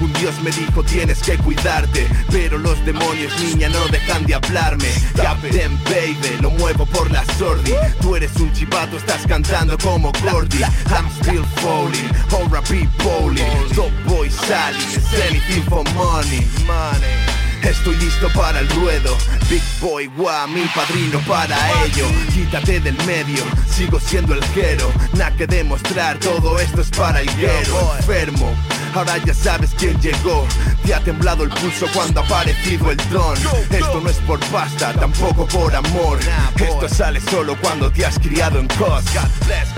Un 0.00 0.12
Dios 0.14 0.40
me 0.42 0.50
dijo 0.50 0.82
tienes 0.82 1.20
que 1.22 1.38
cuidarte 1.38 2.06
Pero 2.30 2.58
los 2.58 2.84
demonios 2.84 3.32
niña 3.40 3.68
no 3.68 3.86
dejan 3.88 4.26
de 4.26 4.34
hablarme. 4.34 4.88
Captain 5.14 5.78
baby, 5.84 6.40
lo 6.40 6.50
muevo 6.50 6.86
por 6.86 7.10
la 7.10 7.24
sordi. 7.38 7.72
Tú 8.00 8.16
eres 8.16 8.34
un 8.36 8.52
chivato, 8.52 8.96
estás 8.96 9.26
cantando 9.26 9.78
como 9.78 10.12
Gordy. 10.22 10.62
I'm 10.90 11.08
still 11.20 11.44
falling, 11.62 12.10
ahora 12.32 12.60
be 12.68 12.88
bowling. 13.02 13.74
Top 13.74 13.92
boy 14.06 14.28
Sally, 14.28 14.78
it's 14.94 15.12
anything 15.14 15.62
for 15.64 15.84
money. 15.94 16.46
Money 16.66 17.35
Estoy 17.62 17.96
listo 17.96 18.28
para 18.34 18.60
el 18.60 18.68
ruedo. 18.70 19.16
Big 19.48 19.62
Boy, 19.80 20.06
guau, 20.08 20.48
mi 20.48 20.62
padrino 20.74 21.20
para 21.20 21.56
ello. 21.84 22.06
Quítate 22.32 22.80
del 22.80 22.96
medio, 23.04 23.42
sigo 23.70 24.00
siendo 24.00 24.34
el 24.34 24.42
hero 24.54 24.92
Nada 25.12 25.34
que 25.36 25.46
demostrar, 25.46 26.18
todo 26.18 26.58
esto 26.58 26.80
es 26.80 26.90
para 26.90 27.20
el 27.20 27.36
guero. 27.36 27.94
Enfermo, 27.98 28.54
ahora 28.94 29.18
ya 29.18 29.34
sabes 29.34 29.70
quién 29.78 30.00
llegó. 30.00 30.46
Te 30.84 30.94
ha 30.94 31.00
temblado 31.00 31.44
el 31.44 31.50
pulso 31.50 31.86
cuando 31.94 32.20
ha 32.20 32.24
aparecido 32.24 32.90
el 32.90 32.96
don 33.10 33.36
Esto 33.70 34.00
no 34.00 34.10
es 34.10 34.18
por 34.18 34.40
pasta, 34.46 34.92
tampoco 34.92 35.46
por 35.46 35.74
amor. 35.74 36.18
Esto 36.56 36.88
sale 36.88 37.20
solo 37.20 37.56
cuando 37.60 37.90
te 37.90 38.04
has 38.04 38.18
criado 38.18 38.58
en 38.58 38.68
cos. 38.68 39.04
God 39.14 39.46
bless 39.46 39.76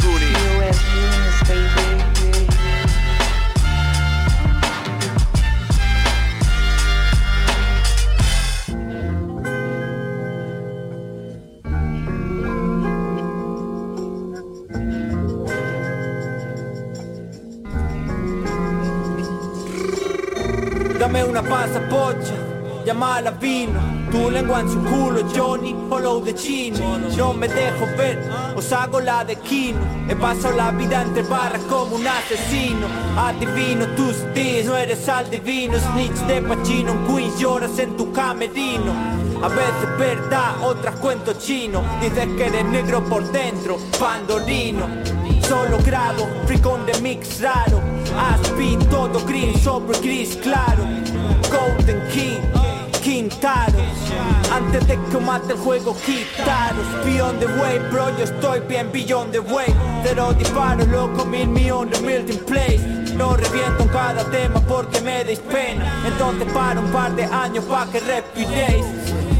Pasa 21.59 21.81
pocha, 21.89 22.37
llamala 22.85 23.33
vino. 23.33 23.81
Tu 24.13 24.31
lengua 24.31 24.61
en 24.61 24.69
su 24.71 24.81
culo, 24.85 25.25
Johnny, 25.35 25.75
follow 25.89 26.23
de 26.23 26.33
chino 26.33 27.01
Yo 27.17 27.35
me 27.35 27.49
dejo 27.49 27.85
ver, 27.97 28.17
os 28.55 28.73
hago 28.73 29.01
la 29.01 29.25
de 29.25 29.35
Kino. 29.35 29.81
He 30.09 30.15
pasado 30.15 30.55
la 30.55 30.71
vida 30.71 31.03
entre 31.03 31.25
barras 31.25 31.61
como 31.69 31.97
un 31.97 32.07
asesino. 32.07 32.87
Adivino 33.17 33.87
tus 33.97 34.33
días, 34.35 34.67
no 34.67 34.77
eres 34.77 35.09
al 35.09 35.29
divino 35.29 35.75
Snitch 35.81 36.21
de 36.29 36.43
Pachino, 36.43 36.93
en 36.93 37.07
Queens 37.09 37.39
lloras 37.41 37.77
en 37.81 37.97
tu 37.97 38.13
camerino. 38.13 38.93
A 39.43 39.49
veces 39.49 39.99
verdad, 39.99 40.63
otras 40.63 40.95
cuento 41.01 41.33
chino. 41.33 41.83
Dices 42.01 42.29
que 42.37 42.47
eres 42.47 42.65
negro 42.67 43.03
por 43.05 43.25
dentro, 43.33 43.79
pandorino 43.99 44.87
Solo 45.43 45.79
grabo, 45.85 46.29
free 46.47 46.61
con 46.61 46.87
de 46.87 46.97
mix 47.01 47.41
raro. 47.41 47.83
Aspi, 48.17 48.79
todo 48.89 49.19
green, 49.27 49.59
sobre 49.59 49.99
gris 49.99 50.37
claro 50.37 50.87
Golden 51.51 52.01
King, 52.11 52.43
Quintaro. 53.03 53.79
Antes 54.53 54.87
de 54.87 54.99
que 55.11 55.19
mate 55.19 55.53
el 55.53 55.59
juego, 55.59 55.95
quitaros 56.05 56.87
Beyond 57.05 57.41
the 57.41 57.47
way, 57.61 57.79
bro, 57.91 58.11
yo 58.17 58.25
estoy 58.25 58.61
bien 58.61 58.91
beyond 58.91 59.33
the 59.33 59.41
way. 59.41 59.75
Cero 60.03 60.33
disparos, 60.33 60.89
loco, 60.89 61.25
mil 61.25 61.49
millones, 61.49 62.01
melting 62.03 62.45
place 62.47 62.99
no 63.19 63.37
reviento 63.37 63.83
en 63.83 63.89
cada 63.89 64.23
tema 64.31 64.61
porque 64.61 65.01
me 65.01 65.25
deis 65.25 65.41
pena. 65.41 65.85
Entonces 66.07 66.51
para 66.53 66.79
un 66.79 66.91
par 66.93 67.15
de 67.17 67.25
años 67.25 67.65
pa' 67.65 67.87
que 67.91 67.99
respiréis 67.99 68.87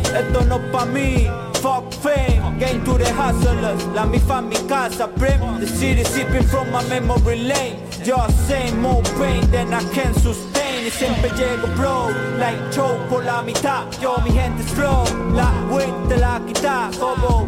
Esto 0.05 0.45
no 0.47 0.59
pa' 0.73 0.85
mí 0.85 1.29
Fuck 1.63 1.93
fame, 2.03 2.59
game 2.59 2.85
to 2.85 2.99
the 2.99 3.11
hustlers 3.13 3.85
La 3.95 4.05
mi 4.05 4.19
fan, 4.19 4.49
mi 4.49 4.57
casa, 4.69 5.07
brim 5.07 5.61
The 5.61 5.67
city 5.67 6.03
sipping 6.03 6.45
from 6.45 6.71
my 6.73 6.83
memory 6.89 7.45
lane. 7.45 7.77
Just 8.05 8.49
saying 8.49 8.81
more 8.81 9.03
pain 9.17 9.49
than 9.51 9.73
I 9.73 9.83
can 9.95 10.13
sustain 10.15 10.48
Y 10.89 10.91
siempre 10.91 11.31
llego 11.37 11.67
bro, 11.77 12.09
like 12.39 12.75
show 12.75 12.97
por 13.11 13.23
la 13.23 13.43
mitad 13.43 13.83
Yo 14.01 14.17
mi 14.25 14.31
gente 14.31 14.63
es 14.63 14.71
flow, 14.71 15.05
la 15.35 15.53
win 15.69 16.09
te 16.09 16.17
la 16.17 16.41
quita 16.47 16.89
Como 16.99 17.47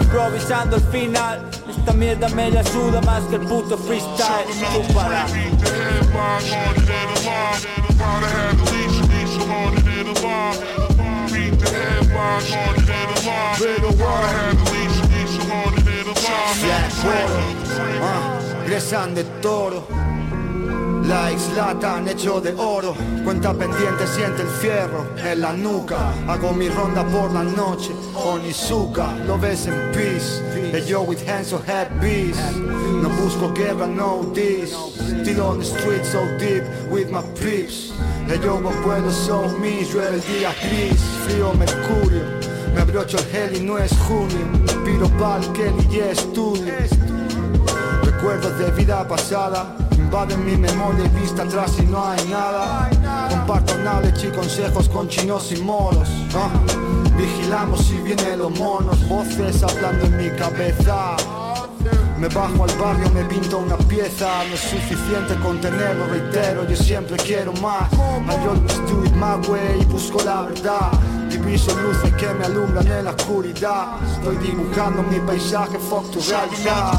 improvisando 0.00 0.76
al 0.76 0.82
final 0.84 1.44
Esta 1.68 1.92
mierda 1.92 2.26
me 2.30 2.50
la 2.50 2.64
suda 2.64 3.02
más 3.02 3.22
que 3.24 3.34
el 3.34 3.42
puto 3.42 3.76
freestyle 3.76 4.46
Chúpala 4.72 5.26
Gresan 18.64 19.14
de 19.14 19.24
toro 19.42 19.97
La 21.08 21.32
isla 21.32 21.74
tan 21.80 22.06
hecho 22.06 22.38
de 22.38 22.52
oro 22.52 22.94
Cuenta 23.24 23.54
pendiente, 23.54 24.06
siente 24.06 24.42
el 24.42 24.48
fierro 24.48 25.06
en 25.16 25.40
la 25.40 25.54
nuca. 25.54 26.12
Hago 26.28 26.52
mi 26.52 26.68
ronda 26.68 27.02
por 27.02 27.32
la 27.32 27.44
noche 27.44 27.92
con 28.12 28.44
Izuka 28.44 29.14
Lo 29.26 29.38
ves 29.38 29.68
en 29.68 29.90
peace. 29.92 30.42
Hey 30.70 30.84
yo 30.86 31.00
with 31.00 31.26
hands 31.26 31.48
so 31.48 31.62
bees 31.98 32.36
No 33.00 33.08
busco 33.08 33.54
guerra, 33.54 33.86
no 33.86 34.30
this 34.34 34.72
Still 35.22 35.40
on 35.40 35.58
the 35.60 35.64
street 35.64 36.04
so 36.04 36.20
deep 36.36 36.64
with 36.90 37.10
my 37.10 37.22
peeps. 37.40 37.90
Hey 38.26 38.38
yo, 38.44 38.60
vos 38.60 38.74
puedo 38.84 39.10
so 39.10 39.48
me 39.58 39.82
Llueve 39.84 40.16
el 40.16 40.20
día 40.20 40.54
gris, 40.60 41.00
frío 41.26 41.54
mercurio 41.54 42.22
Me 42.74 42.82
abrocho 42.82 43.16
el 43.16 43.24
gel 43.24 43.56
y 43.56 43.60
no 43.60 43.78
es 43.78 43.96
junio. 44.06 44.46
Piro 44.84 45.08
pa'l 45.18 45.40
Kelly 45.54 45.88
y 45.90 46.00
estudio. 46.00 46.74
Recuerdos 48.02 48.58
de 48.58 48.70
vida 48.72 49.08
pasada 49.08 49.87
invaden 50.08 50.42
mi 50.42 50.56
memoria 50.56 51.04
y 51.04 51.20
vista 51.20 51.42
atrás 51.42 51.76
y 51.78 51.82
no 51.82 52.02
hay 52.02 52.26
nada. 52.28 52.88
Comparto 53.28 53.74
knowledge 53.74 54.28
y 54.28 54.30
consejos 54.30 54.88
con 54.88 55.06
chinos 55.06 55.52
y 55.52 55.60
moros. 55.60 56.08
Vigilamos 57.16 57.84
si 57.84 57.98
vienen 57.98 58.38
los 58.38 58.58
monos, 58.58 59.06
voces 59.06 59.62
hablando 59.62 60.06
en 60.06 60.16
mi 60.16 60.30
cabeza. 60.30 61.14
Me 62.18 62.26
bajo 62.28 62.64
al 62.64 62.70
barrio, 62.78 63.10
me 63.10 63.22
pinto 63.24 63.58
una 63.58 63.76
pieza, 63.76 64.44
no 64.48 64.54
es 64.54 64.60
suficiente 64.60 65.34
contenerlo, 65.42 66.06
reitero, 66.06 66.66
yo 66.66 66.74
siempre 66.74 67.16
quiero 67.18 67.52
más. 67.54 67.92
I 67.92 68.34
always 68.46 68.78
do 68.90 69.04
it 69.04 69.12
my 69.14 69.36
way 69.48 69.84
busco 69.84 70.22
la 70.24 70.42
verdad. 70.42 71.17
Diviso 71.28 71.76
luces 71.80 72.12
que 72.14 72.26
me 72.34 72.44
alumbran 72.44 72.86
en 72.86 73.04
la 73.04 73.10
oscuridad. 73.10 73.98
Estoy 74.12 74.36
dibujando 74.38 75.02
mi 75.02 75.20
paisaje, 75.20 75.78
fuck 75.78 76.10
tu 76.10 76.20
realidad. 76.20 76.92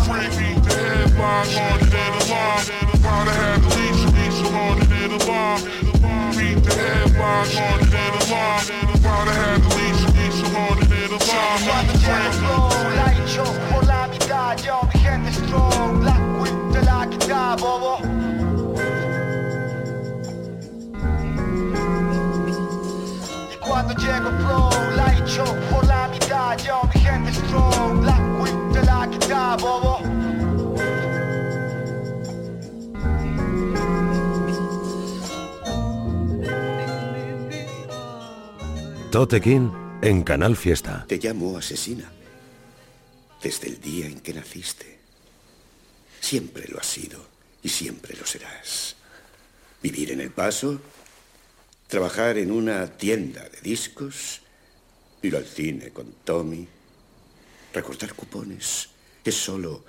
Y 23.90 23.96
cuando 23.96 24.06
llego 24.06 24.30
flow, 24.38 24.96
la 24.96 25.14
he 25.14 25.20
hecho 25.20 25.44
por 25.72 25.86
la 25.88 26.08
mitad, 26.10 26.58
yo 26.60 26.82
mi 26.94 27.02
gente 27.02 27.34
strong, 27.34 28.02
Black 28.02 28.42
Whip 28.42 28.74
te 28.74 28.86
la 28.86 29.10
quita, 29.10 29.58
bobo. 29.58 30.00
Totequín 39.12 39.72
en 40.04 40.22
Canal 40.22 40.56
Fiesta. 40.56 41.06
Te 41.08 41.18
llamo 41.18 41.58
asesina. 41.58 42.12
Desde 43.42 43.70
el 43.70 43.82
día 43.82 44.06
en 44.06 44.20
que 44.20 44.34
naciste. 44.34 45.00
Siempre 46.22 46.68
lo 46.68 46.80
has 46.80 46.86
sido 46.86 47.26
y 47.64 47.70
siempre 47.70 48.16
lo 48.16 48.26
serás. 48.26 48.96
Vivir 49.82 50.12
en 50.12 50.22
el 50.22 50.30
paso, 50.30 50.80
trabajar 51.90 52.38
en 52.38 52.52
una 52.52 52.86
tienda 52.86 53.50
de 53.50 53.62
discos, 53.62 54.42
ir 55.24 55.36
al 55.36 55.46
cine 55.46 55.90
con 55.90 56.14
Tommy, 56.24 56.66
recortar 57.74 58.14
cupones. 58.14 58.90
Es 59.24 59.36
solo 59.36 59.84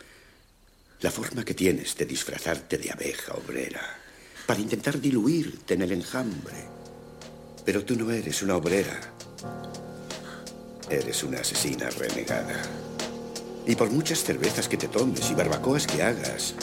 la 1.03 1.11
forma 1.11 1.44
que 1.44 1.53
tienes 1.53 1.94
de 1.96 2.07
disfrazarte 2.07 2.78
de 2.78 2.90
abeja 2.90 3.34
obrera 3.34 3.82
para 4.46 4.61
intentar 4.61 4.98
diluirte 4.98 5.74
en 5.74 5.82
el 5.82 5.92
enjambre. 5.92 6.55
Pero 7.66 7.84
tú 7.84 7.94
no 7.96 8.11
eres 8.11 8.42
una 8.42 8.57
obrera. 8.57 8.98
Eres 10.88 11.22
una 11.22 11.40
asesina 11.40 11.90
renegada. 11.90 12.62
Y 13.66 13.76
por 13.76 13.90
muchas 13.90 14.24
cervezas 14.24 14.68
que 14.68 14.78
te 14.78 14.88
tomes 14.88 15.30
y 15.30 15.34
barbacoas 15.34 15.86
que 15.86 16.03
hagas, 16.03 16.55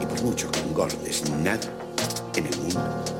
y 0.00 0.06
por 0.06 0.22
mucho 0.22 0.50
que 0.50 0.60
engordes, 0.60 1.28
nada 1.28 1.70
en 2.34 2.46
el 2.46 2.56
mundo. 2.56 3.15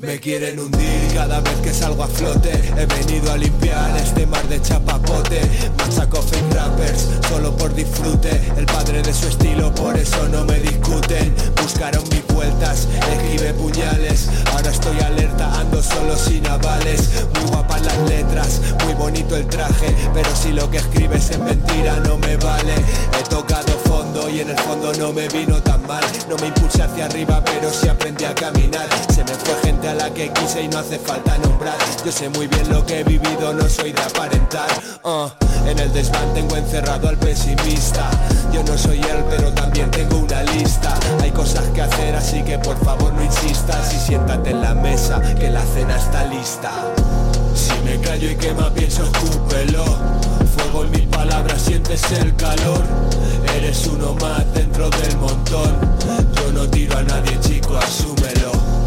Me 0.00 0.18
quieren 0.18 0.58
hundir 0.58 1.12
cada 1.14 1.40
vez 1.40 1.56
que 1.62 1.74
salgo 1.74 2.02
a 2.02 2.08
flote. 2.08 2.50
He 2.78 2.86
venido 2.86 3.30
a 3.32 3.36
limpiar 3.36 3.94
este 3.98 4.26
mar 4.26 4.42
de 4.48 4.60
chapapote. 4.62 5.42
Machaco 5.76 6.22
fake 6.22 6.54
rappers 6.54 7.06
solo 7.28 7.54
por 7.54 7.74
disfrute. 7.74 8.40
El 8.56 8.64
padre 8.64 9.02
de 9.02 9.12
su 9.12 9.28
estilo 9.28 9.74
por 9.74 9.98
eso 9.98 10.26
no 10.28 10.46
me 10.46 10.58
discuten. 10.60 11.34
Buscaron 11.60 12.02
mis 12.08 12.26
vueltas, 12.28 12.88
esquive 13.12 13.52
puñales. 13.52 14.30
Ahora 14.52 14.70
estoy 14.70 14.98
alerta, 15.00 15.60
ando 15.60 15.82
solo 15.82 16.16
sin 16.16 16.46
avales. 16.46 17.26
Muy 17.34 17.50
guapas 17.50 17.82
las 17.82 17.98
letras, 18.08 18.60
muy 18.84 18.94
bonito 18.94 19.36
el 19.36 19.46
traje. 19.48 19.94
Pero 20.14 20.34
si 20.34 20.52
lo 20.52 20.70
que 20.70 20.78
escribes 20.78 21.28
es 21.30 21.38
mentira 21.38 21.96
no 22.06 22.16
me 22.16 22.38
vale. 22.38 22.74
He 23.18 23.28
tocado 23.28 23.72
fondo 23.84 24.30
y 24.30 24.40
en 24.40 24.48
el 24.48 24.58
fondo 24.60 24.94
no 24.94 25.12
me 25.12 25.28
vino 25.28 25.62
tan 25.62 25.86
mal. 25.86 26.04
No 26.26 26.36
me 26.36 26.46
impulsé 26.46 26.84
hacia 26.84 27.04
arriba 27.04 27.44
pero 27.44 27.70
sí 27.70 27.86
aprendí 27.86 28.24
a 28.24 28.34
caminar. 28.34 28.88
Se 29.14 29.22
me 29.24 29.34
fue 29.34 29.54
gente 29.62 29.89
la 29.94 30.12
que 30.12 30.30
quise 30.32 30.62
y 30.62 30.68
no 30.68 30.78
hace 30.78 30.98
falta 30.98 31.36
nombrar. 31.38 31.76
Yo 32.04 32.12
sé 32.12 32.28
muy 32.28 32.46
bien 32.46 32.68
lo 32.70 32.84
que 32.84 33.00
he 33.00 33.04
vivido, 33.04 33.52
no 33.52 33.68
soy 33.68 33.92
de 33.92 34.02
aparentar. 34.02 34.68
Uh, 35.02 35.28
En 35.66 35.78
el 35.78 35.92
desván 35.92 36.32
tengo 36.34 36.56
encerrado 36.56 37.08
al 37.08 37.16
pesimista. 37.16 38.08
Yo 38.52 38.62
no 38.64 38.76
soy 38.76 38.98
él 38.98 39.24
pero 39.28 39.52
también 39.52 39.90
tengo 39.90 40.18
una 40.18 40.42
lista. 40.42 40.94
Hay 41.22 41.30
cosas 41.30 41.64
que 41.74 41.82
hacer 41.82 42.14
así 42.14 42.42
que 42.42 42.58
por 42.58 42.76
favor 42.84 43.12
no 43.12 43.22
insistas 43.22 43.92
Y 43.94 43.98
siéntate 43.98 44.50
en 44.50 44.60
la 44.62 44.74
mesa 44.74 45.20
que 45.38 45.50
la 45.50 45.62
cena 45.74 45.96
está 45.96 46.24
lista. 46.26 46.70
Si 47.54 47.72
me 47.84 48.00
callo 48.00 48.30
y 48.30 48.36
quema 48.36 48.70
pienso 48.70 49.04
escúpelo. 49.04 49.84
Fuego 50.56 50.84
en 50.84 50.90
mis 50.90 51.06
palabras 51.06 51.60
sientes 51.62 52.02
el 52.12 52.34
calor. 52.36 52.82
Eres 53.56 53.86
uno 53.86 54.14
más 54.14 54.44
dentro 54.54 54.88
del 54.90 55.16
montón. 55.18 55.76
Yo 56.36 56.52
no 56.52 56.68
tiro 56.68 56.98
a 56.98 57.02
nadie 57.02 57.38
chico, 57.40 57.76
asúmelo 57.76 58.79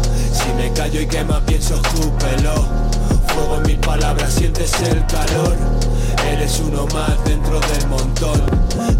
si 0.44 0.52
me 0.54 0.72
callo 0.72 1.00
y 1.00 1.06
quema 1.06 1.40
pienso 1.40 1.74
escúpelo. 1.74 2.54
Fuego 3.28 3.56
en 3.56 3.62
mis 3.62 3.78
palabras 3.78 4.32
sientes 4.32 4.72
el 4.82 5.04
calor. 5.06 5.56
Eres 6.30 6.60
uno 6.60 6.86
más 6.94 7.24
dentro 7.24 7.60
del 7.60 7.88
montón. 7.88 8.42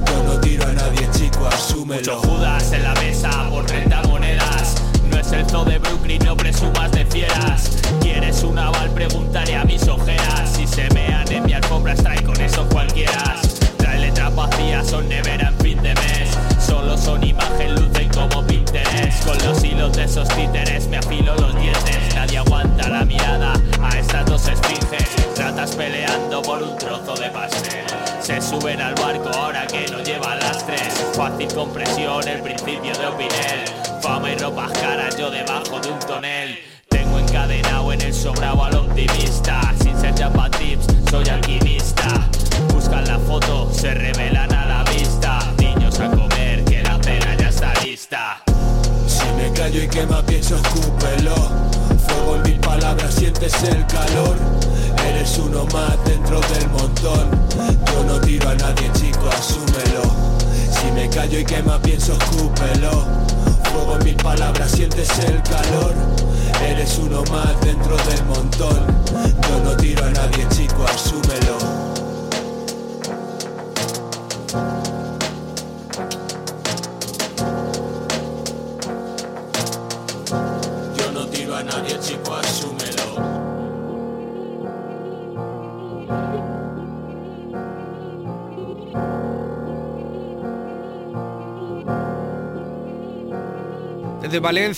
Yo 0.07 0.25
no 0.25 0.41
tiro 0.41 0.65
a 0.65 0.73
nadie 0.73 1.09
chico, 1.13 1.47
asúmelo. 1.47 2.01
Mucho 2.01 2.29
Judas 2.29 2.73
en 2.73 2.83
la 2.83 2.95
mesa 2.95 3.49
por 3.51 3.65
30 3.67 4.03
monedas. 4.05 4.75
No 5.11 5.19
es 5.19 5.33
el 5.33 5.49
zoo 5.49 5.65
de 5.65 5.79
Brooklyn, 5.79 6.25
no 6.25 6.37
presumas 6.37 6.91
de 6.93 7.05
fieras. 7.07 7.71
¿Quieres 8.01 8.43
un 8.43 8.59
aval? 8.59 8.91
Pregúntale 8.91 9.57
a 9.57 9.65
mis 9.65 9.87
ojeras. 9.89 10.51
Si 10.57 10.67
se 10.67 10.89
mean 10.91 11.31
en 11.31 11.45
mi 11.45 11.53
alfombra, 11.53 11.95
trae 11.95 12.23
con 12.23 12.41
eso 12.41 12.67
cualquiera. 12.69 13.37
Trae 13.77 13.99
letras 13.99 14.35
vacías, 14.35 14.87
son 14.87 15.09
nevera 15.09 15.49
en 15.49 15.57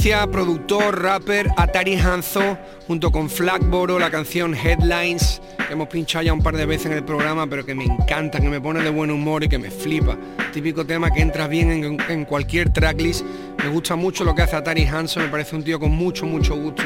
Productor, 0.07 1.03
rapper 1.03 1.51
Atari 1.57 1.97
Hanzo, 1.97 2.57
junto 2.87 3.11
con 3.11 3.29
Flagboro, 3.29 3.99
la 3.99 4.09
canción 4.09 4.55
Headlines, 4.55 5.43
que 5.67 5.73
hemos 5.73 5.89
pinchado 5.89 6.23
ya 6.23 6.33
un 6.33 6.45
par 6.45 6.57
de 6.57 6.65
veces 6.65 6.87
en 6.87 6.93
el 6.93 7.03
programa, 7.03 7.49
pero 7.49 7.67
que 7.67 7.75
me 7.75 7.83
encanta, 7.83 8.39
que 8.39 8.49
me 8.49 8.61
pone 8.61 8.85
de 8.85 8.91
buen 8.91 9.11
humor 9.11 9.43
y 9.43 9.49
que 9.49 9.59
me 9.59 9.69
flipa. 9.69 10.17
Típico 10.53 10.87
tema 10.87 11.11
que 11.11 11.23
entra 11.23 11.49
bien 11.49 11.99
en, 12.09 12.25
cualquier 12.25 12.73
tracklist. 12.73 13.25
Me 13.59 13.69
gusta 13.69 13.97
mucho 13.97 14.23
lo 14.23 14.33
que 14.33 14.43
hace 14.43 14.55
Atari 14.55 14.85
Hanzo, 14.87 15.19
me 15.19 15.27
parece 15.27 15.57
un 15.57 15.65
tío 15.65 15.81
con 15.81 15.91
mucho, 15.91 16.25
mucho 16.25 16.55
gusto. 16.55 16.85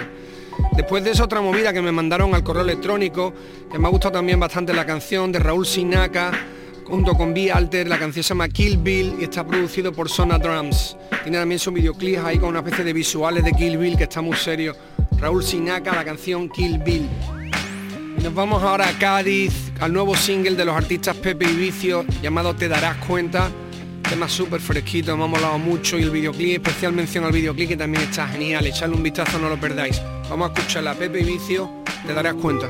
Después 0.74 1.04
de 1.04 1.10
esa 1.10 1.24
otra 1.24 1.42
movida 1.42 1.74
que 1.74 1.82
me 1.82 1.92
mandaron 1.92 2.34
al 2.34 2.42
correo 2.42 2.62
electrónico, 2.62 3.34
que 3.70 3.78
me 3.78 3.86
ha 3.86 3.90
gustado 3.90 4.12
también 4.12 4.40
bastante 4.40 4.72
la 4.72 4.86
canción 4.86 5.30
de 5.30 5.40
Raúl 5.40 5.66
Sinaka, 5.66 6.32
junto 6.90 7.14
con 7.14 7.32
B 7.32 7.52
Alter, 7.52 7.88
la 7.88 7.98
canción 7.98 8.24
se 8.24 8.30
llama 8.30 8.48
Kill 8.48 8.76
Bill 8.76 9.14
y 9.20 9.24
está 9.24 9.46
producido 9.46 9.92
por 9.92 10.08
Sona 10.08 10.38
Drums. 10.38 10.96
Tiene 11.22 11.38
también 11.38 11.60
su 11.60 11.70
videoclip 11.70 12.18
ahí 12.24 12.38
con 12.38 12.48
una 12.48 12.58
especie 12.58 12.84
de 12.84 12.92
visuales 12.92 13.44
de 13.44 13.52
Kill 13.52 13.78
Bill 13.78 13.96
que 13.96 14.04
está 14.04 14.20
muy 14.20 14.36
serio. 14.36 14.74
Raúl 15.18 15.44
Sinaka, 15.44 15.94
la 15.94 16.04
canción 16.04 16.48
Kill 16.48 16.78
Bill. 16.78 17.08
Y 18.18 18.22
nos 18.22 18.34
vamos 18.34 18.62
ahora 18.62 18.88
a 18.88 18.98
Cádiz, 18.98 19.52
al 19.78 19.92
nuevo 19.92 20.16
single 20.16 20.56
de 20.56 20.64
los 20.64 20.76
artistas 20.76 21.16
Pepe 21.16 21.44
y 21.44 21.54
Vicio 21.54 22.04
llamado 22.20 22.54
Te 22.54 22.66
darás 22.66 22.96
cuenta. 23.06 23.50
Tema 24.08 24.28
súper 24.28 24.60
fresquito, 24.60 25.16
me 25.16 25.24
ha 25.24 25.28
molado 25.28 25.58
mucho 25.58 25.96
y 25.96 26.02
el 26.02 26.10
videoclip, 26.10 26.66
especial 26.66 26.92
mención 26.92 27.24
al 27.24 27.32
videoclip 27.32 27.68
que 27.68 27.76
también 27.76 28.02
está 28.02 28.26
genial. 28.26 28.66
Echadle 28.66 28.96
un 28.96 29.04
vistazo, 29.04 29.38
no 29.38 29.48
lo 29.48 29.60
perdáis. 29.60 30.02
Vamos 30.28 30.50
a 30.50 30.52
escucharla, 30.52 30.94
Pepe 30.94 31.20
y 31.20 31.24
Vicio, 31.24 31.70
te 32.04 32.12
darás 32.12 32.34
cuenta. 32.34 32.68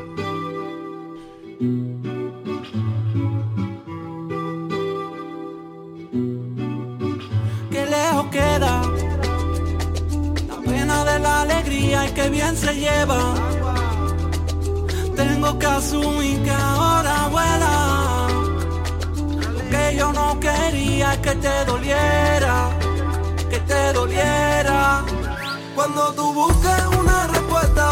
Queda 8.31 8.83
la 10.49 10.57
pena 10.65 11.05
de 11.05 11.19
la 11.19 11.41
alegría 11.43 12.09
y 12.09 12.13
que 12.13 12.29
bien 12.29 12.57
se 12.57 12.73
lleva. 12.75 13.35
Tengo 15.17 15.59
que 15.59 15.67
asumir 15.67 16.41
que 16.45 16.51
ahora 16.51 17.29
vuela. 17.29 18.29
Lo 19.55 19.71
que 19.71 19.97
yo 19.97 20.13
no 20.13 20.39
quería 20.39 21.15
es 21.15 21.19
que 21.19 21.35
te 21.35 21.65
doliera, 21.65 22.71
que 23.51 23.59
te 23.59 23.93
doliera. 23.93 25.05
Cuando 25.75 26.13
tú 26.15 26.33
busques 26.33 26.87
una 27.01 27.27
respuesta, 27.27 27.91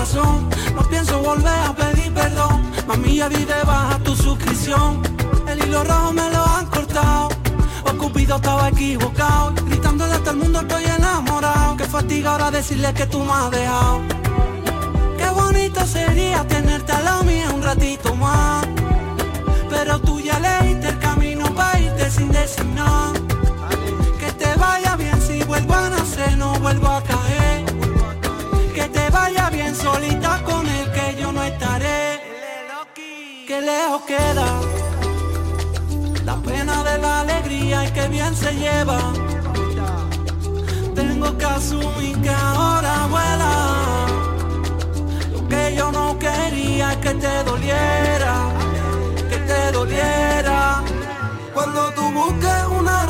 No 0.00 0.82
pienso 0.88 1.18
volver 1.18 1.46
a 1.46 1.74
pedir 1.74 2.14
perdón. 2.14 2.62
Mami, 2.88 3.16
ya 3.16 3.28
di 3.28 3.44
de 3.44 3.62
baja 3.64 3.98
tu 3.98 4.16
suscripción. 4.16 5.02
El 5.46 5.62
hilo 5.62 5.84
rojo 5.84 6.12
me 6.14 6.30
lo 6.30 6.42
han 6.42 6.66
cortado. 6.70 7.28
O 7.84 7.98
Cupido 7.98 8.36
estaba 8.36 8.70
equivocado. 8.70 9.52
Gritándole 9.66 10.14
a 10.14 10.18
todo 10.20 10.30
el 10.30 10.36
mundo 10.38 10.60
estoy 10.60 10.84
enamorado. 10.84 11.76
Qué 11.76 11.84
fatiga 11.84 12.32
ahora 12.32 12.50
decirle 12.50 12.94
que 12.94 13.04
tú 13.08 13.22
me 13.22 13.30
has 13.30 13.50
dejado. 13.50 14.00
Qué 15.18 15.28
bonito 15.28 15.86
sería 15.86 16.46
tenerte 16.46 16.92
a 16.92 17.00
la 17.02 17.22
mía 17.22 17.50
un 17.50 17.62
ratito 17.62 18.14
más. 18.14 18.66
Pero 19.68 19.98
tú 20.00 20.18
ya 20.18 20.40
leíste 20.40 20.88
el 20.88 20.98
camino 20.98 21.54
para 21.54 21.78
irte 21.78 22.10
sin 22.10 22.32
decir 22.32 22.64
nada. 22.64 23.19
Solita 29.82 30.42
con 30.44 30.66
él, 30.66 30.90
que 30.92 31.20
yo 31.20 31.32
no 31.32 31.42
estaré. 31.42 32.20
Que 33.46 33.60
lejos 33.60 34.02
queda 34.02 34.46
la 36.24 36.36
pena 36.36 36.84
de 36.84 36.98
la 36.98 37.20
alegría 37.20 37.84
y 37.86 37.90
que 37.90 38.08
bien 38.08 38.34
se 38.36 38.52
lleva. 38.52 38.98
Tengo 40.94 41.36
que 41.38 41.44
asumir 41.44 42.20
que 42.20 42.30
ahora 42.30 43.06
vuela. 43.14 43.52
Lo 45.32 45.48
que 45.48 45.74
yo 45.76 45.90
no 45.90 46.18
quería 46.18 46.92
es 46.92 46.98
que 46.98 47.14
te 47.14 47.44
doliera, 47.44 48.34
que 49.30 49.38
te 49.38 49.72
doliera. 49.72 50.82
Cuando 51.54 51.90
tú 51.96 52.02
busques 52.12 52.62
una 52.78 53.06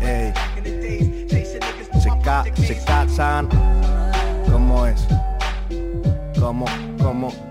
Ey. 0.00 0.32
Se, 2.00 2.08
ca 2.24 2.44
se 2.56 2.82
casan. 2.84 3.48
¿Cómo 4.50 4.86
es? 4.86 5.06
¿Cómo? 6.38 6.64
¿Cómo? 7.02 7.49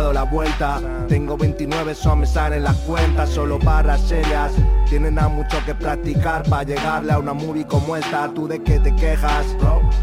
Buscado 0.00 0.12
la 0.12 0.22
vuelta. 0.22 0.80
Tengo 1.08 1.36
29, 1.36 1.92
eso 1.92 2.16
me 2.16 2.26
salen 2.26 2.64
las 2.64 2.76
cuentas. 2.78 3.28
Solo 3.30 3.58
barras 3.58 4.00
serias. 4.00 4.52
Tienen 4.88 5.18
a 5.18 5.28
mucho 5.28 5.58
que 5.64 5.74
practicar 5.74 6.42
para 6.48 6.62
llegarle 6.62 7.12
a 7.12 7.18
una 7.18 7.32
movie 7.32 7.66
como 7.66 7.96
esta. 7.96 8.32
¿Tú 8.32 8.48
de 8.48 8.62
qué 8.62 8.78
te 8.80 8.94
quejas? 8.94 9.46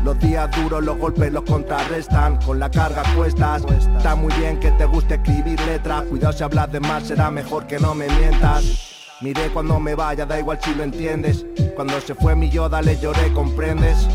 Los 0.03 0.19
días 0.19 0.49
duros, 0.55 0.83
los 0.83 0.97
golpes 0.97 1.31
los 1.31 1.43
contrarrestan. 1.43 2.37
Con 2.45 2.59
la 2.59 2.69
carga 2.69 3.03
cuestas. 3.15 3.63
Está 3.97 4.15
muy 4.15 4.33
bien 4.33 4.59
que 4.59 4.71
te 4.71 4.85
guste 4.85 5.15
escribir 5.15 5.59
letras. 5.61 6.03
Cuidado 6.03 6.33
si 6.33 6.43
hablas 6.43 6.71
de 6.71 6.79
más, 6.79 7.03
será 7.03 7.31
mejor 7.31 7.65
que 7.65 7.79
no 7.79 7.95
me 7.95 8.07
mientas. 8.07 8.95
Miré 9.21 9.49
cuando 9.49 9.79
me 9.79 9.95
vaya, 9.95 10.27
da 10.27 10.39
igual 10.39 10.59
si 10.61 10.75
lo 10.75 10.83
entiendes. 10.83 11.43
Cuando 11.75 11.99
se 12.01 12.13
fue 12.13 12.35
mi 12.35 12.49
Yoda 12.49 12.81
le 12.81 12.99
lloré, 12.99 13.33
¿comprendes? 13.33 14.07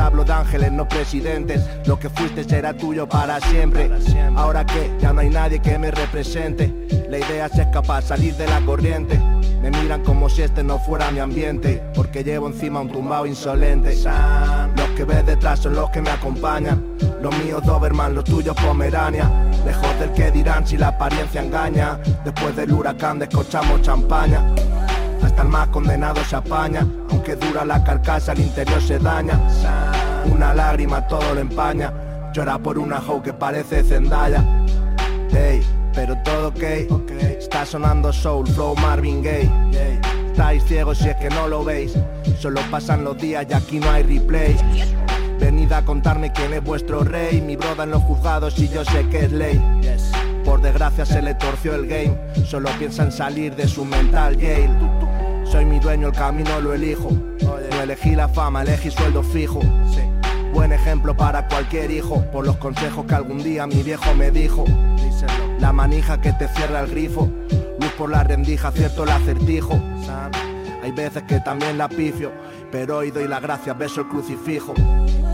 Hablo 0.00 0.24
de 0.24 0.32
ángeles, 0.32 0.72
no 0.72 0.88
presidentes. 0.88 1.62
Lo 1.84 1.98
que 1.98 2.08
fuiste 2.08 2.42
será 2.44 2.72
tuyo 2.72 3.06
para 3.06 3.38
siempre. 3.40 3.90
Ahora 4.34 4.64
que 4.64 4.90
ya 4.98 5.12
no 5.12 5.20
hay 5.20 5.28
nadie 5.28 5.60
que 5.60 5.78
me 5.78 5.90
represente. 5.90 6.72
La 7.08 7.18
idea 7.18 7.46
es 7.46 7.58
escapar, 7.58 8.02
salir 8.02 8.34
de 8.36 8.46
la 8.46 8.60
corriente. 8.62 9.20
Me 9.60 9.70
miran 9.70 10.02
como 10.02 10.30
si 10.30 10.42
este 10.42 10.64
no 10.64 10.78
fuera 10.78 11.10
mi 11.10 11.18
ambiente. 11.18 11.82
Porque 11.94 12.24
llevo 12.24 12.46
encima 12.46 12.80
un 12.80 12.90
tumbao 12.90 13.26
insolente. 13.26 13.94
Los 14.76 14.88
que 14.96 15.04
ves 15.04 15.26
detrás 15.26 15.60
son 15.60 15.74
los 15.74 15.90
que 15.90 16.00
me 16.00 16.10
acompañan. 16.10 16.82
Los 17.20 17.36
míos 17.38 17.62
Doberman, 17.64 18.14
los 18.14 18.24
tuyos 18.24 18.56
Pomerania. 18.56 19.30
Lejos 19.66 19.98
del 20.00 20.12
que 20.12 20.30
dirán 20.30 20.66
si 20.66 20.78
la 20.78 20.88
apariencia 20.88 21.42
engaña. 21.42 21.98
Después 22.24 22.56
del 22.56 22.72
huracán 22.72 23.18
descochamos 23.18 23.82
champaña. 23.82 24.46
Hasta 25.22 25.42
el 25.42 25.48
más 25.48 25.68
condenado 25.68 26.24
se 26.24 26.36
apaña. 26.36 26.86
Aunque 27.10 27.36
dura 27.36 27.64
la 27.64 27.84
carcasa, 27.84 28.32
el 28.32 28.40
interior 28.40 28.80
se 28.80 28.98
daña. 28.98 29.38
Una 30.26 30.54
lágrima 30.54 31.06
todo 31.06 31.34
lo 31.34 31.40
empaña. 31.40 31.92
Llora 32.32 32.58
por 32.58 32.78
una 32.78 32.98
hoe 32.98 33.22
que 33.22 33.32
parece 33.32 33.82
Zendaya. 33.82 34.44
Hey, 35.32 35.62
pero 35.94 36.16
todo 36.22 36.48
ok. 36.48 36.62
Está 37.38 37.64
sonando 37.66 38.12
soul, 38.12 38.46
flow 38.46 38.76
Marvin 38.76 39.22
Gaye. 39.22 39.50
Estáis 40.30 40.64
ciegos 40.64 40.98
si 40.98 41.08
es 41.08 41.16
que 41.16 41.28
no 41.30 41.48
lo 41.48 41.64
veis. 41.64 41.94
Solo 42.38 42.60
pasan 42.70 43.04
los 43.04 43.18
días 43.18 43.46
y 43.48 43.52
aquí 43.52 43.80
no 43.80 43.90
hay 43.90 44.02
replay. 44.02 44.56
Venid 45.38 45.72
a 45.72 45.84
contarme 45.84 46.32
quién 46.32 46.52
es 46.52 46.62
vuestro 46.62 47.02
rey. 47.02 47.40
Mi 47.40 47.56
broda 47.56 47.84
en 47.84 47.90
los 47.90 48.02
juzgados 48.02 48.58
y 48.58 48.68
yo 48.68 48.84
sé 48.84 49.08
que 49.08 49.24
es 49.24 49.32
ley. 49.32 49.60
por 50.44 50.60
desgracia 50.60 51.04
se 51.04 51.22
le 51.22 51.34
torció 51.34 51.74
el 51.74 51.86
game. 51.86 52.16
Solo 52.46 52.70
piensa 52.78 53.02
en 53.04 53.12
salir 53.12 53.54
de 53.56 53.66
su 53.66 53.84
mental 53.84 54.38
jail. 54.38 54.70
Soy 55.44 55.64
mi 55.64 55.80
dueño, 55.80 56.08
el 56.08 56.12
camino 56.12 56.60
lo 56.60 56.74
elijo. 56.74 57.10
Elegí 57.82 58.14
la 58.14 58.28
fama, 58.28 58.62
elegí 58.62 58.90
sueldo 58.90 59.22
fijo. 59.22 59.60
Buen 60.52 60.72
ejemplo 60.72 61.16
para 61.16 61.48
cualquier 61.48 61.90
hijo, 61.90 62.22
por 62.30 62.44
los 62.44 62.56
consejos 62.56 63.06
que 63.06 63.14
algún 63.14 63.42
día 63.42 63.66
mi 63.66 63.82
viejo 63.82 64.14
me 64.14 64.30
dijo. 64.30 64.66
La 65.58 65.72
manija 65.72 66.20
que 66.20 66.32
te 66.34 66.46
cierra 66.48 66.80
el 66.80 66.90
grifo, 66.90 67.30
luz 67.80 67.90
por 67.96 68.10
la 68.10 68.22
rendija, 68.22 68.70
cierto 68.70 69.04
el 69.04 69.10
acertijo. 69.10 69.80
Hay 70.82 70.92
veces 70.92 71.22
que 71.22 71.40
también 71.40 71.78
la 71.78 71.88
pifio, 71.88 72.32
pero 72.70 72.98
hoy 72.98 73.10
doy 73.10 73.26
las 73.26 73.40
gracias, 73.40 73.76
beso 73.76 74.02
el 74.02 74.08
crucifijo. 74.08 74.74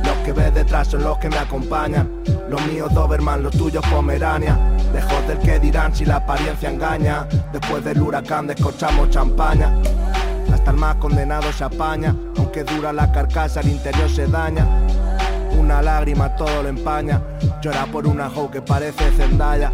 Los 0.04 0.16
que 0.24 0.32
ves 0.32 0.54
detrás 0.54 0.86
son 0.88 1.02
los 1.02 1.18
que 1.18 1.28
me 1.28 1.38
acompañan. 1.38 2.08
Los 2.48 2.64
míos 2.66 2.94
Doberman, 2.94 3.42
los 3.42 3.56
tuyos 3.56 3.84
Pomerania. 3.86 4.56
Lejos 4.92 5.26
del 5.26 5.38
que 5.38 5.58
dirán 5.58 5.94
si 5.94 6.04
la 6.04 6.16
apariencia 6.16 6.70
engaña. 6.70 7.26
Después 7.52 7.84
del 7.84 8.00
huracán 8.00 8.46
descorchamos 8.46 9.10
champaña. 9.10 9.74
Hasta 10.52 10.70
el 10.70 10.76
más 10.76 10.96
condenado 10.96 11.52
se 11.52 11.64
apaña. 11.64 12.14
Aunque 12.36 12.64
dura 12.64 12.92
la 12.92 13.10
carcasa, 13.12 13.60
el 13.60 13.68
interior 13.68 14.08
se 14.08 14.26
daña. 14.26 14.66
Una 15.58 15.82
lágrima 15.82 16.34
todo 16.36 16.62
lo 16.62 16.68
empaña. 16.68 17.22
Llora 17.62 17.86
por 17.86 18.06
una 18.06 18.28
hoe 18.28 18.50
que 18.50 18.62
parece 18.62 19.10
Zendaya. 19.12 19.72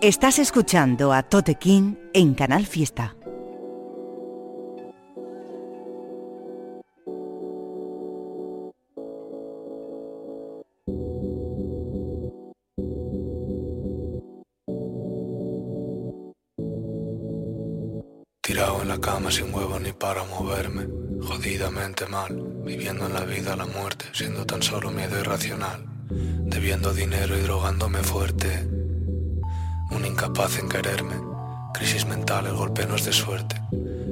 Estás 0.00 0.40
escuchando 0.40 1.12
a 1.12 1.22
Tote 1.22 1.54
King 1.54 1.94
en 2.12 2.34
Canal 2.34 2.66
Fiesta. 2.66 3.14
Cama 19.02 19.32
sin 19.32 19.52
huevo 19.52 19.80
ni 19.80 19.92
para 19.92 20.22
moverme, 20.24 20.86
jodidamente 21.26 22.06
mal, 22.06 22.40
viviendo 22.64 23.06
en 23.06 23.14
la 23.14 23.24
vida 23.24 23.56
la 23.56 23.66
muerte, 23.66 24.04
siendo 24.12 24.46
tan 24.46 24.62
solo 24.62 24.92
miedo 24.92 25.18
irracional, 25.18 25.84
debiendo 26.08 26.94
dinero 26.94 27.36
y 27.36 27.40
drogándome 27.40 27.98
fuerte, 28.04 28.64
un 29.90 30.06
incapaz 30.06 30.56
en 30.60 30.68
quererme, 30.68 31.16
crisis 31.74 32.06
mental, 32.06 32.46
el 32.46 32.54
golpe 32.54 32.86
no 32.86 32.94
es 32.94 33.04
de 33.04 33.12
suerte. 33.12 33.60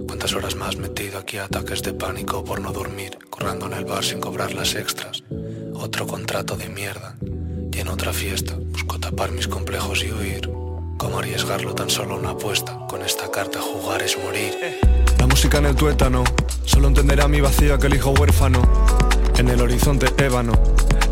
¿Cuántas 0.09 0.35
horas 0.35 0.57
más 0.57 0.77
metido 0.77 1.21
aquí 1.21 1.39
ataques 1.39 1.83
de 1.83 1.95
pánico 1.95 2.45
por 2.45 2.61
no 2.61 2.73
dormir, 2.73 3.17
corrando 3.31 3.67
en 3.67 3.75
el 3.75 3.85
bar 3.85 4.05
sin 4.05 4.21
cobrar 4.21 4.53
las 4.53 4.75
extras? 4.75 5.23
Otro 5.73 6.09
contrato 6.09 6.57
de 6.57 6.69
mierda, 6.69 7.15
y 7.73 7.79
en 7.79 7.89
otra 7.89 8.13
fiesta 8.13 8.57
busco 8.59 8.99
tapar 8.99 9.31
mis 9.31 9.47
complejos 9.47 10.03
y 10.03 10.13
huir. 10.13 10.60
¿Cómo 11.01 11.19
arriesgarlo 11.19 11.75
tan 11.75 11.89
solo 11.89 12.17
una 12.17 12.33
apuesta? 12.33 12.79
Con 12.87 13.01
esta 13.01 13.31
carta 13.31 13.59
jugar 13.59 14.03
es 14.03 14.19
morir. 14.23 14.79
La 15.19 15.27
música 15.27 15.57
en 15.57 15.65
el 15.65 15.75
tuétano, 15.75 16.23
solo 16.67 16.89
entenderá 16.89 17.27
mi 17.27 17.41
vacío 17.41 17.75
aquel 17.75 17.95
hijo 17.95 18.11
huérfano. 18.11 18.61
En 19.39 19.49
el 19.49 19.63
horizonte 19.63 20.09
ébano, 20.23 20.53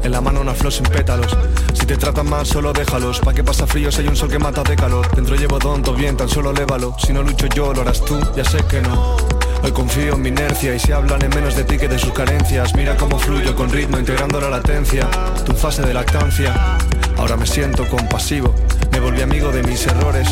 en 0.02 0.12
la 0.12 0.20
mano 0.20 0.42
una 0.42 0.52
flor 0.52 0.74
sin 0.74 0.84
pétalos. 0.84 1.34
Si 1.72 1.86
te 1.86 1.96
tratan 1.96 2.28
mal, 2.28 2.44
solo 2.44 2.74
déjalos. 2.74 3.20
Pa' 3.20 3.32
que 3.32 3.42
pasa 3.42 3.66
frío 3.66 3.90
si 3.90 4.02
hay 4.02 4.08
un 4.08 4.16
sol 4.16 4.28
que 4.28 4.38
mata 4.38 4.62
de 4.62 4.76
calor. 4.76 5.08
Dentro 5.16 5.36
llevo 5.36 5.58
tonto, 5.58 5.94
bien, 5.94 6.18
tan 6.18 6.28
solo 6.28 6.52
lévalo. 6.52 6.94
Si 6.98 7.14
no 7.14 7.22
lucho 7.22 7.46
yo, 7.46 7.72
lo 7.72 7.80
harás 7.80 8.04
tú, 8.04 8.20
ya 8.36 8.44
sé 8.44 8.58
que 8.68 8.82
no. 8.82 9.16
Hoy 9.62 9.72
confío 9.72 10.16
en 10.16 10.20
mi 10.20 10.28
inercia 10.28 10.74
y 10.74 10.78
si 10.78 10.92
hablan 10.92 11.24
en 11.24 11.30
menos 11.30 11.56
de 11.56 11.64
ti 11.64 11.78
que 11.78 11.88
de 11.88 11.98
sus 11.98 12.12
carencias. 12.12 12.74
Mira 12.74 12.94
cómo 12.94 13.18
fluyo 13.18 13.56
con 13.56 13.70
ritmo, 13.70 13.98
integrando 13.98 14.38
la 14.38 14.50
latencia. 14.50 15.08
Tu 15.46 15.54
fase 15.54 15.80
de 15.80 15.94
lactancia. 15.94 16.76
Ahora 17.18 17.36
me 17.36 17.46
siento 17.46 17.86
compasivo, 17.88 18.54
me 18.92 19.00
volví 19.00 19.20
amigo 19.22 19.50
de 19.50 19.62
mis 19.64 19.86
errores. 19.86 20.28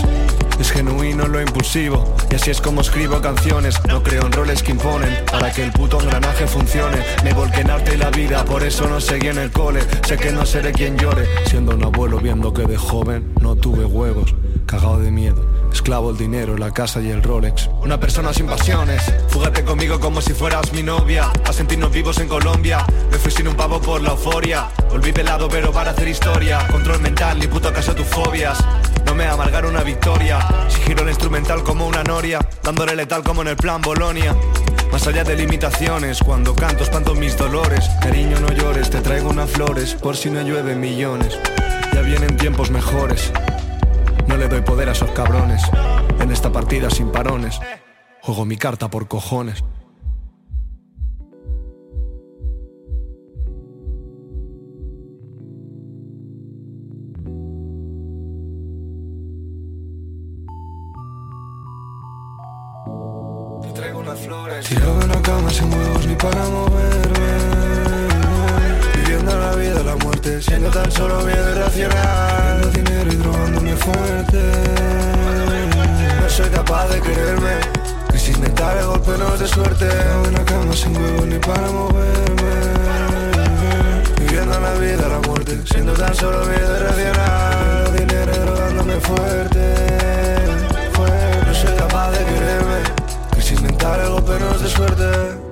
Es 0.60 0.70
genuino 0.70 1.26
lo 1.26 1.40
impulsivo, 1.40 2.14
y 2.30 2.36
así 2.36 2.50
es 2.50 2.60
como 2.60 2.80
escribo 2.80 3.20
canciones. 3.20 3.76
No 3.86 4.02
creo 4.02 4.24
en 4.24 4.32
roles 4.32 4.62
que 4.62 4.70
imponen, 4.70 5.12
para 5.30 5.52
que 5.52 5.64
el 5.64 5.72
puto 5.72 6.00
engranaje 6.00 6.46
funcione. 6.46 6.98
Me 7.24 7.34
volqué 7.34 7.60
en 7.60 7.70
arte 7.70 7.94
y 7.94 7.98
la 7.98 8.10
vida, 8.10 8.44
por 8.44 8.62
eso 8.62 8.88
no 8.88 9.00
seguí 9.00 9.28
en 9.28 9.38
el 9.38 9.50
cole. 9.50 9.80
Sé 10.06 10.16
que 10.16 10.30
no 10.30 10.46
seré 10.46 10.72
quien 10.72 10.96
llore, 10.96 11.26
siendo 11.46 11.74
un 11.74 11.84
abuelo 11.84 12.18
viendo 12.18 12.54
que 12.54 12.62
de 12.62 12.76
joven 12.76 13.34
no 13.40 13.56
tuve 13.56 13.84
huevos. 13.84 14.34
Cagado 14.64 14.98
de 14.98 15.10
miedo, 15.10 15.44
esclavo 15.72 16.10
el 16.10 16.16
dinero, 16.16 16.56
la 16.56 16.72
casa 16.72 17.00
y 17.00 17.10
el 17.10 17.22
Rolex. 17.22 17.68
Una 17.82 17.98
persona 17.98 18.32
sin 18.32 18.46
pasiones, 18.46 19.02
fúgate 19.28 19.64
conmigo 19.64 20.00
como 20.00 20.20
si 20.20 20.32
fueras 20.32 20.72
mi 20.72 20.82
novia. 20.82 21.30
A 21.44 21.52
sentirnos 21.52 21.92
vivos 21.92 22.18
en 22.18 22.28
Colombia, 22.28 22.84
me 23.10 23.18
fui 23.18 23.30
sin 23.30 23.48
un 23.48 23.54
pavo 23.54 23.80
por 23.80 24.00
la 24.00 24.10
euforia. 24.10 24.68
Volví 24.90 25.12
pelado 25.12 25.48
pero 25.48 25.72
para 25.72 25.90
hacer 25.90 26.08
historia. 26.08 26.66
Control 26.68 27.00
mental, 27.00 27.38
ni 27.38 27.46
puto 27.46 27.72
caso 27.72 27.94
tus 27.94 28.06
fobias. 28.06 28.58
No 29.04 29.14
me 29.14 29.26
amargar 29.26 29.66
una 29.66 29.82
victoria. 29.82 30.38
Si 30.68 30.80
giro 30.80 31.02
el 31.02 31.08
instrumental 31.08 31.62
como 31.62 31.86
una 31.86 32.02
noria, 32.02 32.38
dándole 32.62 32.96
letal 32.96 33.22
como 33.22 33.42
en 33.42 33.48
el 33.48 33.56
plan 33.56 33.80
Bolonia. 33.80 34.34
Más 34.90 35.06
allá 35.06 35.24
de 35.24 35.36
limitaciones, 35.36 36.20
cuando 36.20 36.54
canto 36.54 36.84
espanto 36.84 37.14
mis 37.14 37.36
dolores. 37.36 37.88
Cariño, 38.00 38.40
no 38.40 38.50
llores, 38.52 38.90
te 38.90 39.00
traigo 39.00 39.30
unas 39.30 39.50
flores, 39.50 39.94
por 39.94 40.16
si 40.16 40.30
no 40.30 40.42
llueve 40.42 40.74
millones. 40.74 41.38
Ya 41.92 42.00
vienen 42.00 42.36
tiempos 42.36 42.70
mejores. 42.70 43.32
No 44.26 44.36
le 44.36 44.48
doy 44.48 44.60
poder 44.62 44.88
a 44.88 44.92
esos 44.92 45.10
cabrones. 45.12 45.62
En 46.20 46.30
esta 46.30 46.50
partida 46.50 46.90
sin 46.90 47.10
parones. 47.12 47.60
Juego 48.22 48.44
mi 48.44 48.56
carta 48.56 48.88
por 48.88 49.08
cojones. 49.08 49.62
Tirado 64.68 65.02
en 65.02 65.08
la 65.08 65.22
cama 65.22 65.50
sin 65.50 65.72
huevos 65.72 66.06
ni 66.06 66.14
para 66.14 66.42
moverme. 66.48 67.38
Viviendo 68.96 69.38
la 69.38 69.54
vida, 69.54 69.82
la 69.82 69.96
muerte, 69.96 70.42
siendo 70.42 70.70
tan 70.70 70.90
solo 70.90 71.20
miedo 71.20 71.50
irracional. 71.52 72.60
Viendo 72.60 72.70
dinero 72.70 73.12
y 73.12 73.16
drogándome 73.16 73.45
fuerte. 73.76 74.40
No 76.20 76.28
soy 76.28 76.48
capaz 76.50 76.88
de 76.88 77.00
quererme. 77.00 77.60
Crisis 78.08 78.38
mental, 78.38 78.78
el 78.78 78.86
golpe 78.86 79.12
no 79.18 79.34
es 79.34 79.40
de 79.40 79.48
suerte. 79.48 79.88
En 80.24 80.32
la 80.34 80.44
cama 80.44 80.72
sin 80.74 80.96
huevos 80.96 81.26
ni 81.26 81.38
para 81.38 81.70
moverme. 81.70 82.54
Viviendo 84.18 84.60
la 84.60 84.74
vida, 84.74 85.08
la 85.08 85.18
muerte, 85.28 85.60
siendo 85.64 85.92
tan 85.92 86.14
solo 86.14 86.44
miedo 86.46 86.76
irracional. 86.76 87.96
Dinero 87.96 88.32
drogándome 88.44 89.00
fuerte. 89.00 89.74
No 91.46 91.54
soy 91.54 91.74
capaz 91.76 92.10
de 92.10 92.24
quererme. 92.24 92.78
Crisis 93.30 93.60
mental, 93.62 94.00
el 94.00 94.10
golpe 94.10 94.32
no 94.40 94.50
es 94.50 94.62
de 94.62 94.68
suerte. 94.68 95.45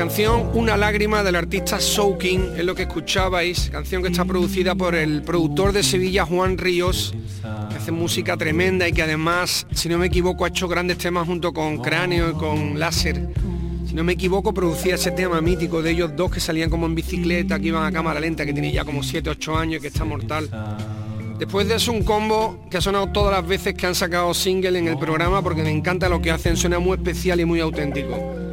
Canción 0.00 0.48
Una 0.54 0.78
lágrima 0.78 1.22
del 1.22 1.36
artista 1.36 1.78
Soaking 1.78 2.54
es 2.56 2.64
lo 2.64 2.74
que 2.74 2.84
escuchabais, 2.84 3.68
canción 3.68 4.02
que 4.02 4.08
está 4.08 4.24
producida 4.24 4.74
por 4.74 4.94
el 4.94 5.20
productor 5.20 5.72
de 5.72 5.82
Sevilla 5.82 6.24
Juan 6.24 6.56
Ríos, 6.56 7.14
que 7.68 7.76
hace 7.76 7.92
música 7.92 8.38
tremenda 8.38 8.88
y 8.88 8.94
que 8.94 9.02
además, 9.02 9.66
si 9.74 9.90
no 9.90 9.98
me 9.98 10.06
equivoco, 10.06 10.46
ha 10.46 10.48
hecho 10.48 10.68
grandes 10.68 10.96
temas 10.96 11.26
junto 11.26 11.52
con 11.52 11.82
Cráneo 11.82 12.30
y 12.30 12.32
con 12.32 12.80
Láser. 12.80 13.28
Si 13.86 13.92
no 13.92 14.02
me 14.02 14.14
equivoco, 14.14 14.54
producía 14.54 14.94
ese 14.94 15.10
tema 15.10 15.38
mítico 15.42 15.82
de 15.82 15.90
ellos 15.90 16.16
dos 16.16 16.30
que 16.30 16.40
salían 16.40 16.70
como 16.70 16.86
en 16.86 16.94
bicicleta, 16.94 17.58
que 17.58 17.66
iban 17.66 17.84
a 17.84 17.92
cámara 17.92 18.20
lenta, 18.20 18.46
que 18.46 18.54
tiene 18.54 18.72
ya 18.72 18.86
como 18.86 19.02
7-8 19.02 19.54
años 19.54 19.80
y 19.80 19.82
que 19.82 19.88
está 19.88 20.06
mortal. 20.06 20.48
Después 21.38 21.68
de 21.68 21.74
eso 21.74 21.92
un 21.92 22.04
combo 22.04 22.64
que 22.70 22.78
ha 22.78 22.80
sonado 22.80 23.08
todas 23.08 23.34
las 23.34 23.46
veces 23.46 23.74
que 23.74 23.86
han 23.86 23.94
sacado 23.94 24.32
single 24.32 24.78
en 24.78 24.88
el 24.88 24.98
programa 24.98 25.42
porque 25.42 25.62
me 25.62 25.70
encanta 25.70 26.08
lo 26.08 26.22
que 26.22 26.30
hacen, 26.30 26.56
suena 26.56 26.78
muy 26.78 26.96
especial 26.96 27.38
y 27.40 27.44
muy 27.44 27.60
auténtico. 27.60 28.49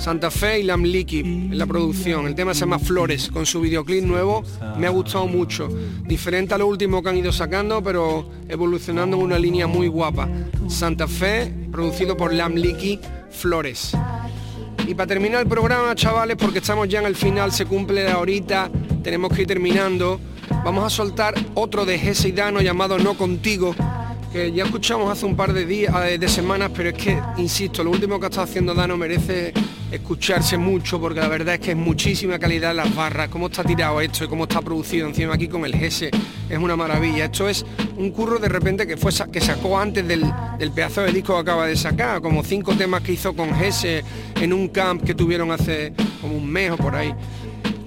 Santa 0.00 0.30
Fe 0.30 0.60
y 0.60 0.62
Lamliki 0.62 1.20
en 1.20 1.58
la 1.58 1.66
producción. 1.66 2.26
El 2.26 2.34
tema 2.34 2.54
se 2.54 2.60
llama 2.60 2.78
Flores, 2.78 3.28
con 3.30 3.44
su 3.44 3.60
videoclip 3.60 4.02
nuevo. 4.02 4.42
Me 4.78 4.86
ha 4.86 4.90
gustado 4.90 5.26
mucho. 5.26 5.68
Diferente 6.06 6.54
a 6.54 6.58
lo 6.58 6.66
último 6.66 7.02
que 7.02 7.10
han 7.10 7.18
ido 7.18 7.30
sacando, 7.30 7.82
pero 7.82 8.26
evolucionando 8.48 9.18
en 9.18 9.22
una 9.24 9.38
línea 9.38 9.66
muy 9.66 9.88
guapa. 9.88 10.26
Santa 10.68 11.06
Fe, 11.06 11.52
producido 11.70 12.16
por 12.16 12.32
Lamliki, 12.32 12.98
Flores. 13.30 13.92
Y 14.88 14.94
para 14.94 15.06
terminar 15.06 15.42
el 15.42 15.46
programa, 15.46 15.94
chavales, 15.94 16.38
porque 16.38 16.60
estamos 16.60 16.88
ya 16.88 17.00
en 17.00 17.06
el 17.06 17.14
final, 17.14 17.52
se 17.52 17.66
cumple 17.66 18.02
la 18.02 18.18
horita, 18.18 18.70
tenemos 19.02 19.30
que 19.34 19.42
ir 19.42 19.48
terminando. 19.48 20.18
Vamos 20.64 20.82
a 20.82 20.88
soltar 20.88 21.34
otro 21.54 21.84
de 21.84 21.98
Jesse 21.98 22.34
Dano 22.34 22.62
llamado 22.62 22.98
No 22.98 23.18
Contigo, 23.18 23.74
que 24.32 24.50
ya 24.50 24.64
escuchamos 24.64 25.12
hace 25.12 25.26
un 25.26 25.36
par 25.36 25.52
de 25.52 25.66
días, 25.66 25.94
eh, 26.06 26.16
de 26.16 26.28
semanas, 26.28 26.70
pero 26.74 26.88
es 26.88 26.94
que, 26.94 27.20
insisto, 27.36 27.84
lo 27.84 27.90
último 27.90 28.18
que 28.18 28.26
ha 28.26 28.28
estado 28.30 28.46
haciendo 28.46 28.74
Dano 28.74 28.96
merece 28.96 29.52
escucharse 29.90 30.56
mucho 30.56 31.00
porque 31.00 31.20
la 31.20 31.28
verdad 31.28 31.54
es 31.54 31.60
que 31.60 31.70
es 31.72 31.76
muchísima 31.76 32.38
calidad 32.38 32.74
las 32.74 32.94
barras, 32.94 33.28
cómo 33.28 33.46
está 33.46 33.64
tirado 33.64 34.00
esto 34.00 34.24
y 34.24 34.28
cómo 34.28 34.44
está 34.44 34.60
producido 34.62 35.06
encima 35.06 35.34
aquí 35.34 35.48
con 35.48 35.64
el 35.64 35.72
GS, 35.72 36.10
es 36.48 36.58
una 36.58 36.76
maravilla. 36.76 37.26
Esto 37.26 37.48
es 37.48 37.64
un 37.96 38.10
curro 38.10 38.38
de 38.38 38.48
repente 38.48 38.86
que 38.86 38.96
fue 38.96 39.12
que 39.32 39.40
sacó 39.40 39.78
antes 39.78 40.06
del, 40.06 40.24
del 40.58 40.72
pedazo 40.72 41.02
de 41.02 41.12
disco 41.12 41.34
que 41.34 41.40
acaba 41.40 41.66
de 41.66 41.76
sacar, 41.76 42.20
como 42.20 42.42
cinco 42.42 42.74
temas 42.74 43.02
que 43.02 43.12
hizo 43.12 43.34
con 43.34 43.50
GS 43.50 44.02
en 44.40 44.52
un 44.52 44.68
camp 44.68 45.02
que 45.04 45.14
tuvieron 45.14 45.50
hace 45.50 45.92
como 46.20 46.36
un 46.36 46.48
mes 46.48 46.70
o 46.70 46.76
por 46.76 46.94
ahí. 46.94 47.14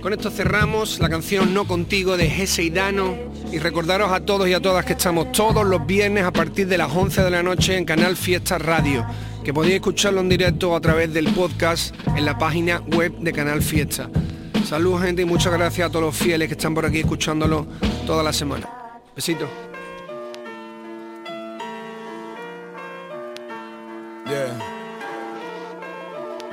Con 0.03 0.11
esto 0.11 0.29
cerramos 0.29 0.99
la 0.99 1.07
canción 1.07 1.53
No 1.53 1.65
Contigo 1.65 2.17
de 2.17 2.29
Gese 2.29 2.61
y 2.63 2.69
Dano 2.69 3.15
y 3.53 3.59
recordaros 3.59 4.11
a 4.11 4.19
todos 4.19 4.49
y 4.49 4.53
a 4.53 4.59
todas 4.59 4.83
que 4.83 4.93
estamos 4.93 5.31
todos 5.31 5.65
los 5.65 5.85
viernes 5.85 6.25
a 6.25 6.31
partir 6.31 6.67
de 6.67 6.77
las 6.77 6.93
11 6.93 7.23
de 7.23 7.29
la 7.29 7.41
noche 7.41 7.77
en 7.77 7.85
Canal 7.85 8.17
Fiesta 8.17 8.57
Radio, 8.57 9.05
que 9.43 9.53
podéis 9.53 9.75
escucharlo 9.75 10.21
en 10.21 10.29
directo 10.29 10.75
a 10.75 10.79
través 10.79 11.13
del 11.13 11.27
podcast 11.33 11.93
en 12.15 12.25
la 12.25 12.37
página 12.37 12.79
web 12.95 13.17
de 13.19 13.33
Canal 13.33 13.61
Fiesta. 13.61 14.09
Salud 14.65 15.01
gente 15.01 15.23
y 15.23 15.25
muchas 15.25 15.51
gracias 15.51 15.87
a 15.87 15.91
todos 15.91 16.05
los 16.05 16.15
fieles 16.15 16.47
que 16.47 16.53
están 16.53 16.73
por 16.73 16.85
aquí 16.85 16.99
escuchándolo 16.99 17.67
toda 18.07 18.23
la 18.23 18.31
semana. 18.31 18.69
Besito. 19.15 19.47
Yeah. 24.25 24.57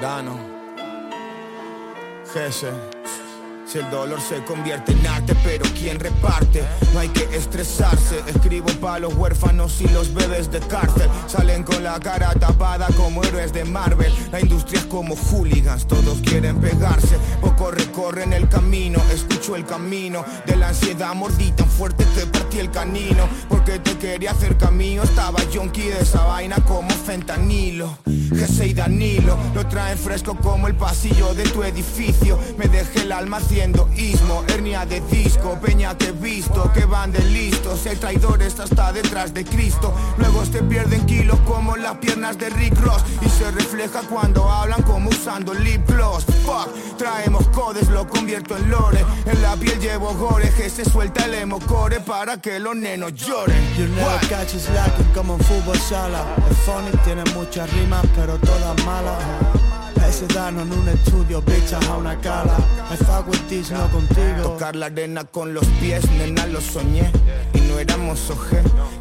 Dano. 0.01 0.39
Gese. 2.33 2.73
Si 3.71 3.79
el 3.79 3.89
dolor 3.89 4.21
se 4.21 4.43
convierte 4.43 4.91
en 4.91 5.07
arte, 5.07 5.33
pero 5.45 5.65
¿quién 5.79 6.01
reparte? 6.01 6.65
No 6.93 6.99
hay 6.99 7.09
que 7.11 7.23
estresarse. 7.37 8.21
Escribo 8.27 8.67
para 8.81 8.99
los 8.99 9.15
huérfanos 9.15 9.81
y 9.81 9.87
los 9.91 10.13
bebés 10.13 10.51
de 10.51 10.59
cárcel. 10.59 11.09
Salen 11.29 11.63
con 11.63 11.85
la 11.85 12.01
cara 12.01 12.35
tapada 12.35 12.89
como 12.97 13.23
héroes 13.23 13.53
de 13.53 13.65
Marvel. 13.65 14.13
La 14.33 14.41
industria 14.41 14.81
es 14.81 14.87
como 14.87 15.15
hooligans, 15.15 15.87
todos 15.87 16.19
quieren 16.19 16.61
pegarse. 16.61 17.17
Poco 17.41 17.71
recorren 17.71 18.33
el 18.33 18.49
camino, 18.49 19.01
escucho 19.13 19.55
el 19.55 19.65
camino 19.65 20.25
de 20.47 20.57
la 20.57 20.71
ansiedad. 20.71 21.15
Mordí 21.15 21.53
tan 21.53 21.69
fuerte 21.69 22.05
que 22.17 22.27
partí 22.27 22.59
el 22.59 22.73
canino. 22.73 23.29
Porque 23.49 23.79
te 23.79 23.97
quería 23.99 24.33
hacer 24.33 24.57
camino, 24.57 25.05
estaba 25.05 25.39
yonki 25.49 25.83
de 25.83 26.01
esa 26.01 26.25
vaina 26.25 26.57
como 26.67 26.91
fentanilo. 26.91 27.99
Jesse 28.05 28.67
y 28.67 28.75
Danilo 28.75 29.37
lo 29.55 29.67
traen 29.67 29.99
fresco 29.99 30.37
como 30.37 30.69
el 30.69 30.75
pasillo 30.75 31.35
de 31.35 31.45
tu 31.45 31.63
edificio. 31.63 32.39
Me 32.57 32.69
dejé 32.69 33.03
el 33.03 33.13
alma 33.13 33.41
haciendo 33.61 33.91
ismo, 33.95 34.43
hernia 34.49 34.87
de 34.87 35.03
disco, 35.03 35.59
peña 35.61 35.95
que 35.99 36.07
he 36.07 36.13
visto, 36.13 36.73
que 36.73 36.87
van 36.87 37.13
de 37.13 37.23
listos. 37.25 37.85
El 37.85 37.99
traidor 37.99 38.43
está 38.43 38.63
hasta 38.63 38.91
detrás 38.91 39.35
de 39.35 39.45
Cristo. 39.45 39.95
Luego 40.17 40.47
se 40.47 40.63
pierden 40.63 41.05
kilos 41.05 41.39
como 41.41 41.77
las 41.77 41.99
piernas 41.99 42.39
de 42.39 42.49
Rick 42.49 42.81
Ross. 42.81 43.03
Y 43.21 43.29
se 43.29 43.51
refleja 43.51 44.01
cuando 44.09 44.49
hablan 44.49 44.83
como 44.83 45.11
usando 45.11 45.53
lip 45.53 45.87
gloss. 45.87 46.25
Fuck, 46.47 46.97
traemos 46.97 47.47
codes, 47.49 47.91
lo 47.91 48.09
convierto 48.09 48.57
en 48.57 48.71
lore. 48.71 49.05
En 49.27 49.43
la 49.43 49.55
piel 49.57 49.79
llevo 49.79 50.15
gore, 50.15 50.51
que 50.57 50.71
se 50.71 50.87
suelta 50.87 51.27
el 51.27 51.35
emocore 51.35 52.01
para 52.01 52.39
que 52.39 52.59
los 52.59 52.75
nenos 52.75 53.13
lloren. 53.13 53.63
You 53.77 53.89
never 53.89 54.21
catch 54.31 54.55
us 54.55 54.71
lacking 54.71 55.13
como 55.13 55.35
en 55.35 55.41
fútbol 55.41 55.79
sala. 55.79 56.25
Es 56.51 56.57
funny, 56.59 56.91
tiene 57.05 57.25
muchas 57.35 57.71
rimas, 57.75 58.07
pero 58.17 58.39
todas 58.39 58.85
malas. 58.87 59.70
Ese 60.11 60.27
dano 60.27 60.63
en 60.63 60.73
un 60.73 60.89
estudio, 60.89 61.41
bichas 61.41 61.87
a 61.87 61.97
una. 61.97 62.15
I 62.15 62.97
fuck 62.97 63.29
with 63.29 63.49
this, 63.49 63.71
no 63.71 63.89
contigo. 63.93 64.43
Tocar 64.43 64.75
la 64.75 64.87
arena 64.87 65.23
con 65.23 65.55
los 65.55 65.65
pies, 65.81 66.03
nena, 66.19 66.47
lo 66.47 66.61
soñé. 66.61 67.13
Y 67.55 67.61
no 67.61 67.79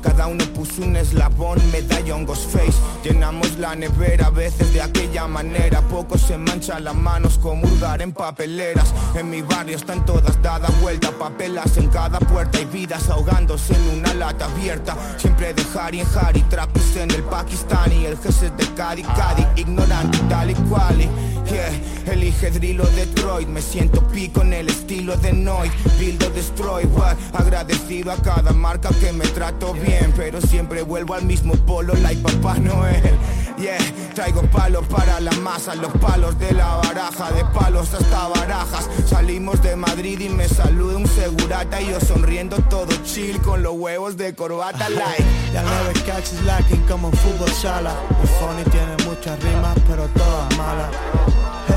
Cada 0.04 0.28
uno 0.28 0.46
puso 0.54 0.84
un 0.84 0.96
eslabón, 0.96 1.60
medallón, 1.72 2.28
ghost 2.28 2.52
face. 2.52 2.78
Llenamos 3.04 3.58
la 3.58 3.76
nevera 3.76 4.28
a 4.28 4.30
veces 4.30 4.72
de 4.72 4.84
aquella 4.84 5.28
manera. 5.28 5.82
Poco 5.82 6.16
se 6.16 6.38
manchan 6.38 6.84
las 6.84 6.94
manos 6.94 7.40
como 7.40 7.66
hurgar 7.66 8.04
en 8.04 8.14
papeleras. 8.14 8.94
En 9.16 9.32
mi 9.32 9.42
barrio 9.42 9.78
están 9.78 10.06
todas 10.06 10.40
dadas 10.44 10.80
vuelta, 10.80 11.10
papelas 11.12 11.76
en 11.78 11.88
cada 11.88 12.20
puerta 12.20 12.62
y 12.62 12.66
vidas 12.66 13.10
ahogándose 13.10 13.74
en 13.74 14.00
una 14.00 14.14
lata 14.14 14.46
abierta. 14.46 14.96
Siempre 15.18 15.56
de 15.56 15.66
Harry 15.80 16.02
en 16.02 16.08
Harry, 16.16 16.42
trapis 16.44 16.96
en 16.96 17.10
el 17.10 17.24
Pakistani. 17.24 18.06
El 18.06 18.18
jefe 18.20 18.52
de 18.52 18.74
Cadi, 18.76 19.02
Cadi, 19.02 19.46
ignorante 19.56 20.20
tal 20.30 20.52
y 20.52 20.56
cual. 20.70 21.10
Yeah, 21.50 21.72
elige 22.14 22.52
drill 22.52 22.82
o 22.82 22.86
Detroit 22.86 23.48
Me 23.48 23.60
siento 23.60 24.08
pico 24.10 24.42
en 24.42 24.54
el 24.54 24.70
estilo 24.70 25.18
de 25.18 25.34
Noid 25.34 25.72
Build 25.98 26.24
o 26.24 26.30
destroy, 26.30 26.86
what? 26.86 27.16
Agradecido 27.34 28.12
a 28.12 28.18
cada 28.18 28.54
marca 28.54 28.90
que 29.00 29.14
me 29.14 29.26
trato 29.28 29.74
bien 29.74 30.14
Pero 30.16 30.42
siempre 30.42 30.82
vuelvo 30.82 31.14
al 31.14 31.26
mismo 31.26 31.54
polo 31.66 31.94
like 31.96 32.22
Papá 32.22 32.60
Noel 32.60 33.18
Yeah, 33.58 33.78
traigo 34.16 34.42
palos 34.44 34.86
para 34.88 35.20
la 35.20 35.32
masa 35.32 35.76
Los 35.76 35.92
palos 35.94 36.38
de 36.40 36.54
la 36.54 36.76
baraja 36.76 37.32
De 37.32 37.44
palos 37.46 37.94
hasta 37.94 38.28
barajas 38.28 38.90
Salimos 39.06 39.62
de 39.62 39.76
Madrid 39.76 40.20
y 40.20 40.30
me 40.30 40.48
saluda 40.48 40.98
un 40.98 41.08
segurata 41.08 41.82
Y 41.82 41.90
yo 41.90 42.00
sonriendo 42.00 42.58
todo 42.70 42.88
chill 43.04 43.40
Con 43.42 43.64
los 43.64 43.74
huevos 43.74 44.16
de 44.18 44.34
corbata 44.34 44.90
like 44.90 45.24
Ya 45.54 45.64
never 45.64 45.94
catch 46.06 46.34
us 46.34 46.44
lacking 46.46 46.80
como 46.88 47.10
en 47.10 47.14
fútbol 47.18 47.50
sala. 47.50 47.94
Funny 48.40 48.64
tiene 48.72 48.96
muchas 49.06 49.42
rimas, 49.44 49.78
pero 49.88 50.08
todas 50.08 50.58
malas. 50.58 50.90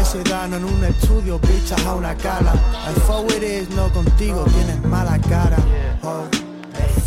Ese 0.00 0.22
dano 0.24 0.56
en 0.56 0.64
un 0.64 0.84
estudio, 0.84 1.38
bichas 1.38 1.84
a 1.86 1.94
una 1.94 2.14
cala. 2.16 2.52
I 2.54 3.00
fuck 3.00 3.26
with 3.28 3.42
it, 3.42 3.68
no 3.70 3.88
contigo, 3.92 4.44
tienes 4.44 4.82
mala 4.84 5.18
cara. 5.28 5.56
Oh, 6.02 6.24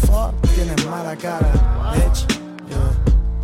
fuck, 0.07 0.33
tienes 0.55 0.85
mala 0.85 1.15
cara. 1.15 1.51
Bitch, 1.93 2.25
yeah, 2.69 2.91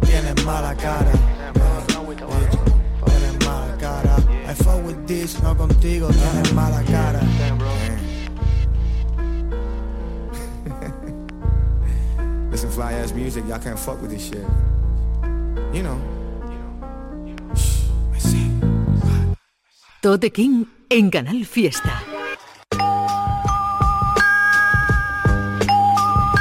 tienes 0.02 0.44
mala 0.46 0.76
cara. 0.76 1.12
Bitch, 1.54 2.58
tienes 3.06 3.46
mala 3.46 3.78
cara. 3.78 4.16
I 4.48 4.54
fuck 4.54 4.84
with 4.86 5.08
this, 5.08 5.42
no 5.42 5.56
contigo, 5.56 6.12
tienes 6.12 6.54
mala 6.54 6.84
cara. 6.84 7.22
Listen, 12.52 12.70
fly 12.70 12.94
ass 12.94 13.14
music, 13.14 13.46
y'all 13.48 13.60
can't 13.60 13.80
fuck 13.80 14.02
with 14.02 14.12
this 14.12 14.28
shit. 14.30 14.46
You 15.74 15.84
know. 15.84 16.00
Tote 20.02 20.32
King 20.32 20.68
en 20.90 21.12
Canal 21.12 21.46
Fiesta. 21.46 22.11